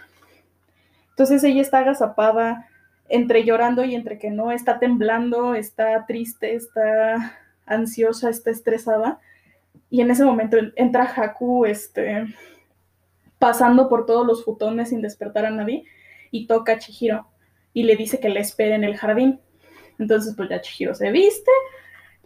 Entonces 1.10 1.44
ella 1.44 1.62
está 1.62 1.80
agazapada, 1.80 2.70
entre 3.10 3.44
llorando 3.44 3.84
y 3.84 3.96
entre 3.96 4.18
que 4.18 4.32
no, 4.32 4.52
está 4.54 4.80
temblando, 4.80 5.56
está 5.56 6.06
triste, 6.06 6.56
está 6.56 7.38
ansiosa, 7.66 8.30
está 8.30 8.50
estresada, 8.50 9.20
y 9.92 10.00
en 10.00 10.10
ese 10.10 10.24
momento 10.24 10.58
entra 10.78 11.04
Haku, 11.04 11.66
este, 11.66 12.26
pasando 13.38 13.90
por 13.90 14.06
todos 14.06 14.26
los 14.26 14.46
futones 14.46 14.90
sin 14.90 15.02
despertar 15.02 15.46
a 15.46 15.52
nadie, 15.52 15.84
y 16.32 16.48
toca 16.48 16.72
a 16.72 16.80
Chihiro 16.80 17.28
y 17.74 17.84
le 17.84 17.98
dice 17.98 18.22
que 18.22 18.30
le 18.30 18.40
espere 18.40 18.74
en 18.74 18.86
el 18.86 18.96
jardín. 18.96 19.42
Entonces, 20.00 20.34
pues 20.36 20.50
ya 20.50 20.62
Chihiro 20.62 20.96
se 20.96 21.12
viste, 21.12 21.52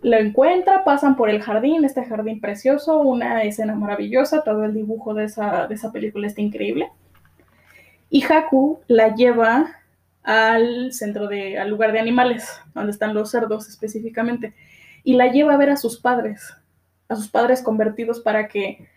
lo 0.04 0.16
encuentra, 0.18 0.84
pasan 0.84 1.16
por 1.16 1.32
el 1.32 1.42
jardín, 1.42 1.84
este 1.84 2.06
jardín 2.06 2.40
precioso, 2.40 3.00
una 3.00 3.42
escena 3.42 3.74
maravillosa, 3.74 4.44
todo 4.44 4.64
el 4.64 4.76
dibujo 4.76 5.16
de 5.16 5.26
esa, 5.26 5.66
de 5.66 5.74
esa 5.74 5.92
película 5.92 6.28
está 6.28 6.42
increíble. 6.42 6.92
Y 8.12 8.24
Haku 8.24 8.82
la 8.86 9.16
lleva 9.16 9.78
al 10.22 10.94
centro 10.94 11.28
de, 11.28 11.58
al 11.58 11.72
lugar 11.72 11.94
de 11.94 12.00
animales, 12.00 12.48
donde 12.76 12.92
están 12.92 13.16
los 13.16 13.32
cerdos 13.32 13.68
específicamente, 13.68 14.54
y 15.04 15.16
la 15.16 15.32
lleva 15.32 15.56
a 15.56 15.58
ver 15.58 15.72
a 15.72 15.78
sus 15.78 16.00
padres 16.00 16.56
a 17.08 17.16
sus 17.16 17.30
padres 17.30 17.62
convertidos 17.62 18.20
para 18.20 18.48
que, 18.48 18.88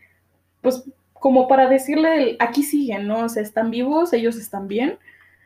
pues, 0.63 0.85
como 1.13 1.49
para 1.49 1.69
decirle, 1.69 2.37
aquí 2.39 2.63
siguen, 2.63 3.07
¿no? 3.07 3.25
O 3.25 3.29
sea, 3.29 3.43
están 3.43 3.71
vivos, 3.71 4.13
ellos 4.13 4.37
están 4.37 4.69
bien, 4.69 4.99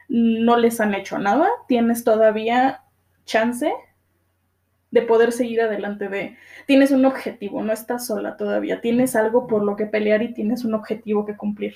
no 0.08 0.56
les 0.56 0.80
han 0.80 0.94
hecho 0.94 1.18
nada, 1.18 1.48
tienes 1.66 2.04
todavía 2.04 2.82
chance 3.24 3.72
de 4.90 5.02
poder 5.02 5.32
seguir 5.32 5.62
adelante 5.62 6.08
de, 6.08 6.36
tienes 6.66 6.90
un 6.90 7.06
objetivo, 7.06 7.62
no 7.62 7.72
estás 7.72 8.06
sola 8.06 8.36
todavía, 8.36 8.82
tienes 8.82 9.16
algo 9.16 9.46
por 9.46 9.64
lo 9.64 9.74
que 9.74 9.86
pelear 9.86 10.22
y 10.22 10.34
tienes 10.34 10.64
un 10.64 10.74
objetivo 10.74 11.24
que 11.24 11.36
cumplir. 11.36 11.74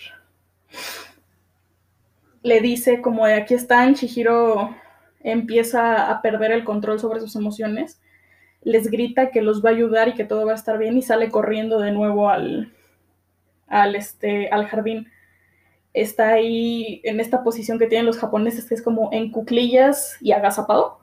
Le 2.43 2.61
dice 2.61 3.01
como 3.01 3.27
de 3.27 3.35
aquí 3.35 3.55
están, 3.55 3.95
Chihiro 3.95 4.77
empieza 5.21 6.11
a 6.11 6.21
perder 6.21 6.53
el 6.53 6.65
control 6.65 7.01
sobre 7.01 7.21
sus 7.21 7.35
emociones 7.37 8.01
les 8.67 8.91
grita 8.91 9.31
que 9.31 9.43
los 9.43 9.65
va 9.65 9.71
a 9.71 9.75
ayudar 9.75 10.09
y 10.09 10.15
que 10.15 10.25
todo 10.25 10.45
va 10.45 10.51
a 10.51 10.57
estar 10.57 10.77
bien 10.77 10.99
y 10.99 11.03
sale 11.03 11.31
corriendo 11.31 11.79
de 11.79 11.93
nuevo 11.93 12.29
al, 12.29 12.75
al, 13.69 13.95
este, 13.95 14.49
al 14.49 14.67
jardín. 14.67 15.07
Está 15.95 16.31
ahí 16.31 17.01
en 17.05 17.21
esta 17.21 17.45
posición 17.45 17.79
que 17.79 17.87
tienen 17.87 18.07
los 18.07 18.19
japoneses, 18.19 18.67
que 18.67 18.75
es 18.75 18.83
como 18.83 19.11
en 19.13 19.31
cuclillas 19.31 20.19
y 20.21 20.33
agazapado. 20.33 20.99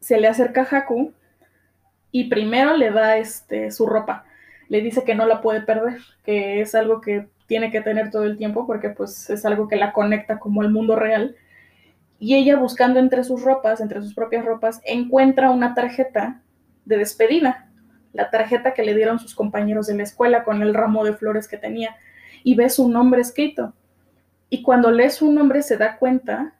Se 0.00 0.18
le 0.18 0.26
acerca 0.26 0.66
Haku 0.68 1.12
y 2.10 2.24
primero 2.24 2.76
le 2.76 2.90
da 2.90 3.18
este, 3.18 3.70
su 3.70 3.86
ropa. 3.86 4.24
le 4.68 4.80
dice 4.80 5.04
que 5.04 5.14
no 5.14 5.24
la 5.24 5.40
puede 5.40 5.60
perder, 5.60 6.00
que 6.24 6.62
es 6.62 6.74
algo 6.74 7.00
que 7.00 7.28
tiene 7.46 7.70
que 7.70 7.80
tener 7.80 8.10
todo 8.10 8.24
el 8.24 8.36
tiempo 8.36 8.66
porque 8.66 8.90
pues 8.90 9.30
es 9.30 9.46
algo 9.46 9.68
que 9.68 9.76
la 9.76 9.92
conecta 9.92 10.40
como 10.40 10.62
al 10.62 10.72
mundo 10.72 10.96
real. 10.96 11.36
Y 12.18 12.34
ella 12.34 12.56
buscando 12.56 12.98
entre 12.98 13.24
sus 13.24 13.42
ropas, 13.42 13.80
entre 13.80 14.00
sus 14.00 14.14
propias 14.14 14.44
ropas, 14.44 14.80
encuentra 14.84 15.50
una 15.50 15.74
tarjeta 15.74 16.42
de 16.84 16.98
despedida, 16.98 17.68
la 18.12 18.30
tarjeta 18.30 18.72
que 18.72 18.84
le 18.84 18.94
dieron 18.94 19.18
sus 19.18 19.34
compañeros 19.34 19.86
de 19.86 19.96
la 19.96 20.02
escuela 20.02 20.44
con 20.44 20.62
el 20.62 20.72
ramo 20.72 21.04
de 21.04 21.12
flores 21.12 21.48
que 21.48 21.58
tenía, 21.58 21.96
y 22.42 22.54
ve 22.54 22.70
su 22.70 22.88
nombre 22.88 23.20
escrito. 23.20 23.74
Y 24.48 24.62
cuando 24.62 24.90
lee 24.90 25.10
su 25.10 25.30
nombre 25.30 25.62
se 25.62 25.76
da 25.76 25.98
cuenta 25.98 26.54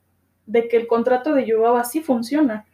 de 0.47 0.69
que 0.69 0.77
el 0.77 0.87
contrato 0.87 1.33
de 1.35 1.47
Yubaba 1.47 1.85
sí 1.85 2.01
funciona, 2.01 2.67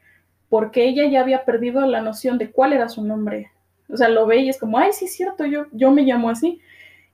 porque 0.49 0.85
ella 0.85 1.07
ya 1.09 1.21
había 1.21 1.45
perdido 1.45 1.87
la 1.87 2.03
noción 2.03 2.39
de 2.39 2.51
cuál 2.51 2.73
era 2.73 2.89
su 2.89 3.05
nombre. 3.05 3.51
O 3.89 3.97
sea, 3.97 4.09
lo 4.09 4.27
ve 4.27 4.39
y 4.39 4.49
es 4.49 4.59
como, 4.59 4.79
ay, 4.79 4.93
sí 4.93 5.05
es 5.05 5.15
cierto, 5.15 5.45
yo, 5.45 5.67
yo 5.73 5.91
me 5.91 6.03
llamo 6.03 6.31
así. 6.31 6.61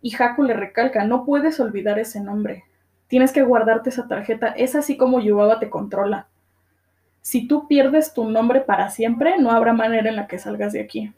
Y 0.00 0.14
Haku 0.14 0.44
le 0.44 0.54
recalca, 0.54 1.04
no 1.04 1.24
puedes 1.24 1.58
olvidar 1.60 1.98
ese 1.98 2.20
nombre. 2.20 2.64
Tienes 3.08 3.32
que 3.32 3.42
guardarte 3.42 3.90
esa 3.90 4.06
tarjeta. 4.06 4.48
Es 4.48 4.74
así 4.74 4.96
como 4.96 5.20
Yubaba 5.20 5.58
te 5.58 5.70
controla. 5.70 6.28
Si 7.22 7.48
tú 7.48 7.66
pierdes 7.66 8.14
tu 8.14 8.24
nombre 8.30 8.60
para 8.60 8.90
siempre, 8.90 9.38
no 9.38 9.50
habrá 9.50 9.72
manera 9.72 10.08
en 10.08 10.16
la 10.16 10.26
que 10.26 10.38
salgas 10.38 10.72
de 10.72 10.80
aquí. 10.80 11.12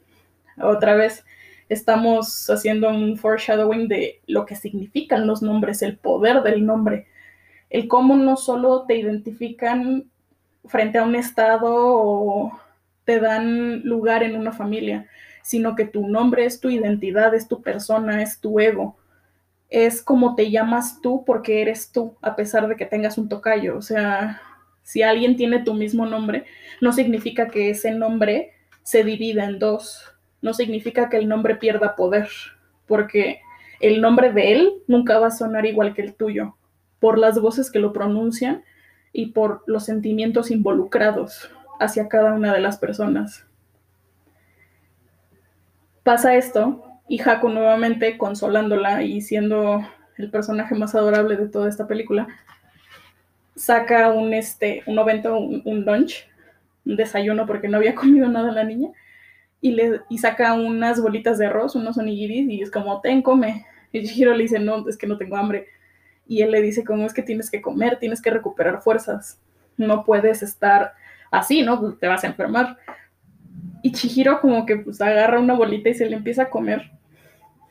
Otra 0.57 0.95
vez, 0.95 1.25
estamos 1.69 2.49
haciendo 2.49 2.89
un 2.89 3.17
foreshadowing 3.17 3.87
de 3.87 4.19
lo 4.27 4.45
que 4.45 4.55
significan 4.55 5.25
los 5.25 5.41
nombres, 5.41 5.81
el 5.81 5.97
poder 5.97 6.43
del 6.43 6.65
nombre, 6.65 7.07
el 7.69 7.87
cómo 7.87 8.17
no 8.17 8.35
solo 8.35 8.83
te 8.83 8.97
identifican 8.97 10.05
frente 10.65 10.97
a 10.97 11.03
un 11.03 11.15
estado 11.15 11.69
o 11.71 12.59
te 13.05 13.19
dan 13.19 13.81
lugar 13.83 14.23
en 14.23 14.35
una 14.35 14.51
familia, 14.51 15.07
sino 15.43 15.75
que 15.75 15.85
tu 15.85 16.07
nombre 16.07 16.45
es 16.45 16.59
tu 16.59 16.69
identidad, 16.69 17.33
es 17.33 17.47
tu 17.47 17.61
persona, 17.61 18.21
es 18.21 18.39
tu 18.39 18.59
ego. 18.59 18.97
Es 19.71 20.03
como 20.03 20.35
te 20.35 20.51
llamas 20.51 21.01
tú 21.01 21.23
porque 21.25 21.63
eres 21.63 21.91
tú, 21.91 22.15
a 22.21 22.35
pesar 22.35 22.67
de 22.67 22.75
que 22.75 22.85
tengas 22.85 23.17
un 23.17 23.29
tocayo. 23.29 23.75
O 23.75 23.81
sea, 23.81 24.39
si 24.83 25.01
alguien 25.01 25.35
tiene 25.35 25.63
tu 25.63 25.73
mismo 25.73 26.05
nombre, 26.05 26.45
no 26.81 26.93
significa 26.93 27.47
que 27.47 27.71
ese 27.71 27.91
nombre 27.91 28.51
se 28.83 29.03
divida 29.03 29.45
en 29.45 29.57
dos. 29.57 30.13
No 30.41 30.53
significa 30.53 31.09
que 31.09 31.17
el 31.17 31.27
nombre 31.27 31.55
pierda 31.55 31.95
poder, 31.95 32.27
porque 32.85 33.41
el 33.79 34.01
nombre 34.01 34.31
de 34.31 34.51
él 34.51 34.73
nunca 34.87 35.17
va 35.19 35.27
a 35.27 35.31
sonar 35.31 35.65
igual 35.65 35.93
que 35.93 36.01
el 36.01 36.15
tuyo, 36.15 36.55
por 36.99 37.17
las 37.17 37.39
voces 37.39 37.71
que 37.71 37.79
lo 37.79 37.93
pronuncian 37.93 38.63
y 39.13 39.27
por 39.27 39.63
los 39.65 39.85
sentimientos 39.85 40.51
involucrados 40.51 41.49
hacia 41.79 42.07
cada 42.07 42.33
una 42.33 42.53
de 42.53 42.59
las 42.59 42.77
personas. 42.77 43.45
Pasa 46.03 46.35
esto 46.35 46.90
y 47.07 47.21
Haku 47.21 47.49
nuevamente 47.49 48.17
consolándola 48.17 49.03
y 49.03 49.21
siendo 49.21 49.81
el 50.17 50.29
personaje 50.29 50.75
más 50.75 50.95
adorable 50.95 51.35
de 51.35 51.47
toda 51.47 51.69
esta 51.69 51.87
película, 51.87 52.27
saca 53.55 54.09
un, 54.11 54.33
este, 54.33 54.83
un 54.85 54.97
evento, 54.99 55.37
un, 55.37 55.61
un 55.65 55.85
lunch, 55.85 56.27
un 56.85 56.95
desayuno 56.95 57.45
porque 57.45 57.67
no 57.67 57.77
había 57.77 57.95
comido 57.95 58.27
nada 58.27 58.51
la 58.51 58.63
niña, 58.63 58.91
y, 59.61 59.71
le, 59.71 60.01
y 60.09 60.17
saca 60.17 60.53
unas 60.53 60.99
bolitas 61.01 61.37
de 61.37 61.45
arroz, 61.45 61.75
unos 61.75 61.97
onigiris, 61.97 62.49
y 62.49 62.61
es 62.61 62.71
como, 62.71 62.99
ten, 62.99 63.21
come. 63.21 63.65
Y 63.91 64.03
Chihiro 64.03 64.33
le 64.33 64.43
dice, 64.43 64.59
no, 64.59 64.87
es 64.89 64.97
que 64.97 65.05
no 65.05 65.17
tengo 65.17 65.37
hambre. 65.37 65.67
Y 66.27 66.41
él 66.41 66.51
le 66.51 66.61
dice, 66.61 66.83
como 66.83 67.05
es 67.05 67.13
que 67.13 67.21
tienes 67.21 67.51
que 67.51 67.61
comer, 67.61 67.99
tienes 67.99 68.21
que 68.21 68.31
recuperar 68.31 68.81
fuerzas. 68.81 69.39
No 69.77 70.03
puedes 70.03 70.41
estar 70.41 70.93
así, 71.29 71.61
¿no? 71.61 71.93
Te 71.93 72.07
vas 72.07 72.23
a 72.23 72.27
enfermar. 72.27 72.77
Y 73.81 73.91
Chihiro 73.91 74.41
como 74.41 74.65
que 74.65 74.77
pues 74.77 75.01
agarra 75.01 75.39
una 75.39 75.53
bolita 75.53 75.89
y 75.89 75.93
se 75.93 76.05
le 76.05 76.15
empieza 76.15 76.43
a 76.43 76.49
comer. 76.49 76.91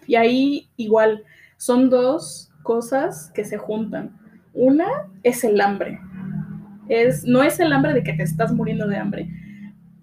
Y 0.06 0.16
ahí 0.16 0.70
igual, 0.76 1.24
son 1.56 1.90
dos 1.90 2.50
cosas 2.62 3.30
que 3.34 3.44
se 3.44 3.58
juntan. 3.58 4.18
Una 4.52 4.88
es 5.22 5.44
el 5.44 5.61
hambre. 5.61 6.00
Es, 6.88 7.24
no 7.24 7.42
es 7.42 7.61
el 7.61 7.72
hambre 7.72 7.94
de 7.94 8.02
que 8.02 8.14
te 8.14 8.24
estás 8.24 8.52
muriendo 8.52 8.88
de 8.88 8.96
hambre, 8.96 9.30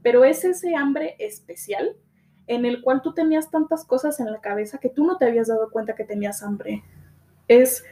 pero 0.02 0.24
es 0.24 0.46
ese 0.46 0.74
hambre 0.76 1.16
especial 1.20 1.98
en 2.48 2.66
el 2.66 2.82
cual 2.82 3.02
tú 3.02 3.14
tenías 3.14 3.52
tantas 3.52 3.84
cosas 3.84 4.22
en 4.22 4.32
la 4.32 4.40
cabeza 4.40 4.78
que 4.78 4.88
tú 4.88 5.06
no 5.06 5.18
te 5.18 5.26
habías 5.26 5.48
dado 5.48 5.70
cuenta 5.70 5.96
que 5.96 6.06
tenías 6.06 6.42
hambre. 6.42 6.84
Es 7.50 7.84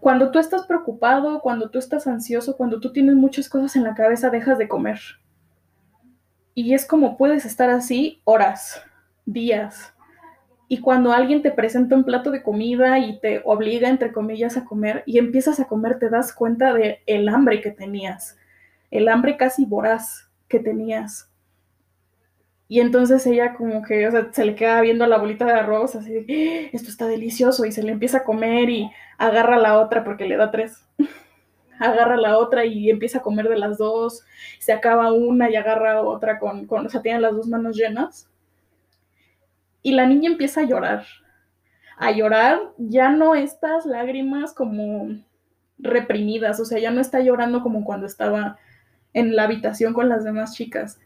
cuando 0.00 0.30
tú 0.30 0.38
estás 0.38 0.66
preocupado, 0.66 1.40
cuando 1.40 1.70
tú 1.70 1.78
estás 1.78 2.06
ansioso, 2.06 2.56
cuando 2.56 2.80
tú 2.80 2.92
tienes 2.92 3.14
muchas 3.14 3.48
cosas 3.48 3.76
en 3.76 3.84
la 3.84 3.94
cabeza, 3.94 4.30
dejas 4.30 4.58
de 4.58 4.66
comer. 4.66 4.98
Y 6.54 6.74
es 6.74 6.86
como 6.86 7.16
puedes 7.16 7.44
estar 7.44 7.70
así 7.70 8.20
horas, 8.24 8.82
días. 9.24 9.94
Y 10.68 10.78
cuando 10.78 11.12
alguien 11.12 11.42
te 11.42 11.50
presenta 11.50 11.96
un 11.96 12.04
plato 12.04 12.30
de 12.30 12.42
comida 12.42 12.98
y 12.98 13.18
te 13.18 13.42
obliga, 13.44 13.88
entre 13.88 14.12
comillas, 14.12 14.56
a 14.56 14.64
comer 14.64 15.02
y 15.06 15.18
empiezas 15.18 15.58
a 15.58 15.66
comer, 15.66 15.98
te 15.98 16.10
das 16.10 16.32
cuenta 16.32 16.72
de 16.74 17.00
el 17.06 17.28
hambre 17.28 17.60
que 17.60 17.70
tenías, 17.70 18.36
el 18.90 19.08
hambre 19.08 19.36
casi 19.36 19.64
voraz 19.64 20.28
que 20.48 20.60
tenías. 20.60 21.28
Y 22.68 22.78
entonces 22.78 23.26
ella 23.26 23.54
como 23.54 23.82
que, 23.82 24.06
o 24.06 24.10
sea, 24.12 24.28
se 24.32 24.44
le 24.44 24.54
queda 24.54 24.80
viendo 24.80 25.04
la 25.08 25.18
bolita 25.18 25.44
de 25.44 25.52
arroz, 25.54 25.96
así 25.96 26.18
¡Ah! 26.18 26.70
esto 26.72 26.88
está 26.88 27.08
delicioso, 27.08 27.64
y 27.64 27.72
se 27.72 27.82
le 27.82 27.90
empieza 27.90 28.18
a 28.18 28.24
comer 28.24 28.70
y 28.70 28.88
agarra 29.18 29.58
la 29.58 29.76
otra 29.76 30.04
porque 30.04 30.24
le 30.24 30.36
da 30.36 30.52
tres 30.52 30.84
agarra 31.80 32.16
la 32.16 32.38
otra 32.38 32.64
y 32.64 32.90
empieza 32.90 33.18
a 33.18 33.22
comer 33.22 33.48
de 33.48 33.58
las 33.58 33.78
dos, 33.78 34.24
se 34.58 34.72
acaba 34.72 35.12
una 35.12 35.50
y 35.50 35.56
agarra 35.56 36.02
otra 36.02 36.38
con, 36.38 36.66
con, 36.66 36.86
o 36.86 36.88
sea, 36.88 37.02
tiene 37.02 37.20
las 37.20 37.34
dos 37.34 37.48
manos 37.48 37.76
llenas. 37.76 38.28
Y 39.82 39.92
la 39.92 40.06
niña 40.06 40.30
empieza 40.30 40.60
a 40.60 40.64
llorar, 40.64 41.06
a 41.96 42.10
llorar 42.12 42.60
ya 42.76 43.10
no 43.10 43.34
estas 43.34 43.86
lágrimas 43.86 44.52
como 44.52 45.08
reprimidas, 45.78 46.60
o 46.60 46.66
sea, 46.66 46.78
ya 46.78 46.90
no 46.90 47.00
está 47.00 47.20
llorando 47.20 47.62
como 47.62 47.84
cuando 47.84 48.06
estaba 48.06 48.58
en 49.14 49.34
la 49.34 49.44
habitación 49.44 49.94
con 49.94 50.10
las 50.10 50.22
demás 50.22 50.54
chicas, 50.54 51.00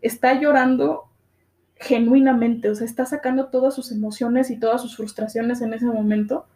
está 0.00 0.34
llorando 0.34 1.10
genuinamente, 1.74 2.70
o 2.70 2.74
sea, 2.76 2.86
está 2.86 3.04
sacando 3.04 3.46
todas 3.46 3.74
sus 3.74 3.90
emociones 3.90 4.50
y 4.50 4.60
todas 4.60 4.80
sus 4.80 4.96
frustraciones 4.96 5.60
en 5.60 5.74
ese 5.74 5.86
momento 5.86 6.46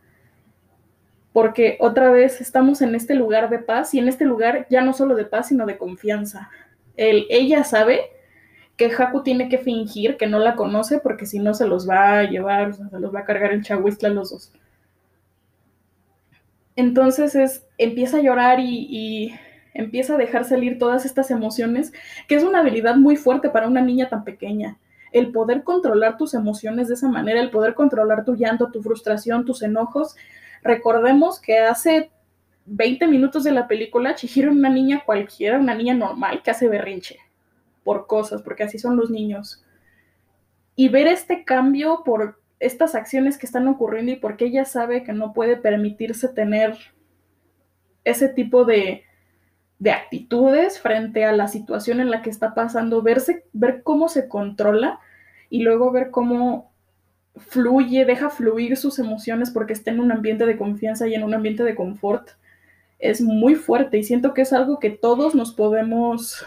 porque 1.35 1.77
otra 1.81 2.13
vez 2.13 2.41
estamos 2.41 2.81
en 2.81 2.95
este 2.95 3.17
lugar 3.17 3.51
de 3.51 3.59
paz 3.59 3.93
y 3.93 3.99
en 3.99 4.07
este 4.07 4.25
lugar 4.25 4.69
ya 4.71 4.83
no 4.83 4.93
solo 4.93 5.17
de 5.17 5.25
paz, 5.25 5.49
sino 5.49 5.67
de 5.67 5.77
confianza. 5.77 6.49
El, 6.97 7.27
ella 7.29 7.65
sabe 7.65 8.03
que 8.77 8.87
Haku 8.87 9.25
tiene 9.25 9.49
que 9.49 9.59
fingir 9.59 10.17
que 10.17 10.29
no 10.29 10.39
la 10.39 10.55
conoce 10.55 11.01
porque 11.01 11.27
si 11.27 11.41
no 11.41 11.53
se 11.53 11.67
los 11.67 11.91
va 11.91 12.21
a 12.21 12.23
llevar, 12.23 12.71
o 12.71 12.73
sea, 12.75 12.89
se 12.89 13.01
los 13.01 13.13
va 13.13 13.21
a 13.21 13.25
cargar 13.25 13.53
el 13.53 13.65
chahuistla 13.65 14.11
los 14.11 14.31
dos. 14.31 14.53
Entonces 16.77 17.35
es, 17.35 17.67
empieza 17.79 18.19
a 18.19 18.23
llorar 18.23 18.61
y 18.61 19.35
empieza 19.75 20.15
a 20.15 20.19
dejar 20.19 20.45
salir 20.45 20.79
todas 20.79 21.05
estas 21.05 21.33
emociones, 21.33 21.93
que 22.29 22.37
es 22.37 22.45
una 22.45 22.61
habilidad 22.61 22.95
muy 22.95 23.17
fuerte 23.17 23.51
para 23.51 23.67
una 23.67 23.81
niña 23.81 24.09
tan 24.09 24.23
pequeña. 24.23 24.79
El 25.11 25.33
poder 25.33 25.65
controlar 25.65 26.17
tus 26.17 26.35
emociones 26.35 26.87
de 26.87 26.95
esa 26.95 27.09
manera, 27.09 27.41
el 27.41 27.51
poder 27.51 27.75
controlar 27.75 28.25
tu 28.25 28.37
llanto, 28.37 28.71
tu 28.71 28.83
frustración, 28.83 29.45
tus 29.45 29.63
enojos, 29.63 30.15
Recordemos 30.65 31.41
que 31.41 31.59
hace 31.59 32.11
20 32.65 33.07
minutos 33.07 33.45
de 33.45 33.53
la 33.53 33.69
película, 33.69 34.15
Chihiro 34.15 34.49
era 34.49 34.57
una 34.57 34.71
niña 34.71 35.03
cualquiera, 35.05 35.59
una 35.59 35.75
niña 35.75 35.95
normal 35.95 36.43
que 36.43 36.51
hace 36.51 36.69
berrinche 36.69 37.19
por 37.85 38.07
cosas, 38.07 38.41
porque 38.41 38.63
así 38.63 38.79
son 38.79 38.97
los 38.97 39.11
niños. 39.11 39.63
Y 40.75 40.89
ver 40.89 41.07
este 41.07 41.45
cambio 41.45 42.03
por 42.03 42.41
estas 42.59 42.95
acciones 42.95 43.37
que 43.37 43.45
están 43.45 43.69
ocurriendo 43.69 44.13
y 44.13 44.17
porque 44.17 44.47
ella 44.47 44.65
sabe 44.65 45.05
que 45.05 45.13
no 45.13 45.35
puede 45.35 45.57
permitirse 45.57 46.29
tener 46.29 46.77
ese 48.05 48.29
tipo 48.29 48.65
de, 48.65 49.05
de 49.79 49.91
actitudes 49.91 50.81
frente 50.81 51.27
a 51.27 51.33
la 51.33 51.47
situación 51.47 52.01
en 52.01 52.11
la 52.11 52.23
que 52.23 52.31
está 52.31 52.55
pasando, 52.55 53.03
verse, 53.03 53.45
ver 53.53 53.83
cómo 53.83 54.09
se 54.09 54.29
controla 54.29 54.99
y 55.51 55.63
luego 55.63 55.93
ver 55.93 56.11
cómo 56.11 56.74
fluye, 57.37 58.05
deja 58.05 58.31
fluir 58.31 58.77
sus 58.77 58.99
emociones 58.99 59.51
porque 59.51 59.73
está 59.73 59.91
en 59.91 60.01
un 60.01 60.13
ambiente 60.13 60.47
de 60.47 60.57
confianza 60.57 61.09
y 61.09 61.15
en 61.15 61.25
un 61.25 61.35
ambiente 61.35 61.65
de 61.65 61.75
confort, 61.75 62.31
es 62.99 63.21
muy 63.21 63.55
fuerte 63.55 63.99
y 63.99 64.05
siento 64.05 64.35
que 64.35 64.43
es 64.43 64.53
algo 64.53 64.79
que 64.79 64.91
todos 64.91 65.35
nos 65.35 65.53
podemos, 65.53 66.47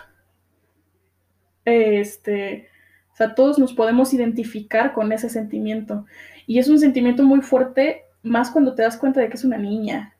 este, 1.65 2.69
o 3.13 3.15
sea, 3.15 3.35
todos 3.35 3.59
nos 3.59 3.73
podemos 3.73 4.13
identificar 4.13 4.93
con 4.93 5.11
ese 5.11 5.29
sentimiento. 5.29 6.05
Y 6.45 6.59
es 6.59 6.69
un 6.69 6.79
sentimiento 6.79 7.23
muy 7.23 7.41
fuerte, 7.41 8.05
más 8.23 8.51
cuando 8.51 8.73
te 8.73 8.83
das 8.83 8.97
cuenta 8.97 9.19
de 9.19 9.29
que 9.29 9.35
es 9.35 9.43
una 9.43 9.57
niña 9.57 10.15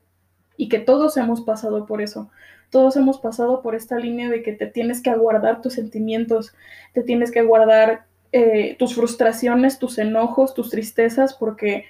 y 0.57 0.67
que 0.69 0.79
todos 0.79 1.15
hemos 1.17 1.41
pasado 1.41 1.85
por 1.85 2.01
eso. 2.01 2.29
Todos 2.69 2.97
hemos 2.97 3.19
pasado 3.19 3.61
por 3.61 3.75
esta 3.75 3.97
línea 3.97 4.29
de 4.29 4.43
que 4.43 4.51
te 4.51 4.67
tienes 4.67 5.01
que 5.01 5.09
aguardar 5.09 5.61
tus 5.61 5.73
sentimientos, 5.73 6.53
te 6.93 7.01
tienes 7.01 7.31
que 7.31 7.43
guardar 7.43 8.06
eh, 8.31 8.75
tus 8.79 8.95
frustraciones, 8.95 9.79
tus 9.79 9.97
enojos, 9.97 10.53
tus 10.53 10.69
tristezas, 10.69 11.33
porque 11.33 11.85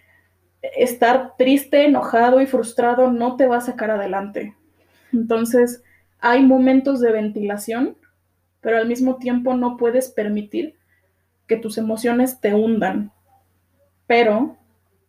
estar 0.61 1.35
triste, 1.37 1.85
enojado 1.85 2.41
y 2.41 2.47
frustrado 2.47 3.11
no 3.11 3.35
te 3.37 3.47
va 3.47 3.57
a 3.57 3.61
sacar 3.61 3.91
adelante. 3.91 4.55
Entonces, 5.13 5.83
hay 6.19 6.43
momentos 6.43 6.99
de 7.01 7.11
ventilación, 7.11 7.97
pero 8.61 8.77
al 8.77 8.87
mismo 8.87 9.17
tiempo 9.17 9.55
no 9.55 9.77
puedes 9.77 10.09
permitir 10.09 10.75
que 11.47 11.57
tus 11.57 11.77
emociones 11.77 12.39
te 12.41 12.53
hundan. 12.53 13.11
pero 14.07 14.57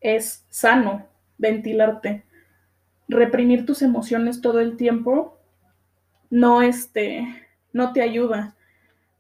es 0.01 0.47
sano 0.51 1.07
ventilarte. 1.39 2.25
Reprimir 3.09 3.67
tus 3.67 3.83
emociones 3.83 4.41
todo 4.41 4.61
el 4.61 4.77
tiempo 4.77 5.39
no, 6.31 6.63
este, 6.63 7.27
no 7.73 7.93
te 7.93 8.03
ayuda. 8.03 8.57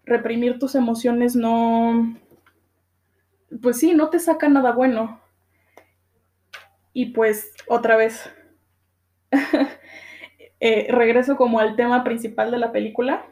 Reprimir 0.08 0.58
tus 0.58 0.74
emociones 0.74 1.36
no, 1.36 2.16
pues 3.60 3.78
sí, 3.78 3.92
no 3.92 4.08
te 4.08 4.18
saca 4.18 4.48
nada 4.48 4.72
bueno. 4.72 5.20
Y 6.94 7.12
pues 7.12 7.52
otra 7.66 7.96
vez, 7.96 8.30
eh, 10.60 10.86
regreso 10.90 11.36
como 11.36 11.60
al 11.60 11.76
tema 11.76 12.04
principal 12.04 12.50
de 12.50 12.58
la 12.58 12.72
película, 12.72 13.26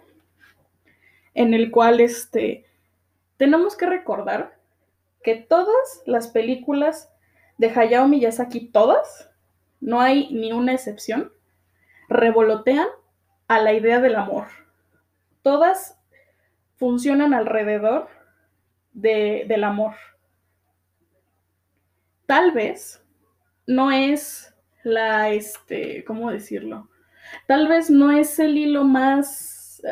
en 1.33 1.55
el 1.55 1.71
cual 1.71 2.01
este, 2.01 2.67
tenemos 3.39 3.75
que 3.75 3.87
recordar 3.87 4.59
que 5.23 5.35
todas 5.35 6.03
las 6.05 6.29
películas 6.29 7.11
de 7.57 7.71
Hayao 7.71 8.07
Miyazaki, 8.07 8.69
todas, 8.69 9.31
no 9.81 10.01
hay 10.01 10.33
ni 10.33 10.53
una 10.53 10.75
excepción, 10.75 11.33
revolotean 12.09 12.87
a 13.49 13.61
la 13.61 13.73
idea 13.73 14.01
del 14.01 14.17
amor. 14.17 14.49
Todas 15.43 15.96
funcionan 16.77 17.35
alrededor 17.35 18.09
del 18.93 19.65
amor. 19.65 19.95
Tal 22.27 22.53
vez 22.53 23.03
no 23.67 23.91
es 23.91 24.55
la, 24.85 25.31
este, 25.31 26.05
¿cómo 26.05 26.31
decirlo? 26.31 26.89
Tal 27.47 27.69
vez 27.69 27.91
no 27.91 28.11
es 28.11 28.39
el 28.39 28.57
hilo 28.57 28.85
más, 28.85 29.83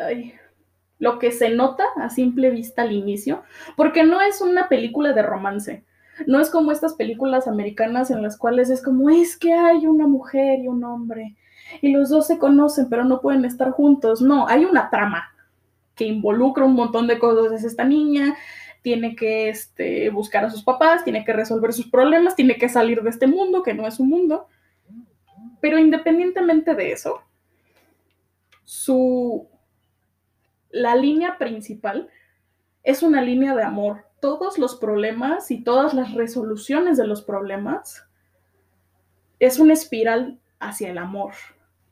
lo 0.99 1.19
que 1.19 1.31
se 1.31 1.49
nota 1.49 1.83
a 1.97 2.09
simple 2.09 2.49
vista 2.49 2.81
al 2.81 2.93
inicio, 2.93 3.43
porque 3.75 4.03
no 4.03 4.21
es 4.21 4.41
una 4.41 4.69
película 4.69 5.13
de 5.13 5.21
romance. 5.21 5.85
No 6.27 6.39
es 6.39 6.49
como 6.49 6.71
estas 6.71 6.93
películas 6.93 7.47
americanas 7.47 8.09
en 8.09 8.23
las 8.23 8.37
cuales 8.37 8.69
es 8.69 8.81
como, 8.81 9.09
es 9.09 9.37
que 9.37 9.53
hay 9.53 9.85
una 9.85 10.07
mujer 10.07 10.59
y 10.59 10.67
un 10.67 10.83
hombre, 10.83 11.35
y 11.81 11.91
los 11.91 12.09
dos 12.09 12.27
se 12.27 12.37
conocen, 12.37 12.89
pero 12.89 13.03
no 13.03 13.21
pueden 13.21 13.43
estar 13.43 13.71
juntos. 13.71 14.21
No, 14.21 14.47
hay 14.47 14.65
una 14.65 14.89
trama 14.89 15.34
que 15.95 16.05
involucra 16.05 16.65
un 16.65 16.75
montón 16.75 17.07
de 17.07 17.19
cosas. 17.19 17.53
Es 17.53 17.63
esta 17.63 17.83
niña, 17.83 18.35
tiene 18.81 19.15
que 19.15 19.49
este, 19.49 20.09
buscar 20.09 20.45
a 20.45 20.49
sus 20.49 20.63
papás, 20.63 21.03
tiene 21.03 21.25
que 21.25 21.33
resolver 21.33 21.73
sus 21.73 21.89
problemas, 21.89 22.35
tiene 22.35 22.57
que 22.57 22.69
salir 22.69 23.01
de 23.01 23.09
este 23.09 23.27
mundo, 23.27 23.63
que 23.63 23.73
no 23.73 23.87
es 23.87 23.99
un 23.99 24.09
mundo. 24.09 24.47
Pero 25.59 25.79
independientemente 25.79 26.75
de 26.75 26.91
eso, 26.91 27.21
su, 28.63 29.47
la 30.69 30.95
línea 30.95 31.37
principal 31.37 32.09
es 32.83 33.01
una 33.01 33.21
línea 33.21 33.55
de 33.55 33.63
amor. 33.63 34.05
Todos 34.19 34.57
los 34.57 34.75
problemas 34.75 35.49
y 35.51 35.63
todas 35.63 35.93
las 35.93 36.13
resoluciones 36.13 36.97
de 36.97 37.07
los 37.07 37.21
problemas 37.21 38.07
es 39.39 39.59
una 39.59 39.73
espiral 39.73 40.39
hacia 40.59 40.89
el 40.89 40.97
amor, 40.97 41.33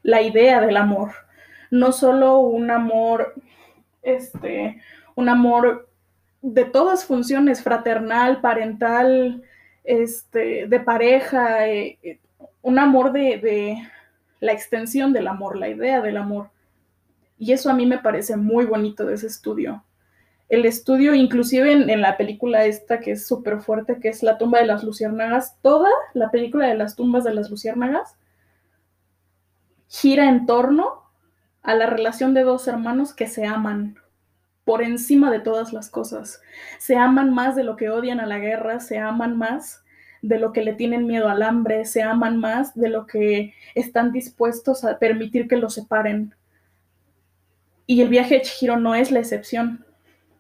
la 0.02 0.22
idea 0.22 0.62
del 0.62 0.78
amor, 0.78 1.12
no 1.72 1.92
solo 1.92 2.40
un 2.40 2.72
amor, 2.72 3.34
este, 4.04 4.82
un 5.16 5.30
amor 5.30 5.90
de 6.42 6.66
todas 6.66 7.06
funciones, 7.06 7.64
fraternal, 7.64 8.42
parental, 8.42 9.44
este, 9.84 10.68
de 10.68 10.80
pareja, 10.80 11.68
eh, 11.68 11.98
eh, 12.04 12.20
un 12.62 12.80
amor 12.80 13.12
de, 13.12 13.38
de, 13.38 13.78
la 14.40 14.52
extensión 14.52 15.14
del 15.14 15.28
amor, 15.28 15.58
la 15.58 15.70
idea 15.70 16.02
del 16.02 16.18
amor. 16.18 16.50
Y 17.40 17.54
eso 17.54 17.70
a 17.70 17.74
mí 17.74 17.86
me 17.86 18.00
parece 18.00 18.36
muy 18.36 18.66
bonito 18.66 19.06
de 19.06 19.16
ese 19.16 19.28
estudio. 19.28 19.86
El 20.50 20.66
estudio, 20.66 21.16
inclusive 21.16 21.72
en, 21.72 21.90
en 21.90 22.02
la 22.02 22.18
película 22.18 22.66
esta 22.66 23.00
que 23.00 23.12
es 23.12 23.26
súper 23.26 23.62
fuerte, 23.62 24.00
que 24.02 24.10
es 24.10 24.22
La 24.22 24.38
tumba 24.38 24.60
de 24.60 24.66
las 24.66 24.84
luciérnagas, 24.84 25.58
toda 25.62 25.90
la 26.14 26.30
película 26.30 26.68
de 26.68 26.76
las 26.76 26.98
tumbas 26.98 27.24
de 27.24 27.34
las 27.34 27.50
luciérnagas 27.50 28.18
gira 29.88 30.28
en 30.28 30.46
torno 30.46 31.03
a 31.64 31.74
la 31.76 31.88
relación 31.88 32.34
de 32.34 32.44
dos 32.44 32.68
hermanos 32.68 33.14
que 33.14 33.28
se 33.28 33.46
aman, 33.46 33.98
por 34.66 34.82
encima 34.82 35.32
de 35.32 35.40
todas 35.40 35.74
las 35.74 35.90
cosas. 35.90 36.42
Se 36.78 36.96
aman 36.96 37.34
más 37.34 37.56
de 37.56 37.64
lo 37.64 37.76
que 37.76 37.90
odian 37.90 38.20
a 38.20 38.26
la 38.26 38.40
guerra, 38.40 38.80
se 38.80 39.00
aman 39.00 39.38
más 39.38 39.84
de 40.22 40.40
lo 40.40 40.54
que 40.54 40.64
le 40.64 40.74
tienen 40.74 41.06
miedo 41.06 41.30
al 41.30 41.42
hambre, 41.42 41.86
se 41.86 42.02
aman 42.02 42.38
más 42.38 42.74
de 42.76 42.90
lo 42.90 43.06
que 43.06 43.54
están 43.76 44.12
dispuestos 44.12 44.86
a 44.86 45.00
permitir 45.00 45.48
que 45.48 45.58
los 45.58 45.74
separen. 45.74 46.34
Y 47.86 48.02
el 48.02 48.10
viaje 48.10 48.36
de 48.36 48.42
Chihiro 48.42 48.78
no 48.78 48.96
es 48.96 49.12
la 49.12 49.20
excepción. 49.20 49.86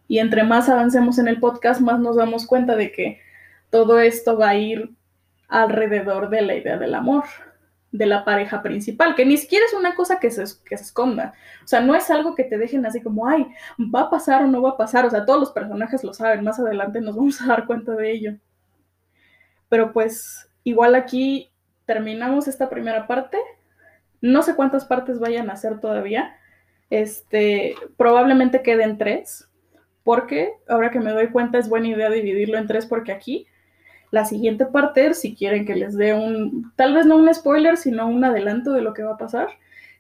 Y 0.08 0.20
entre 0.20 0.44
más 0.44 0.70
avancemos 0.70 1.20
en 1.20 1.28
el 1.28 1.40
podcast, 1.40 1.82
más 1.82 2.00
nos 2.00 2.16
damos 2.16 2.46
cuenta 2.46 2.76
de 2.76 2.92
que 2.92 3.20
todo 3.70 4.00
esto 4.00 4.38
va 4.38 4.50
a 4.50 4.56
ir 4.56 4.92
alrededor 5.50 6.30
de 6.30 6.42
la 6.42 6.56
idea 6.56 6.78
del 6.78 6.96
amor 6.96 7.26
de 7.94 8.08
la 8.08 8.26
pareja 8.26 8.64
principal, 8.64 9.14
que 9.14 9.24
ni 9.24 9.38
siquiera 9.38 9.66
es 9.66 9.74
una 9.74 9.94
cosa 9.94 10.20
que 10.20 10.32
se, 10.32 10.44
que 10.66 10.78
se 10.78 10.84
esconda. 10.84 11.36
O 11.64 11.68
sea, 11.68 11.80
no 11.80 11.94
es 11.96 12.10
algo 12.10 12.34
que 12.34 12.44
te 12.44 12.58
dejen 12.58 12.86
así 12.88 13.02
como, 13.02 13.28
ay, 13.28 13.48
va 13.80 14.02
a 14.02 14.10
pasar 14.10 14.42
o 14.42 14.48
no 14.48 14.64
va 14.64 14.72
a 14.72 14.78
pasar. 14.78 15.06
O 15.06 15.12
sea, 15.12 15.26
todos 15.26 15.40
los 15.40 15.52
personajes 15.52 16.04
lo 16.04 16.12
saben, 16.12 16.44
más 16.44 16.60
adelante 16.60 17.00
nos 17.00 17.16
vamos 17.16 17.40
a 17.42 17.46
dar 17.46 17.68
cuenta 17.68 17.94
de 17.94 18.12
ello. 18.12 18.34
Pero 19.70 19.94
pues 19.94 20.50
igual 20.64 20.96
aquí 20.96 21.52
terminamos 21.86 22.48
esta 22.48 22.68
primera 22.68 23.06
parte. 23.06 23.38
No 24.22 24.42
sé 24.42 24.56
cuántas 24.56 24.86
partes 24.86 25.20
vayan 25.20 25.52
a 25.52 25.56
ser 25.56 25.80
todavía. 25.80 26.36
Este, 26.90 27.76
probablemente 27.96 28.64
queden 28.64 28.98
tres, 28.98 29.50
porque 30.04 30.54
ahora 30.68 30.90
que 30.90 31.00
me 31.00 31.12
doy 31.12 31.28
cuenta 31.28 31.60
es 31.60 31.70
buena 31.70 31.90
idea 31.90 32.10
dividirlo 32.10 32.58
en 32.58 32.66
tres 32.66 32.88
porque 32.88 33.12
aquí 33.12 33.46
la 34.14 34.26
siguiente 34.26 34.68
parte, 34.68 35.16
si 35.16 35.34
quieren 35.34 35.66
que 35.66 35.74
les 35.74 35.98
dé 35.98 36.14
un, 36.14 36.72
tal 36.76 36.94
vez 36.94 37.08
no 37.08 37.18
un 37.18 37.34
spoiler, 37.34 37.78
sino 37.78 38.08
un 38.08 38.24
adelanto 38.24 38.72
de 38.72 38.84
lo 38.84 38.94
que 38.94 39.02
va 39.02 39.14
a 39.14 39.18
pasar, 39.18 39.48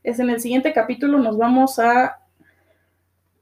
es 0.04 0.20
en 0.20 0.30
el 0.30 0.40
siguiente 0.40 0.72
capítulo 0.72 1.18
nos 1.18 1.36
vamos 1.36 1.80
a 1.80 2.20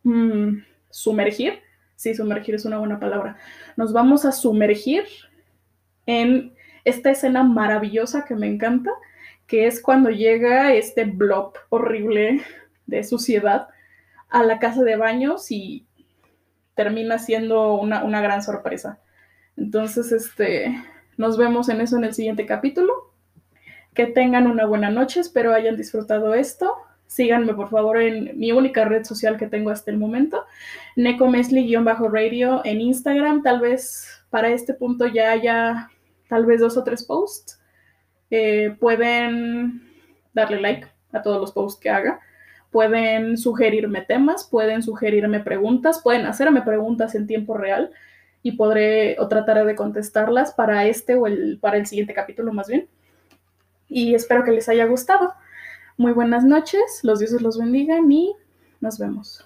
mm, 0.04 0.60
sumergir, 0.90 1.60
sí, 1.98 2.16
sumergir 2.16 2.56
es 2.56 2.64
una 2.64 2.78
buena 2.78 3.02
palabra, 3.02 3.36
nos 3.76 3.92
vamos 3.92 4.24
a 4.24 4.32
sumergir 4.32 5.04
en 6.06 6.54
esta 6.86 7.12
escena 7.12 7.44
maravillosa 7.44 8.24
que 8.24 8.36
me 8.36 8.48
encanta, 8.48 8.92
que 9.48 9.68
es 9.68 9.82
cuando 9.82 10.10
llega 10.10 10.74
este 10.74 11.04
blob 11.04 11.52
horrible 11.68 12.40
de 12.86 13.04
suciedad 13.04 13.68
a 14.30 14.42
la 14.44 14.58
casa 14.58 14.84
de 14.84 14.96
baños 14.96 15.52
y 15.52 15.86
termina 16.76 17.20
siendo 17.20 17.74
una, 17.74 18.06
una 18.06 18.22
gran 18.22 18.42
sorpresa. 18.42 19.02
Entonces, 19.58 20.12
este, 20.12 20.76
nos 21.18 21.38
vemos 21.38 21.70
en 21.70 21.82
eso 21.82 21.98
en 21.98 22.06
el 22.06 22.14
siguiente 22.14 22.46
capítulo. 22.46 23.12
Que 23.94 24.08
tengan 24.08 24.48
una 24.48 24.66
buena 24.66 24.90
noche, 24.90 25.20
espero 25.20 25.54
hayan 25.54 25.78
disfrutado 25.78 26.34
esto. 26.34 26.76
Síganme 27.08 27.54
por 27.54 27.70
favor 27.70 28.02
en 28.02 28.40
mi 28.40 28.54
única 28.54 28.86
red 28.86 29.04
social 29.04 29.38
que 29.38 29.48
tengo 29.48 29.70
hasta 29.70 29.92
el 29.92 29.98
momento, 29.98 30.46
necomesli-radio 30.96 32.62
en 32.64 32.80
Instagram. 32.80 33.44
Tal 33.44 33.60
vez 33.60 34.24
para 34.30 34.50
este 34.50 34.74
punto 34.74 35.08
ya 35.08 35.32
haya 35.32 35.90
tal 36.30 36.46
vez 36.46 36.62
dos 36.62 36.78
o 36.78 36.86
tres 36.86 37.04
posts. 37.04 37.60
Eh, 38.30 38.78
pueden 38.80 39.82
darle 40.34 40.62
like 40.62 40.88
a 41.12 41.22
todos 41.22 41.42
los 41.42 41.52
posts 41.52 41.82
que 41.82 41.90
haga. 41.90 42.22
Pueden 42.72 43.38
sugerirme 43.38 44.02
temas, 44.02 44.48
pueden 44.50 44.82
sugerirme 44.82 45.42
preguntas, 45.42 46.02
pueden 46.02 46.26
hacerme 46.26 46.62
preguntas 46.62 47.14
en 47.16 47.28
tiempo 47.28 47.58
real 47.58 47.92
y 48.44 48.54
podré 48.54 49.20
o 49.20 49.28
trataré 49.28 49.66
de 49.66 49.76
contestarlas 49.76 50.54
para 50.54 50.86
este 50.86 51.16
o 51.16 51.28
el, 51.28 51.60
para 51.60 51.78
el 51.78 51.86
siguiente 51.86 52.14
capítulo 52.14 52.54
más 52.54 52.68
bien. 52.68 52.88
Y 53.88 54.16
espero 54.16 54.44
que 54.44 54.52
les 54.52 54.70
haya 54.70 54.86
gustado. 54.86 55.34
Muy 55.98 56.14
buenas 56.14 56.44
noches, 56.44 57.02
los 57.04 57.20
dioses 57.20 57.42
los 57.42 57.58
bendigan 57.60 58.12
y 58.12 58.34
nos 58.80 58.98
vemos. 58.98 59.46